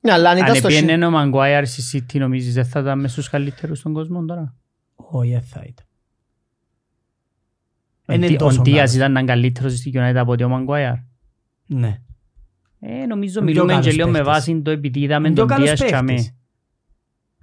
[0.00, 3.00] Ναι, αλλά αν ήταν Αν στο πιένε ο Μαγκουάιαρ στη City νομίζεις δεν θα ήταν
[3.00, 4.54] μες στους καλύτερους στον κόσμο τώρα;
[4.94, 5.86] Όχι, δεν θα ήταν.
[8.06, 8.94] Ο Είναι Ντι- τόσο Ο Ντίας καλός.
[9.10, 10.94] ήταν καλύτερος στη United από ότι ο Μαγκουάιαρ.
[11.66, 12.00] Ναι.
[12.80, 14.32] Ε, νομίζω Είναι πιο μιλούμε και καλός λίγο με παίκτης.
[14.32, 16.12] βάση το επειδή είδαμε Είναι πιο τον καλός Ντίας και αμέ.
[16.12, 16.34] παίκτης.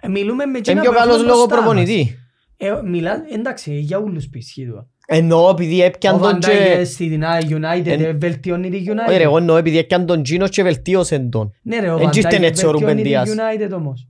[0.01, 1.66] Ε, μιλούμε με Είναι εκείνα πιο που καλός έχουν λόγω μπροστά μας.
[1.66, 2.18] προπονητή.
[2.58, 4.88] Ε, μιλά, εντάξει, για όλους που ισχύει το.
[5.10, 6.84] Εννοώ επειδή έπιαν Ο τον Van Dijk και...
[6.84, 9.20] στην United Εν- ε, βελτιώνει τη Όχι ρε, United.
[9.22, 11.53] εγώ εννοώ επειδή έπιαν τον Τζίνος και βελτίωσαν τον.
[11.62, 13.30] Ναι ρε, ο Εν Van τζίστε Dijk έτσι ο βελτιώνει Ρούμπεν τη Δίας.
[13.30, 14.08] United όμως.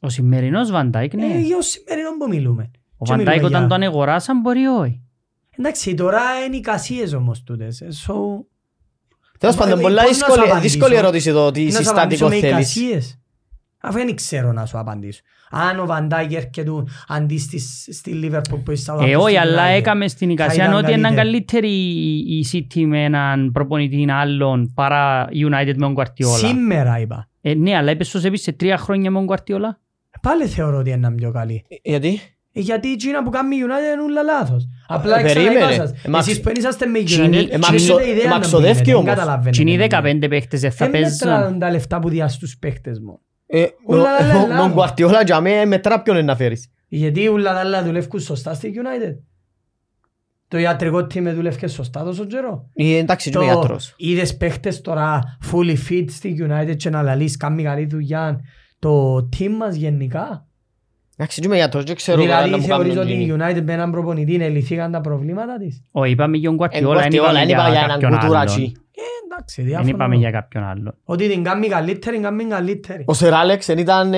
[0.00, 1.38] Ο σημερινός Βαντάικ, Ε, ναι.
[1.38, 2.70] για ο σημερινό που μιλούμε.
[2.96, 5.00] Ο Και Βαντάικ μιλούμε όταν για- τον αγοράσαν μπορεί όχι.
[5.58, 7.80] Εντάξει, τώρα είναι εικασίες όμως τούτες.
[7.80, 8.14] ε, So,
[9.38, 11.70] Τέλος Ε, πάντων, ε, πολλά πώς να σου δύσκολη, απαντήσω; δύσκολη ερώτηση το τι να
[11.70, 13.18] σου συστατικό απαντήσω με θέλεις.
[13.84, 13.96] Εικασίες.
[13.96, 15.20] Αφού δεν ξέρω να σου απαντήσω.
[15.50, 16.70] Αν ο Βαντάκ έρχεται
[17.08, 17.58] αντί στη-
[17.92, 21.14] στη Liverpool που είσαι Ε, όχι, αλλά έκαμε στην ήταν εικασία ότι είναι καλύτερη.
[21.16, 26.38] καλύτερη η η City με έναν προπονητή άλλον παρά United με τον Guardiola.
[26.46, 27.28] Σήμερα είπα.
[27.40, 29.76] Ε, ναι, αλλά είπες πως έπεις σε τρία χρόνια με τον Guardiola.
[30.22, 31.64] Πάλι θεωρώ ότι είναι πιο καλή.
[31.68, 32.20] Ε, Γιατί;
[32.56, 34.68] Ε, Γιατί η Κίνα που κάνει η United είναι όλα λάθος.
[34.88, 35.74] Απλά Ε, ξαναείπα περίμενε.
[35.86, 36.04] σας.
[36.04, 38.74] Ε, μα- Εσείς που είσαστε με Τσινή- United, ε, έχετε μαξο- ιδέα ε, να μαξοδεύκει
[38.74, 39.04] μπαίνετε, όμως.
[39.04, 39.50] δεν καταλαβαίνετε.
[39.56, 41.28] Και είναι οι 15 παίχτες δεν θα Δεν παίζουν.
[41.28, 43.20] μετράνε τα λεφτά που διάς στους παίχτες μου.
[43.56, 44.94] Ε, Ούλα τα άλλα ο- ο- λάθος.
[44.94, 46.68] Τον Guardiola για μέ μετρά ποιον είναι να φέρεις.
[46.88, 49.16] Γιατί όλα τα άλλα δουλεύκουν σωστά στη United.
[50.48, 52.68] Το ιατρικό team δουλεύκε σωστά τόσο καιρό.
[52.74, 53.94] Ε, Εντάξει, είμαι γιατρός.
[53.96, 55.20] είδες παίχτες τώρα
[55.52, 58.40] fully fit στη United και να λαλείς κάνει καλή δουλειά.
[58.78, 60.46] Το team μας γενικά.
[61.16, 63.36] Εντάξει, είμαι γιατρός, δεν ξέρω καλά να Δηλαδή μου θεωρείς κάνουν ότι η γίνει.
[63.38, 65.82] United με έναν προπονητή ελυθήκαν τα προβλήματα της.
[65.90, 68.14] Όχι, είπαμε για τον Ε, Guardiola, δεν Guardiola, είπαμε δεν είπα για για έναν κάποιον
[68.14, 68.72] άλλον.
[69.34, 69.62] Κουτουράτσι.
[69.62, 70.30] Ε, εντάξει, Δεν είπαμε διάφορο.
[70.30, 70.94] για κάποιον άλλον.
[71.04, 73.04] Ότι την κάνει καλύτερη, την κάνει καλύτερη.
[73.06, 74.12] Ο Σερ Άλεξ δεν ήταν...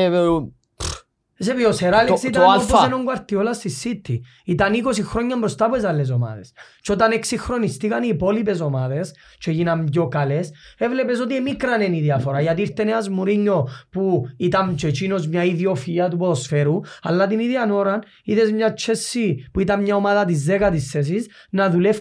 [1.38, 2.84] ε, ε, Σε πει, ο Σερ Άλεξ Το- ήταν το όπως αλφα.
[2.86, 4.14] έναν Guardiola στη City.
[4.44, 6.52] Ήταν 20 χρόνια μπροστά από τις άλλες ομάδες.
[6.80, 12.40] Και όταν εξυγχρονιστήκαν οι υπόλοιπες ομάδες και γίναν πιο καλές, έβλεπες ότι εμίκρανε η διαφορά.
[12.40, 17.68] Γιατί ήρθε ένας Μουρίνιο που ήταν και εκείνος μια ιδιοφυΐα του ποδοσφαίρου, αλλά την ίδια
[17.72, 21.94] ώρα είδες μια Chelsea που ήταν μια ομάδα της δέκατης θέσης να δουλεύει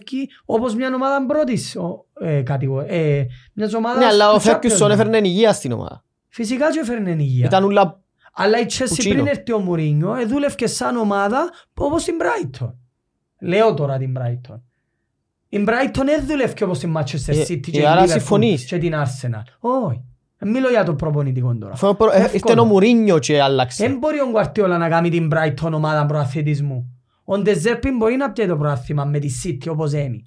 [0.45, 4.87] όπως μια ομάδα πρώτης ο, ε, κατηγο- ε, μιας ομάδας Ναι, αλλά ο του Φέρκιουσον
[4.89, 4.93] Champions.
[4.93, 6.03] έφερνε υγεία στην ομάδα.
[6.29, 7.45] Φυσικά και έφερνε υγεία.
[7.45, 7.99] Ήταν ούλα...
[8.37, 9.13] Αλλά η Chelsea Κουτσίνο.
[9.13, 12.73] πριν έρθει ο Μουρίνιο ε, δούλευκε σαν ομάδα όπως την Brighton.
[13.39, 14.59] Λέω τώρα την Brighton.
[15.49, 18.65] Η Brighton δεν δούλευκε όπως την Manchester Ε, City ε, και άρα η Liverpool συμφωνείς.
[18.65, 19.41] και την Arsenal.
[19.59, 20.03] Όχι.
[20.37, 21.73] Ε, Μιλώ για το προπονητικό τώρα.
[21.73, 22.33] Αφού προ- ε, Εύκολο.
[22.43, 23.87] Ήρθε ο Μουρίνιο και άλλαξε.
[23.87, 26.89] Δεν μπορεί ο Guardiola να κάνει την Brighton ομάδα προαθλητισμού.
[27.23, 30.21] Ο Ντεζέρπιν μπορεί να πιάει το προάθλημα με τη City όπως είναι.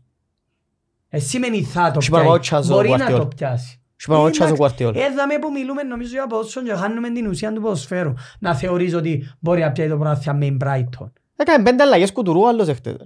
[1.08, 2.68] Εσύ μεν θα το Έχει παραπάνω πιάσει.
[2.68, 3.18] chance ο Μπορεί να Guardiola.
[3.18, 3.80] το πιάσει.
[3.98, 4.94] Έχει παραπάνω chance ο Εντάξει, Guardiola.
[4.94, 8.12] Έδαμε που μιλούμε νομίζω για ποδόσφαιρο και χάνουμε την ουσία του ποδοσφαίρου.
[8.38, 11.10] Να θεωρείς ότι μπορεί να πιάει το προάθλημα με την Brighton.
[11.36, 12.96] Έκανε πέντε αλλαγές κουτουρού, άλλος έχετε.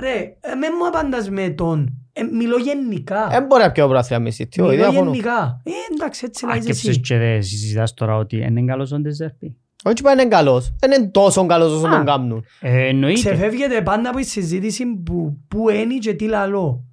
[0.00, 1.98] Ρε, ε, με μου απάντας με τον...
[2.12, 3.28] Ε, μιλώ γενικά.
[3.30, 5.10] Δεν μπορεί να πιω πράθυα με City, όχι, μιλώ διαφωνώ.
[5.10, 5.60] γενικά.
[5.64, 7.00] Ε, εντάξει, έτσι λάζεις Άρκεψες εσύ.
[7.00, 10.74] και δεν συζητάς τώρα ότι είναι καλός ο Ντεζέρπι; Όχι που είναι καλός.
[10.78, 11.90] Δεν είναι τόσο καλός όσο Α.
[11.90, 12.44] τον κάνουν.
[12.60, 13.20] Ε, Εννοείται.
[13.20, 16.84] Ξεφεύγεται πάντα από τη συζήτηση που, που είναι και τι λαλώ.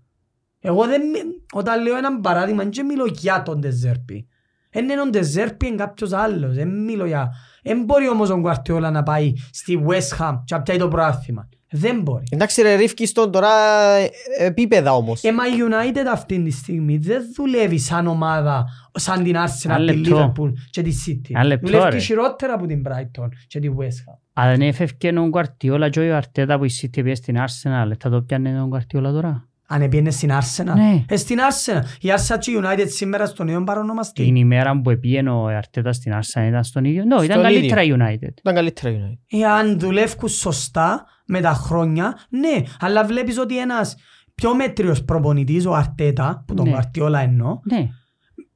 [0.61, 4.27] Εγώ δεν, μι- όταν λέω ένα παράδειγμα, δεν μιλώ για τον Τεζέρπι.
[4.71, 6.55] Δεν είναι ο Τεζέρπι, είναι κάποιος άλλος.
[6.55, 7.31] Δεν μιλώ για...
[7.63, 11.49] Δεν μπορεί όμως ο Γκουαρτιόλα να πάει στη West Ham και να πιάει το προάθλημα.
[11.73, 12.23] Δεν μπορεί.
[12.29, 13.49] Εντάξει ρε ρίφκιστον τώρα
[13.95, 15.23] ε, επίπεδα όμως.
[15.23, 19.77] Ε, μα η United αυτή τη στιγμή δεν δουλεύει σαν ομάδα, σαν την Arsenal, Ένα
[19.77, 20.33] τη λεπτό.
[20.35, 21.29] Liverpool και τη City.
[21.29, 21.97] Ένα λεπτό, Δουλεύει ρε.
[21.99, 24.17] χειρότερα από την Brighton και τη West Ham.
[24.33, 28.09] Αν δεν έφευκε ο Guardiola και ο Αρτέτα που η City πήγε στην Arsenal, θα
[28.09, 30.75] το πιάνε τον Guardiola τώρα; Αν έπιανε στην Arsenal.
[30.75, 31.05] Ναι.
[31.07, 31.81] Ε, στην Arsenal.
[32.01, 34.23] Η Arsenal και η United σήμερα στο νέο παρονομαστή.
[34.23, 37.03] Την ημέρα που πήγαινε ο Αρτέτα στην Arsenal ήταν στον ίδιο.
[37.03, 38.33] No, ήταν Στον καλύτερα η United.
[38.39, 39.39] Ήταν καλύτερα η United.
[39.39, 42.63] Εάν δουλεύουν σωστά με τα χρόνια, ναι.
[42.79, 43.95] Αλλά βλέπεις ότι ένας
[44.35, 46.71] πιο μέτριος προπονητής, ο Αρτέτα, που τον Ναι.
[46.71, 47.87] Γουαρτιόλα εννοώ, Ναι.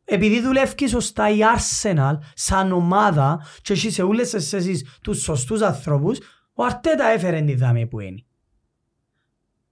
[0.06, 5.62] επειδή δουλεύει σωστά η Arsenal σαν ομάδα και έχει σε όλες τις θέσεις τους σωστούς
[5.62, 6.18] ανθρώπους,
[6.54, 8.26] ο Αρτέτα έφερε τη δάμε που είναι.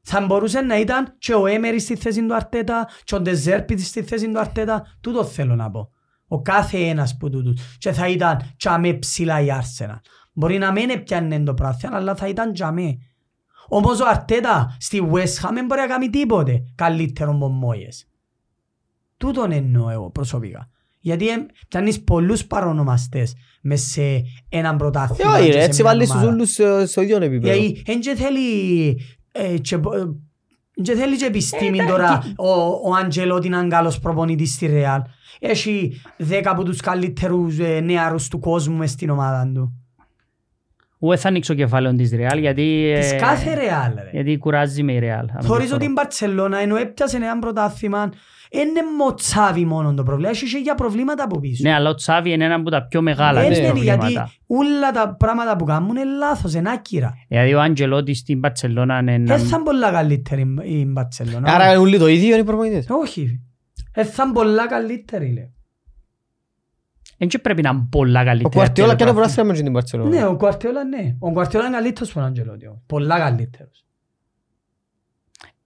[0.05, 4.03] Θα μπορούσε να ήταν και ο Έμερι στη θέση του Αρτέτα και ο Ντεζέρπι στη
[4.03, 4.85] θέση του Αρτέτα.
[5.01, 5.89] Τούτο θέλω να πω.
[6.27, 7.61] Ο κάθε ένας που τούτους.
[7.77, 9.99] Και θα ήταν τζαμέ ψηλά η Arsenal.
[10.33, 12.97] Μπορεί να μην έπιανε το πράθυμα, αλλά θα ήταν τζαμέ.
[13.67, 18.07] Όμως ο Αρτέτα στη West Ham δεν μπορεί να κάνει τίποτε καλύτερο από Μόιες.
[19.17, 20.69] Τούτον εννοώ εγώ προσωπικά.
[20.99, 24.01] Γιατί ε, πιάνεις πολλούς παρονομαστές μες σε
[24.49, 25.31] έναν Ε, πρωτάθλημα.
[25.33, 26.31] όχι και ρε, σε έτσι μια βάλεις τους ομάδα.
[26.33, 27.53] ούλους ε, στο ίδιο επίπεδο.
[27.53, 28.93] Γιατί εν και θέλει ε,
[29.61, 30.03] και, μπο- ε,
[30.81, 32.33] και θέλει και επιστήμη Ε, τώρα εντάξει.
[32.37, 32.49] ο,
[32.89, 35.01] ο Αντζελότη να είναι καλός προπονητής στη Ρεάλ.
[35.39, 39.77] Έχει δέκα από τους καλύτερους ε, νεαρούς του κόσμου μες στην ομάδα του.
[41.01, 42.93] Εγώ θα ανοίξω κεφάλαιο της Real γιατί...
[42.99, 44.09] Της ε, κάθε Ρεάλ ρε.
[44.11, 45.25] Γιατί κουράζει με η Real.
[45.35, 45.93] αν Θωρείς το ότι η πω.
[45.93, 48.09] Μπαρτσελώνα ενώ έπιασε έναν πρωτάθλημα
[48.53, 50.29] είναι μοτσάβι μόνο το πρόβλημα.
[50.29, 51.63] Έχει και για προβλήματα από πίσω.
[51.63, 54.31] Ναι, αλλά ο Τσάβι είναι ένα από τα πιο μεγάλα Δεν της είναι γιατί προβλήματα.
[54.47, 57.13] όλα τα πράγματα που κάνουν είναι λάθος, είναι άκυρα.
[57.27, 59.37] Δηλαδή ο Αντζελότη στην Μπαρτσελώνα είναι ένα...
[59.37, 61.53] Δεν θα είναι πολλά καλύτερη η Μπαρτσελώνα.
[61.53, 63.41] Άρα είναι όλοι το ίδιο οι προπονητές; Όχι.
[63.93, 65.51] Δεν θα είναι πολλά καλύτερη λέω.
[67.17, 68.49] Δεν και πρέπει να είναι πολλά Ο καλύτερα.
[68.49, 70.09] Κουαρτιόλα και το τέλος πράθυμα με την Μπαρτσελόνα.
[70.09, 71.15] Ναι, ο Κουαρτιόλα ναι.
[71.19, 72.67] Ο Κουαρτιόλα είναι καλύτερος που ο Αντζελότη.
[72.67, 72.81] όμως.
[72.85, 73.85] Πολλά καλύτερος.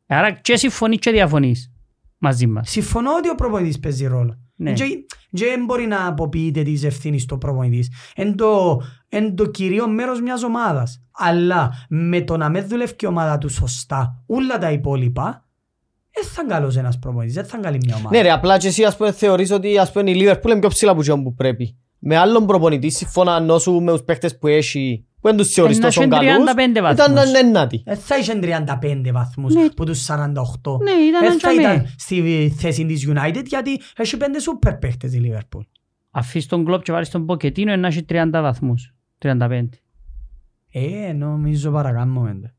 [0.08, 1.72] Άρα και συμφωνείς και διαφωνείς
[2.18, 2.70] μαζί μας.
[2.70, 4.40] Συμφωνώ ότι ο προπονητής παίζει ρόλο.
[4.56, 4.74] Ναι.
[4.74, 4.86] Και
[5.30, 7.92] δεν μπορεί να αποποιείται της ευθύνης του προπονητής.
[8.16, 11.02] Εν το, εν το κυρίω μέρος μιας ομάδας.
[11.12, 15.46] Αλλά με το να με δουλεύει η ομάδα του σωστά όλα τα υπόλοιπα,
[16.12, 18.16] δεν θα είναι καλός ένας προπονητής, δεν θα είναι καλή μια ομάδα.
[18.16, 20.70] Ναι ρε, απλά και εσύ ας πούμε θεωρείς ότι ας πούμε η Liverpool είναι πιο
[20.70, 21.78] ψηλά από ποιον που πρέπει.
[22.00, 25.80] Με άλλον προπονητή σύμφωνα νόσου με τους παίχτες που έχει που δεν τους θεωρείς Ε,
[25.80, 27.32] να τόσο έχει καλούς 35 ήταν βαθμούς.
[27.34, 27.82] ενάτη.
[27.86, 29.70] Δεν θα είχε 35 βαθμούς Ναι.
[29.70, 30.78] που τους 48.
[30.84, 31.62] Ναι, ήταν Δεν ένα θα τζαμέ.
[31.62, 35.62] ήταν στη θέση της United γιατί έχει πέντε σούπερ παίχτες η Liverpool.
[36.12, 38.94] Αφήσεις τον κλόπ και βάλεις τον Ποκετίνο να έχει 30 βαθμούς.
[39.18, 39.70] 35.
[40.72, 42.40] Ε, νομίζω παρακάμουμε.
[42.42, 42.52] το.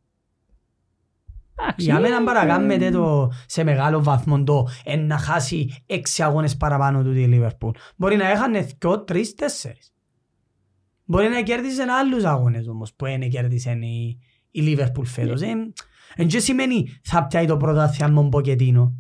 [1.61, 6.57] Εντάξει, Για μένα ε, παρακάμετε το σε μεγάλο βαθμό το εν να χάσει έξι αγώνες
[6.57, 7.71] παραπάνω του τη Λίβερπουλ.
[7.97, 9.93] Μπορεί να έχανε δυο, τρεις, τέσσερις.
[11.11, 14.19] Μπορεί να κέρδισε άλλους αγώνες όμως που είναι κέρδισε η,
[14.51, 15.41] η Λίβερπουλ φέτος.
[15.43, 15.53] Ε,
[16.17, 18.93] Εν και σημαίνει θα πιάει το πρωτάθλημα με τον Ποκετίνο.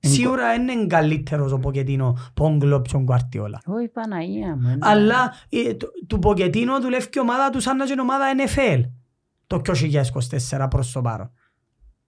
[0.00, 3.60] Εν- Σίγουρα είναι καλύτερος ο Ποκετίνο που τον Κλόπ και τον Κουαρτιόλα.
[3.66, 4.68] Όχι Παναγία μου.
[4.68, 8.24] ε, Αλλά ε, το- του Ποκετίνο δουλεύει και η ομάδα του σαν να είναι ομάδα
[8.38, 8.80] NFL
[9.46, 11.30] το 2024 προς το παρόν.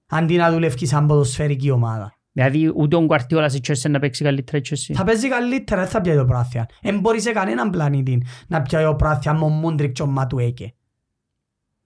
[0.06, 2.12] Αντί να δουλεύει σαν ποδοσφαιρική ομάδα.
[2.38, 4.94] Δηλαδή ούτε ο Γκουαρτιόλα σε Chelsea να παίξει καλύτερα η Chelsea.
[4.94, 6.68] Θα παίζει καλύτερα, δεν θα πιάει το πράθυα.
[6.82, 10.74] Δεν μπορεί σε κανέναν πλανήτη να πιάει το πράθυα με ο Μούντρικ και ο Ματουέκε.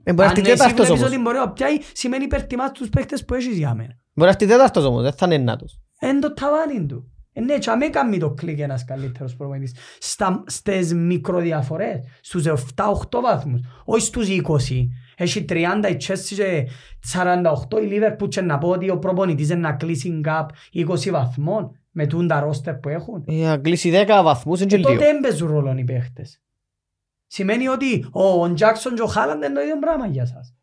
[0.03, 1.13] Ε, Μπορεί να Αν έρθει εσύ τέταρτος βλέπεις όμως.
[1.13, 3.97] ότι μπορεί να πιάει, σημαίνει υπερτιμάς τους παίχτες που έχεις για μένα.
[4.15, 5.81] Μπορεί να έρθει τέταρτος όμως, δεν θα είναι ενάτος.
[5.99, 7.13] Εν το ταβάνι του.
[7.33, 9.75] Ε, ναι, και αμέ κάνει το κλικ ένας καλύτερος προπονητής.
[9.99, 14.89] Στα, στις μικροδιαφορές, στους 7-8 βαθμούς, όχι στους 20.
[15.23, 15.55] Έχει 30
[15.91, 16.69] η Chelsea και
[17.13, 21.77] 48 η Liverpool και να πω ότι ο προπονητής είναι να κλείσει gap 20 βαθμών
[21.91, 23.25] με τούντα ρόστερ που έχουν.
[23.27, 24.89] Ε, Αν κλείσει 10 βαθμούς είναι και λίγο.
[24.93, 26.41] Τότε δεν παίζουν ρόλο οι παίχτες.
[27.27, 30.55] Σημαίνει ότι ο Τζάκσον και ο Χάλαντ είναι το ίδιο πράγμα για σας.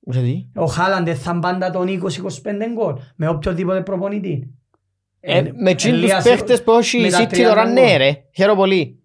[0.00, 2.02] Γιατί; Ο Χάλαντ δεν θα πάντα τον 20-25
[2.74, 4.54] γκολ με οποιοδήποτε προπονητή.
[5.20, 7.72] Ε, Με τσιν τους Ελίας- παίχτες που έχει με η τα City 30 τώρα γκολ.
[7.72, 8.24] ναι ρε.
[8.34, 8.98] Χαίρομαι πολύ.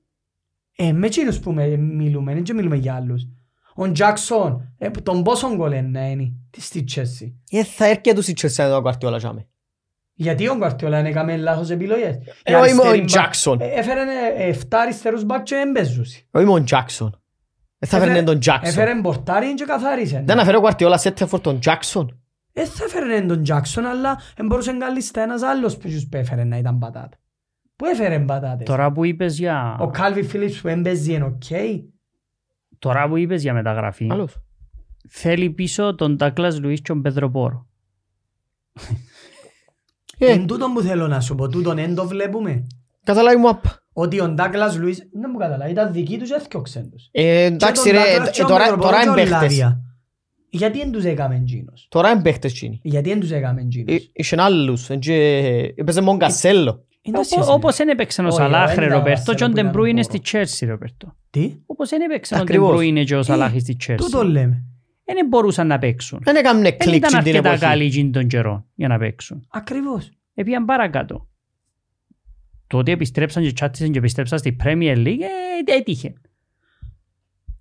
[0.76, 3.28] Ε, με εκείνους που με- μιλούμε, δεν και μιλούμε για άλλους.
[3.78, 7.36] Ο Τζάκσον, ε, τον πόσο γκολ είναι να είναι στη Τσέσσι.
[7.52, 9.48] Ε, Θα έρχεται τους η Chelsea εδώ Guardiola τζάμε.
[10.18, 12.16] Γιατί ο Γκαρτιόλα είναι κάμε λάθος επιλογές.
[12.44, 13.62] Ε, Η όχι μόνο αριστερή ο μπακ- Τζάκσον.
[13.62, 14.02] ε, Έφερε
[14.38, 16.22] ε, 7 αριστερούς μπακ και έμπαιζους.
[16.32, 17.10] Όχι μόνο Jackson.
[17.78, 18.60] Δεν θα φέρνει τον Jackson.
[18.64, 20.24] Έφερε μπορτάρι και καθάρισε.
[20.26, 22.06] Δεν αφαιρεί ο Guardiola σε for τον Jackson.
[22.52, 26.58] Δεν θα έφερε τον Τζάκσον, αλλά δεν μπορούσε καλύτερα ένας άλλος που τους έφερε να
[26.58, 27.18] ήταν πατάτα.
[27.76, 29.78] Πού έφερε πατάτες; Τώρα που είπες για...
[29.80, 31.50] Ο Κάλβι Φίλιπς που έμπαιζε είναι οκ.
[32.90, 34.38] Τώρα που είπες για μεταγραφή, Άλλος.
[35.10, 37.68] θέλει πίσω τον Ντάκλας Λουίς και τον Πέδρο Πόρο.
[40.18, 42.68] Ε, Είναι τούτο που θέλω να σου πω, τούτον δεν το βλέπουμε.
[43.04, 43.64] Καταλάβει μου απ.
[43.94, 47.08] Ότι ο Ντάγκλας Λουίς, δεν μου καταλάβει, ήταν δική τους έθιωξεν τους.
[47.12, 49.30] Ε, Εντάξει Και τον ρε, Douglas ε, και τον τώρα Πέτρο τώρα Πόρο είναι και
[49.30, 49.58] ο παίχτες.
[49.60, 49.80] Λάρια.
[50.50, 51.88] Γιατί δεν τους έκαμε εκείνος.
[51.90, 52.80] Τώρα είναι παίχτες εκείνοι.
[52.84, 54.10] Γιατί δεν τους έκαμε Ε, εκείνος.
[54.14, 54.90] Είχαν άλλους.
[54.90, 56.85] εν και- Έπαιζε μόνο Κασέλο.
[57.08, 57.86] Είναι το Όπω- σχέση, Όπως ναι.
[57.86, 60.00] δεν έπαιξε ο Όχι, Σαλάχ ρε δεν ήταν Ροπέρτο και ο Βαρσέλο που ήταν Ντεμπρούινε
[60.00, 61.16] ο στη Chelsea Ροπέρτο.
[61.30, 62.68] Τι, Όπως δεν έπαιξε ο Ακριβώς.
[62.70, 64.26] Ντεμπρούινε και ο Ε, Σαλάχ στη τούτο Chelsea.
[64.26, 64.64] λέμε.
[65.04, 66.20] Δεν μπορούσαν να παίξουν.
[66.24, 67.66] Δεν έκαμε Δεν κλικ ήταν στην την αρκετά εποχή.
[67.66, 69.48] καλοί εκείνη τον καιρό για να παίξουν.
[69.52, 70.10] Ακριβώς.
[70.34, 71.28] Έπιαν παρακάτω.
[72.68, 75.22] Το ότι επιστρέψαν και τσάτισαν και επιστρέψαν στη Premier League
[75.68, 76.14] ε, έτυχε.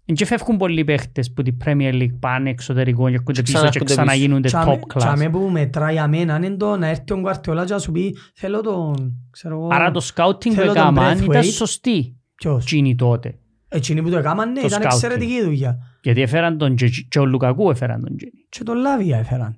[0.06, 3.52] Εν και φεύγουν πολλοί παίχτες που την Premier League πάνε εξωτερικό και έρχονται πίσω και
[3.52, 3.94] ξανάρχονται πίσω.
[4.02, 4.98] ξαναγίνονται Τσάμε- top class.
[4.98, 8.60] τσάμε που μετράει αμένα είναι το να έρθει ο Γκουαρτιόλα και να σου πει θέλω
[8.60, 11.44] τον, ξέρω εγώ, Άρα το scouting που Θέλω τον έκαναν ήταν Braithwaite.
[11.52, 13.38] σωστή ποιος; εκείνη τότε.
[13.68, 14.84] Εκείνοι που το έκαναν ναι, Το ήταν scouting.
[14.84, 15.78] εξαιρετική δουλειά.
[16.02, 18.32] Γιατί έφεραν τον και, και ο Λουκακού έφεραν τον Τζίνι.
[18.48, 19.56] Και τον Λάβια έφεραν.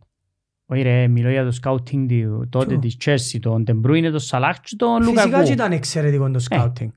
[0.67, 4.21] Όχι ρε, μιλώ για το scouting του- τότε Ποιο; της Chelsea, τον Ντε Μπρόινε, τον
[4.21, 5.47] Σαλάχ και τον Φυσικά Λουκακού.
[5.47, 6.89] και ήταν εξαιρετικό το Ε, scouting.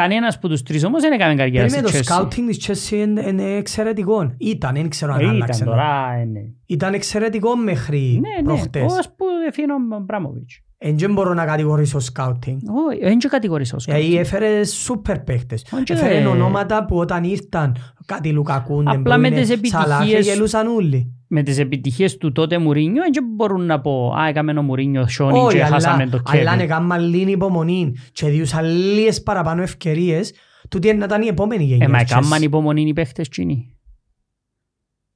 [0.00, 2.22] Κανένας που τους τρεις όμως δεν έκαμε καριέρα στη Περίμενε το Chelsea.
[2.22, 4.34] scouting της Chelsea είναι, είναι εξαιρετικό.
[4.38, 5.62] Ήταν, δεν ξέρω αν Ε, άλλαξε.
[5.62, 6.40] Ήταν τώρα, ε, ναι.
[6.66, 8.92] Ήταν εξαιρετικό μέχρι Ναι, ναι, προχτές.
[8.98, 10.60] ως που έφυγε ο Αμπράμοβιτς.
[10.80, 12.56] Εν δεν μπορώ να κατηγορήσω scouting.
[12.88, 13.84] Όχι, δεν και κατηγορήσω scouting.
[14.00, 15.64] Γιατί έφερε σούπερ παίχτες.
[15.72, 16.26] Όχι, Έφερε ε.
[16.26, 17.76] ονόματα που όταν ήρθαν
[18.06, 21.12] κάτι Λουκακούν, Απλά με τις Σαλάχ, επιτυχίες- γελούσαν όλοι.
[21.30, 25.38] Με τις επιτυχίες του τότε Μουρίνιο δεν μπορούν να πω «Α, έκαμε ο Μουρίνιο Σόνι
[25.38, 26.70] Όχι, και αλλά, χάσαμε το αλλά αν Κέβιν».
[26.70, 30.32] έκαναν λίγη υπομονή και διούσαν λίγες παραπάνω ευκαιρίες,
[30.68, 31.86] τούτη να ήταν η επόμενη γενιά.
[31.86, 32.42] Ε, μα της έκαναν Chelsea.
[32.42, 33.72] υπομονή οι παίχτες εκείνοι.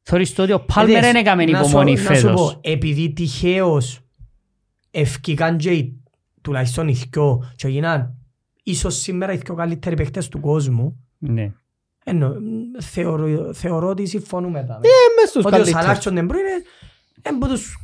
[0.02, 2.32] Θωρείς το ότι ο Πάλμερ Είδες, δεν έκαμε να σου- υπομονή Να σου φέτος.
[2.52, 4.00] πω, επειδή τυχαίως
[4.94, 6.00] ευκήκαν και οι-
[6.40, 8.14] τουλάχιστον οι δυο και γίναν
[8.62, 11.52] ίσως σήμερα οι δυο καλύτεροι παίχτες του κόσμου, Ναι.
[12.04, 14.74] εννο, μ, θεωρώ, θεωρώ ότι συμφωνούμε τα.
[14.74, 14.88] Ε,
[15.20, 16.02] μες στους Ότι ο Σαλάχ καλύτερους.
[16.02, 16.48] και ο Ντε Μπρόινε είναι
[17.26, 17.76] είναι από τους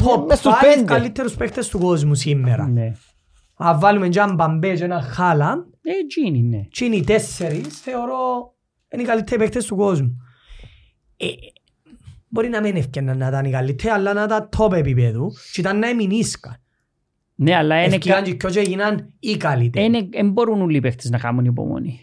[0.00, 0.84] Ε, top μες στους 5 πέντε.
[0.84, 2.66] καλύτερους παίχτες του κόσμου σήμερα.
[2.68, 2.92] Ναι.
[3.56, 6.60] Αν βάλουμε και έναν Μπαμπέ και έναν Χάλαντ, Ε, εκείνοι, ναι.
[6.70, 8.54] και είναι οι τέσσερις, θεωρώ
[8.92, 10.16] είναι οι καλύτεροι παίκτες του κόσμου.
[12.32, 15.60] Ε, μπορεί να μην ευκαιναν να ήταν οι καλύτεροι, αλλά να ήταν top επίπεδου και
[15.60, 16.56] ήταν να εμεινίσκαν.
[17.34, 20.08] Ναι, αλλά είναι Ευκήκαν και και έγιναν οι καλύτεροι.
[20.12, 22.00] δεν μπορούν όλοι οι παίχτες να κάνουν υπομονή.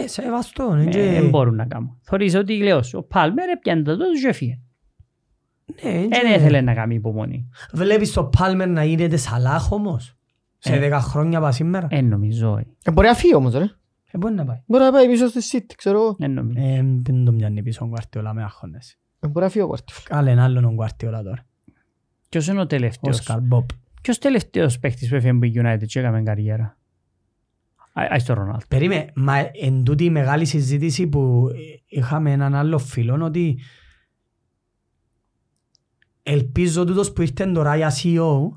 [0.00, 0.68] Ναι, σεβαστό.
[0.72, 1.98] είναι Ε, και- Δεν μπορούν να κάνουν.
[2.02, 4.58] Θωρείς ότι λέω σου, ο Πάλμερ έπιανε το τότε και έφυγε.
[5.82, 7.48] Ναι, είναι Δεν και- ήθελε να κάνει υπομονή.
[7.72, 10.16] Βλέπεις το Πάλμερ να γίνεται Σαλάχ όμως.
[10.58, 10.78] Σε Ε.
[10.78, 12.56] 10 χρόνια από σήμερα; Δεν νομίζω.
[12.56, 12.66] ε.
[12.84, 13.64] Ε, Μπορεί να φύγει όμως ρε.
[14.10, 14.62] Ε, μπορεί να πάει.
[14.66, 16.14] Μπορεί να πάει πίσω στη City, ξέρω εγώ.
[16.18, 16.60] Δεν νομίζω.
[16.66, 18.98] Ε, δεν το μοιάζει πίσω ο Γκουαρτιόλα με άγχονες.
[19.26, 20.02] Ε, Μπορεί να φύγει ο Guardiola.
[20.04, 21.46] Κάλε ένα άλλον ο Γκουαρτιόλα τώρα.
[22.28, 23.68] Ποιος είναι ο Ο τελευταίος; Σκαρ Μπόπ.
[24.02, 26.78] Ποιος τελευταίος παίχτης που έφυγε από η United και έκαμε καριέρα;
[27.92, 28.66] Α, Ας το Ρονάλτο.
[28.68, 31.56] Περίμε, μα εν τούτη η μεγάλη συζήτηση που ε,
[31.86, 33.58] είχαμε έναν άλλο φίλο ότι
[36.22, 38.48] ελπίζω τούτος που ήρθε τώρα για CEO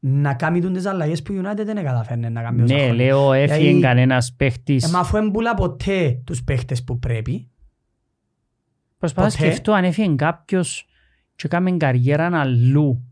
[0.00, 3.04] να κάνει τούν τις αλλαγές που η United δεν καταφέρνει να κάνει όσα Ναι, χρόνια.
[3.04, 4.84] λέω έφυγε Γιατί- κανένας παίχτης.
[4.84, 7.48] Ε, μα αφού εμπούλα ποτέ τους παίχτες που πρέπει,
[8.98, 10.86] Προσπαθώ να ποτέ; σκεφτώ αν έφυγε κάποιος
[11.36, 13.02] και έκαμε καριέρα αλλού.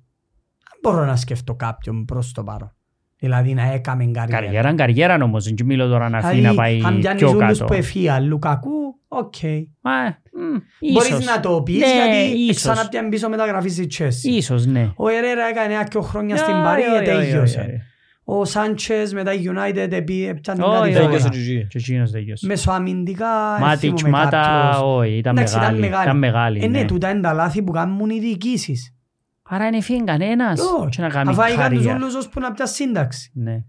[0.70, 2.70] δεν μπορώ να σκεφτώ κάποιον προς το παρόν.
[3.18, 4.42] Δηλαδή να έκαμε καριέρα.
[4.42, 5.44] Καριέρα, καριέρα όμως.
[5.44, 7.64] Δεν μιλώ τώρα να φύγει να πάει Δηλαδή, αν πιάνεις πιο όλους κάτω.
[7.64, 9.34] που εφία, Λουκακού, οκ.
[9.80, 11.24] Μα, μ, Μπορείς ίσως.
[11.24, 12.56] να το πεις Ναι, γιατί ίσως.
[12.56, 14.22] ξαναπιάν πίσω μεταγραφής στη Chelsea.
[14.22, 14.92] Ίσως, ναι.
[14.96, 17.82] Ο Ερέρα έκανε ένα και χρόνια στην Όχι, Παρή όχι, και όχι, όχι, τέλειωσε.
[18.28, 18.40] Όχι.
[18.40, 21.06] Ο Σάντσες μετά η United επί- έπιανε Όχι, κάτι όχι, τώρα.
[21.06, 21.44] Τέλειωσε όχι.
[21.44, 21.66] και εκεί.
[21.66, 22.46] Και εκείνος τελειώσε.
[22.46, 24.80] Μεσοαμυντικά Μάτιτς, θυμούμαι Μάτα, κάποιος.
[24.82, 25.86] όχι, ήταν Εντάξει, μεγάλη.
[25.86, 26.84] Ήταν μεγάλη, Ε, ναι, ναι.
[26.86, 28.94] τούτα είναι τα λάθη που κάνουν οι διοικήσεις.
[29.42, 30.88] Άρα δεν έφυγε κανένας Όχι.
[30.88, 31.94] και να κάνει Αφού έκαν τους καριέρα.
[31.94, 33.30] όλους ώσπου να πιάσει σύνταξη.
[33.34, 33.64] Ναι.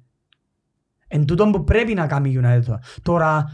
[1.07, 2.79] Εν τούτον που πρέπει να κάνει η United τώρα.
[3.01, 3.45] Τώρα,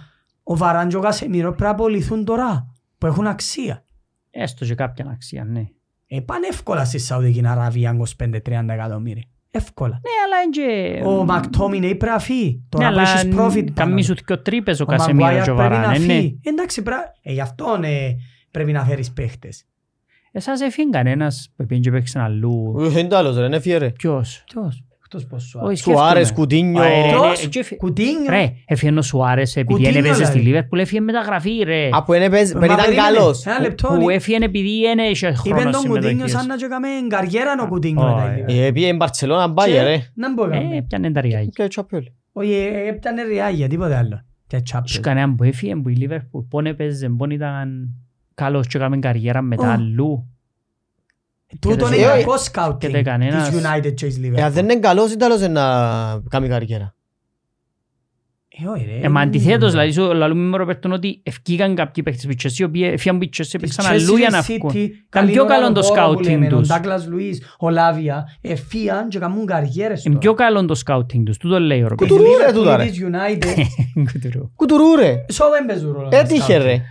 [0.43, 3.83] ο Βαράν και ο Κασεμίρο πρέπει να απολυθούν τώρα, που έχουν αξία.
[4.31, 5.63] Έστω και κάποια αξία, ναι.
[6.07, 9.23] Ε, πάνε εύκολα στη Σαουδική Αραβία 25-30 εκατομμύρια.
[9.55, 10.01] Εύκολα.
[10.03, 11.01] Ναι, αλλά είναι και...
[11.05, 12.53] Ο Μακτόμινε πρέπει να φύγει.
[12.53, 13.73] Ναι, Τώρα που αλλά έχεις profit πάνω.
[13.73, 16.13] καμί σου δυο τρύπες ο Ο Κασεμίρο Maguire και ο πρέπει Βαράν, να ε, ναι.
[16.13, 16.39] φύγει.
[16.43, 17.13] Εντάξει, πρα...
[17.21, 18.15] ε, γι' αυτό ε,
[18.51, 19.65] πρέπει να φέρεις παίχτες.
[20.31, 22.75] Εσάς έφυγε κανένας που πήγαινε και παίξε αλλού.
[22.79, 23.89] Ε, Είναι το άλλος ρε, είναι φιέρε.
[23.89, 24.83] Ποιος; Ποιος,
[25.17, 25.83] εκτός πως σου Όχι, άρεσε.
[25.83, 26.45] Σουάρες, σκέφτομαι.
[26.47, 26.81] Κουτίνιο.
[26.81, 28.29] Α, ε, ρε, Ποιος, ρε, και έφυγε- Κουτίνιο.
[28.29, 30.47] Ρε, έφυγε ο Σουάρες επειδή Κουτίνιο, δεν έπαιζε στη δηλαδή.
[30.49, 31.89] Λίβερπουλ, έφυγε μεταγραφή ρε.
[31.91, 33.45] Α, που είναι παίζει- Μα περί ήταν περίμενε, καλός.
[33.45, 33.97] Ένα λεπτό.
[33.99, 36.31] Που έφυγε επειδή δεν είχε Είπεν χρόνος τον Κουτίνιο συμμετοχής.
[36.31, 38.23] σαν να και έκαμε καριέρα ο Κουτίνιο μετά.
[38.23, 38.39] Όχι.
[38.39, 38.65] η Liverpool.
[38.67, 39.97] Ε, πήγε η Μπαρτσελώνα μπάγε ρε.
[40.15, 40.75] Να μπω Ε, έκαμε.
[40.77, 41.49] έπιανε τα ριάγια.
[41.53, 42.03] Και τσαπιόλ.
[42.33, 44.21] Όχι, ε, έπιανε ριάγια, τίποτε άλλο.
[44.47, 44.99] Και Και τσάπιος.
[44.99, 47.89] κανέναν που έφυγε που η Λίβερπουλ πόν έπαιζε, πόν ήταν
[48.33, 49.71] καλός και έκαμε καριέρα μετά Ω.
[49.71, 50.27] αλλού.
[51.59, 54.33] Τούτον και είναι δεν- κακό και σκάουτινγκ δεν κανένας- της United και της Ε, αν
[54.49, 54.51] Liverpool.
[54.53, 55.63] δεν είναι καλός, είναι τέλος να
[56.29, 56.95] κάνει καριέρα.
[58.65, 59.05] Ε, όχι, ρε.
[59.05, 62.57] Ε, μα αντιθέτως, δηλαδή, σου λαλούμε με Ροπέρτον ότι ευκήγαν κάποιοι παίκτες που η Chelsea,
[62.57, 64.71] οι οποίοι έφυγαν που η Chelsea παίξαν αλλού για να βγουν.
[65.07, 66.69] Ήταν πιο καλό το scouting τους.
[66.69, 70.45] Ο Ντάγκλας Λουίς, ο Λάβια, εφίαν και κάνουν καριέρες Είναι πιο τώρα.
[70.45, 72.17] καλό το scouting τους, τούτο λέει ο Η Ροπέρτον.
[72.17, 72.85] Κουτουρού, ρε, Liverpool τούτα, ρε.
[72.85, 73.61] της United,
[74.11, 74.51] Κουτουρού.
[74.55, 75.25] Κουτουρού ρε.
[75.31, 76.63] σω δεν παίζουν ρόλο τα Έτυχε scouting.
[76.63, 76.81] ρε.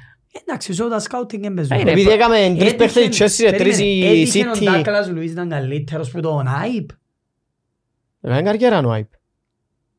[0.41, 1.85] Εντάξει, σω τα scouting δεν παίζουν Ε, ρόλο.
[1.85, 3.09] ρε, Επειδή έκαμε τρεις Έτυχε- παίχτες η
[3.45, 4.65] Chelsea, ρε, τρεις περίμενε, η έτυχε ο City.
[4.65, 6.89] Ντάγκλας Λουίς ήταν καλύτερος που τον Άιπ.
[8.21, 9.07] Έκανε καριέρα ο Άιπ.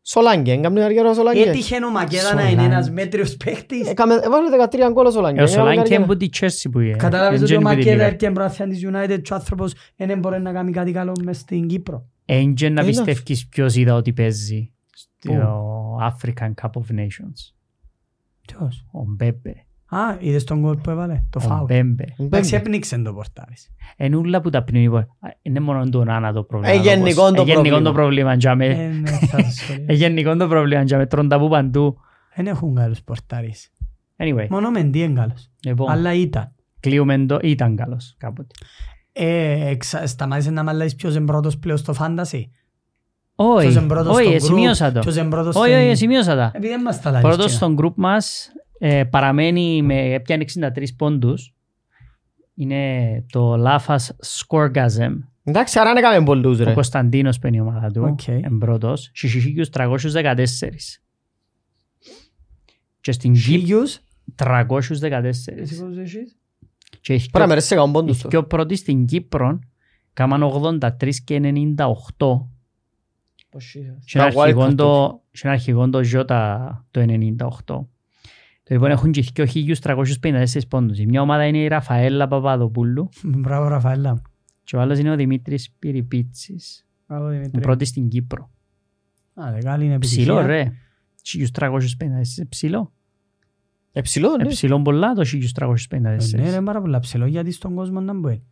[0.05, 1.41] Σολάγκε, έκαμε καριέρα ο Σολάγκε.
[1.41, 2.73] Έτυχε ο Μακέδα να είναι Σολάνκε.
[2.73, 3.87] ένας μέτριος παίχτης.
[3.87, 5.39] Έκαμε- Έβαλε 13 γκολ ο Σολάγκε.
[5.39, 6.03] Ε, Ο Έκανε Σολάνκε καριέρα.
[6.03, 6.95] είναι που τη Chelsea που είναι.
[6.95, 8.11] Κατάλαβες Δεν ότι ο είναι που τη Μακέδα Liverpool.
[8.13, 11.67] έρθει μπροστά της United και ο άνθρωπος δεν μπορεί να κάνει κάτι καλό μες στην
[11.67, 12.05] Κύπρο.
[12.25, 17.53] Έντια να Ε, πιστεύεις ποιος είδα ότι παίζει στο African Cup of Nations.
[18.41, 19.65] Ποιος; Ο Μπέμπε.
[19.93, 21.65] Α, είδες τον γκολ που έβαλε, το Ο φάουλ.
[21.65, 22.05] Μπέμπε.
[22.17, 23.69] Εντάξει, έπνιξε το πορτάρις.
[23.97, 24.89] Είναι όλα που τα πνίγει.
[25.41, 26.73] Είναι μόνο το Νάνα το πρόβλημα.
[26.73, 27.81] Ε, γενικό όπως- το ε, γενικό πρόβλημα.
[27.81, 28.33] το πρόβλημα.
[28.33, 28.65] για με.
[28.65, 29.83] Ε, ναι, θα το σχολιάσω.
[29.87, 30.81] Ε, γενικό το πρόβλημα.
[30.83, 31.97] για με τρώνε τα που παντού.
[32.35, 33.69] Δεν έχουν καλούς πορτάρις.
[34.17, 35.49] Anyway, Μόνο Μεντί είναι καλός.
[35.65, 36.51] λοιπόν, Αλλά ήταν.
[36.79, 37.39] κλείουμε το.
[37.41, 38.53] Ήταν καλός κάποτε.
[39.11, 42.51] Ε, εξα- Σταμάτησε να μ' αλλάζεις ποιος είναι πρώτος πλέον στο φάντασι;
[43.35, 44.99] Όχι, Ποιος είναι πρώτος όχι, στο ε, group, σημείωσα το.
[44.99, 46.51] ποιος είναι πρώτος Όχι, στην- όχι, σημείωσα τα.
[46.53, 47.27] Επειδή δεν μας τα αλλάζεις.
[47.27, 47.57] Πρώτος κοινά.
[47.57, 48.51] στον group μας
[48.85, 51.53] ε, παραμένει με έπιανε 63 πόντους.
[52.55, 55.13] Είναι το Λάφας Σκοργαζέμ.
[55.43, 56.73] Εντάξει, άρα δεν έκαμε πολλούς Ο ρε.
[56.73, 58.03] Κωνσταντίνος που είναι η ομάδα του.
[58.03, 58.27] Οκ.
[58.27, 59.09] Είναι πρώτος.
[59.13, 60.99] Στις 314.
[63.01, 63.99] Και στην Κύπρο Χίλιους.
[64.35, 65.53] 314.
[65.57, 66.37] Εσύ πόσους έχεις;
[67.01, 68.17] Και οι Πρέπει να πιο- μερές σε κάνουν οι πόντους.
[68.17, 68.29] τώρα.
[68.29, 69.59] πιο πρώτοι στην Κύπρο
[70.13, 72.47] κάμαν 83 και 98.
[74.05, 77.87] Και είναι Τα wild αρχηγόν card το- και είναι αρχηγόν το Ζώτα το 98.
[78.63, 79.23] Το λοιπόν έχουν και
[79.81, 80.99] 2.354 πόντους.
[80.99, 84.21] Η μια ομάδα είναι η Ραφαέλα Παπαδοπούλου Μπράβο Ραφαέλα.
[84.63, 86.85] και ο άλλος είναι ο Δημήτρης Πυριπίτσης.
[87.07, 87.61] Μπράβο Ο Δημήτρη.
[87.61, 88.49] πρώτος στην Κύπρο.
[89.33, 90.55] Α, δε καλή είναι Ψηλό επιτυχία.
[90.63, 90.71] ρε.
[91.21, 92.93] 1.354 ψηλό.
[93.91, 94.49] Ε, ψηλό, Ε, ναι.
[94.49, 96.37] ψηλό πολλά το Ε, Ναι, 1.354.
[96.37, 98.43] είναι πάρα πολλά ψηλό γιατί στον κόσμο να μπορεί.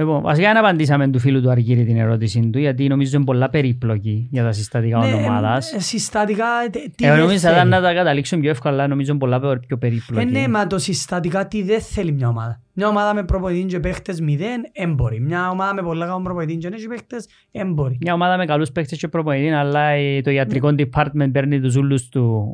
[0.00, 3.50] Λοιπόν, βασικά δεν απαντήσαμε του φίλου του Αργύρη την ερώτηση του γιατί νομίζω είναι πολλά
[3.50, 5.72] περίπλοκη για τα συστατικά Ναι, ομάδας.
[5.72, 7.70] ε, συστατικά τι- τι Εγώ δεν νομίζω θα ήταν θέλει.
[7.74, 10.26] να τα καταλήξουν πιο εύκολα, αλλά νομίζω είναι πολλά πιο Ε, περίπλοκη.
[10.30, 12.60] ναι, μα το συστατικά τι δεν θέλει μια ομάδα.
[12.72, 15.20] Μια ομάδα με προπονητή και παίχτες μηδέν, έμποροι.
[15.20, 17.98] Μια ομάδα με πολλά καλών προπονητή και έχει παίχτες, έμποροι.
[18.00, 22.08] Μια ομάδα με καλούς παίκτες και προπονητή, αλλά ε, το ιατρικό department παίρνει τους ούλους
[22.08, 22.46] του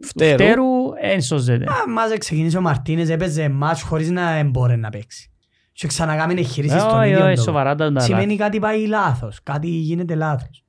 [0.00, 0.32] Φτέρου.
[0.34, 0.64] φτέρου,
[1.00, 1.64] εν σώζεται.
[1.64, 5.30] Α, Μας ξεκίνησε ο Μαρτίνες, έπαιζε μάτς χωρίς να μπορεί να παίξει.
[5.78, 7.42] Και ξανακάμε εγχειρήσεις στον Όχι, ίδιο όχι, τόπο.
[7.42, 10.64] σοβαρά τα τα Σημαίνει κάτι πάει λάθος, κάτι γίνεται λάθος.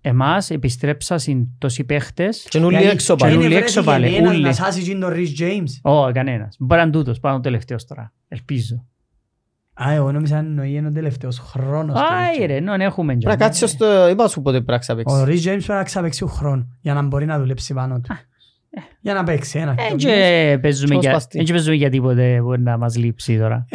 [0.00, 2.46] Εμάς επιστρέψα συν τόσοι παίχτες.
[2.48, 3.36] Και νουλί Γιατί- έξω και πάλι.
[3.36, 4.42] ούλοι είναι έξω βρέθηκε πάλι, ένας ούλοι.
[4.42, 5.78] να σάσει και τον Ρις Τζέιμς.
[5.82, 6.56] Ω, κανένας.
[6.58, 8.12] Μπορεί να είναι τούτος, πάνω τελευταίος τώρα.
[8.28, 8.84] Ελπίζω.
[9.74, 11.94] Α, εγώ νόμιζα να εννοεί ο τελευταίος χρόνος.
[11.94, 12.46] του Άι Rhys James.
[12.46, 13.12] ρε, νο, έχουμε.
[13.12, 14.08] Πρέπει να κάτσεις στο...
[14.08, 15.22] Είπα σου πότε πρέπει να Ο ξαπαίξεις.
[15.22, 18.14] Ρις Τζέιμς πρέπει να ξαπαίξει χρόνος για να μπορεί να δουλέψει πάνω του.
[19.00, 19.70] Για να παίξει ένα.
[19.78, 21.38] Ε, δύο και παίζουμε Πώς για- πας τι.
[21.38, 23.66] ε, και παίζουμε για τίποτε μπορεί να μας λείψει τώρα.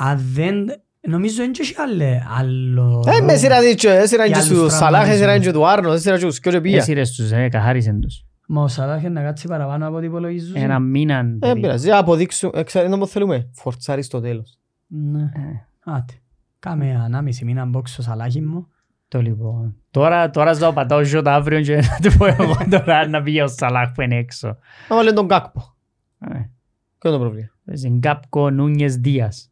[0.00, 3.04] Ε, αν δεν Νομίζω είναι και έχει άλλε- άλλο...
[3.06, 5.46] Ε, με σειρά δίτσο, ε, σειρά Και και άλλους στους Σαλάχ, ε, σειρά τραυματισμούς.
[5.46, 6.76] και του Άρνο, ε, σειρά και τους και ο Πία.
[6.76, 8.24] Έσυρες τους, ε, καθάρισαν τους.
[8.46, 10.56] Μα ο Σαλάχ είναι να κάτσει παραπάνω από ό,τι υπολογίζουν.
[10.56, 11.18] Ένα μήνα.
[11.18, 11.60] Ε, παιδί.
[11.60, 14.58] πειράζει, αποδείξουμε, ε, ξέρετε να θέλουμε, φορτσάρεις στο τέλος.
[14.86, 15.20] Ναι.
[15.22, 16.12] Ε, Άτε.
[16.58, 18.66] Κάμε ανάμιση μήνα μπόξ στο Σαλάχι μου.
[19.08, 19.76] Το λοιπόν.
[19.90, 23.48] Τώρα, τώρα θα πατάω ζώτα αύριο και να του πω εγώ τώρα να πήγε ο
[23.48, 24.56] Σαλάχ που είναι έξω.
[24.88, 25.74] Να βάλει τον Κάκπο.
[26.20, 26.26] Ε,
[26.98, 29.51] Ποιο είναι το πρόβλημα; Παίζει Γκάπκο Νούνιες Δίας.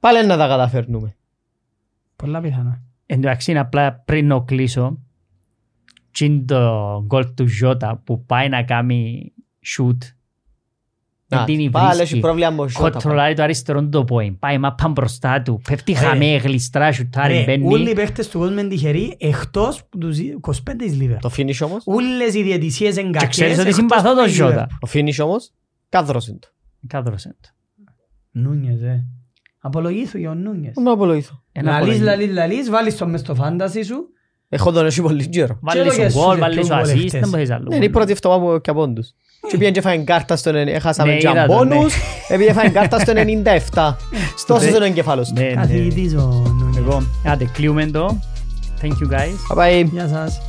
[0.00, 1.16] Πάλι να τα καταφέρνουμε.
[2.16, 2.82] Πολλά πιθανό.
[3.06, 4.98] Εν τω μεταξύ, απλά πριν να κλείσω,
[6.10, 9.32] τι είναι το γκολ του Ζώτα που πάει να κάνει
[9.78, 9.96] shoot.
[11.30, 12.20] Α, Δεν την Πάλι έχει βρίσκει.
[12.20, 12.90] πρόβλημα με ο Ζώτα.
[12.90, 14.30] Κοντρολάρει το αριστερό του το πόη.
[14.32, 15.60] Πάει μα πάνε μπροστά του.
[15.68, 15.98] Πέφτει Ρε.
[15.98, 17.92] χαμέ, γλιστρά, σουτάρει, Ρε, Όλοι οι μπαίνει.
[17.94, 21.18] παίχτες του κόσμου είναι τυχεροί εκτός που τους 25 της Λίβερ.
[21.20, 23.28] Το finish όμως, Όλες οι διαιτησίες είναι κακές.
[23.28, 24.34] ξέρεις ότι εκτός συμπαθώ που τον η Liverpool.
[24.34, 24.66] Ζώτα.
[24.80, 25.52] το finish όμως,
[25.88, 26.48] κάδρωσε το.
[26.86, 27.48] Κάδρωσε το.
[28.30, 29.06] Νούνιες, ε.
[29.60, 30.72] Απολογήθου για ο Νούνιες.
[30.76, 31.42] Να με απολογηθώ.
[31.52, 32.04] Ένα Λαλείς, απολογή.
[32.04, 34.08] λαλείς, λαλείς, βάλεις το μες στο φάντασι σου.
[34.48, 35.58] Έχω τον έχει πολύ καιρό.
[35.60, 37.20] Βάλεις Και ο λόγια σου γκολ, και βάλεις ποιον ο γκολ assist, εχθές.
[37.20, 37.66] δεν μπορείς άλλο.
[37.68, 39.14] Ναι, είναι η πρώτη εβδομάδα που και από τους.
[39.48, 40.54] Και πήγαν και φάιν κάρτα στον...
[40.54, 41.74] Έχασαμε Ναι, και είδα το, ναι.
[41.74, 41.94] μπόνους,
[42.28, 43.12] επειδή φάιν κάρτα στο
[43.72, 43.94] 97.
[44.36, 45.34] Στόσος είναι ο εγκεφάλος του.
[45.40, 45.54] Ναι, ναι.
[45.54, 46.18] Καθηγητής ο
[46.58, 46.76] Νούνιες.
[46.76, 48.18] Λοιπόν, άντε, κλείουμε το.
[48.82, 49.56] Thank you guys.
[49.56, 49.88] Bye bye.
[49.92, 50.40] Γεια σας.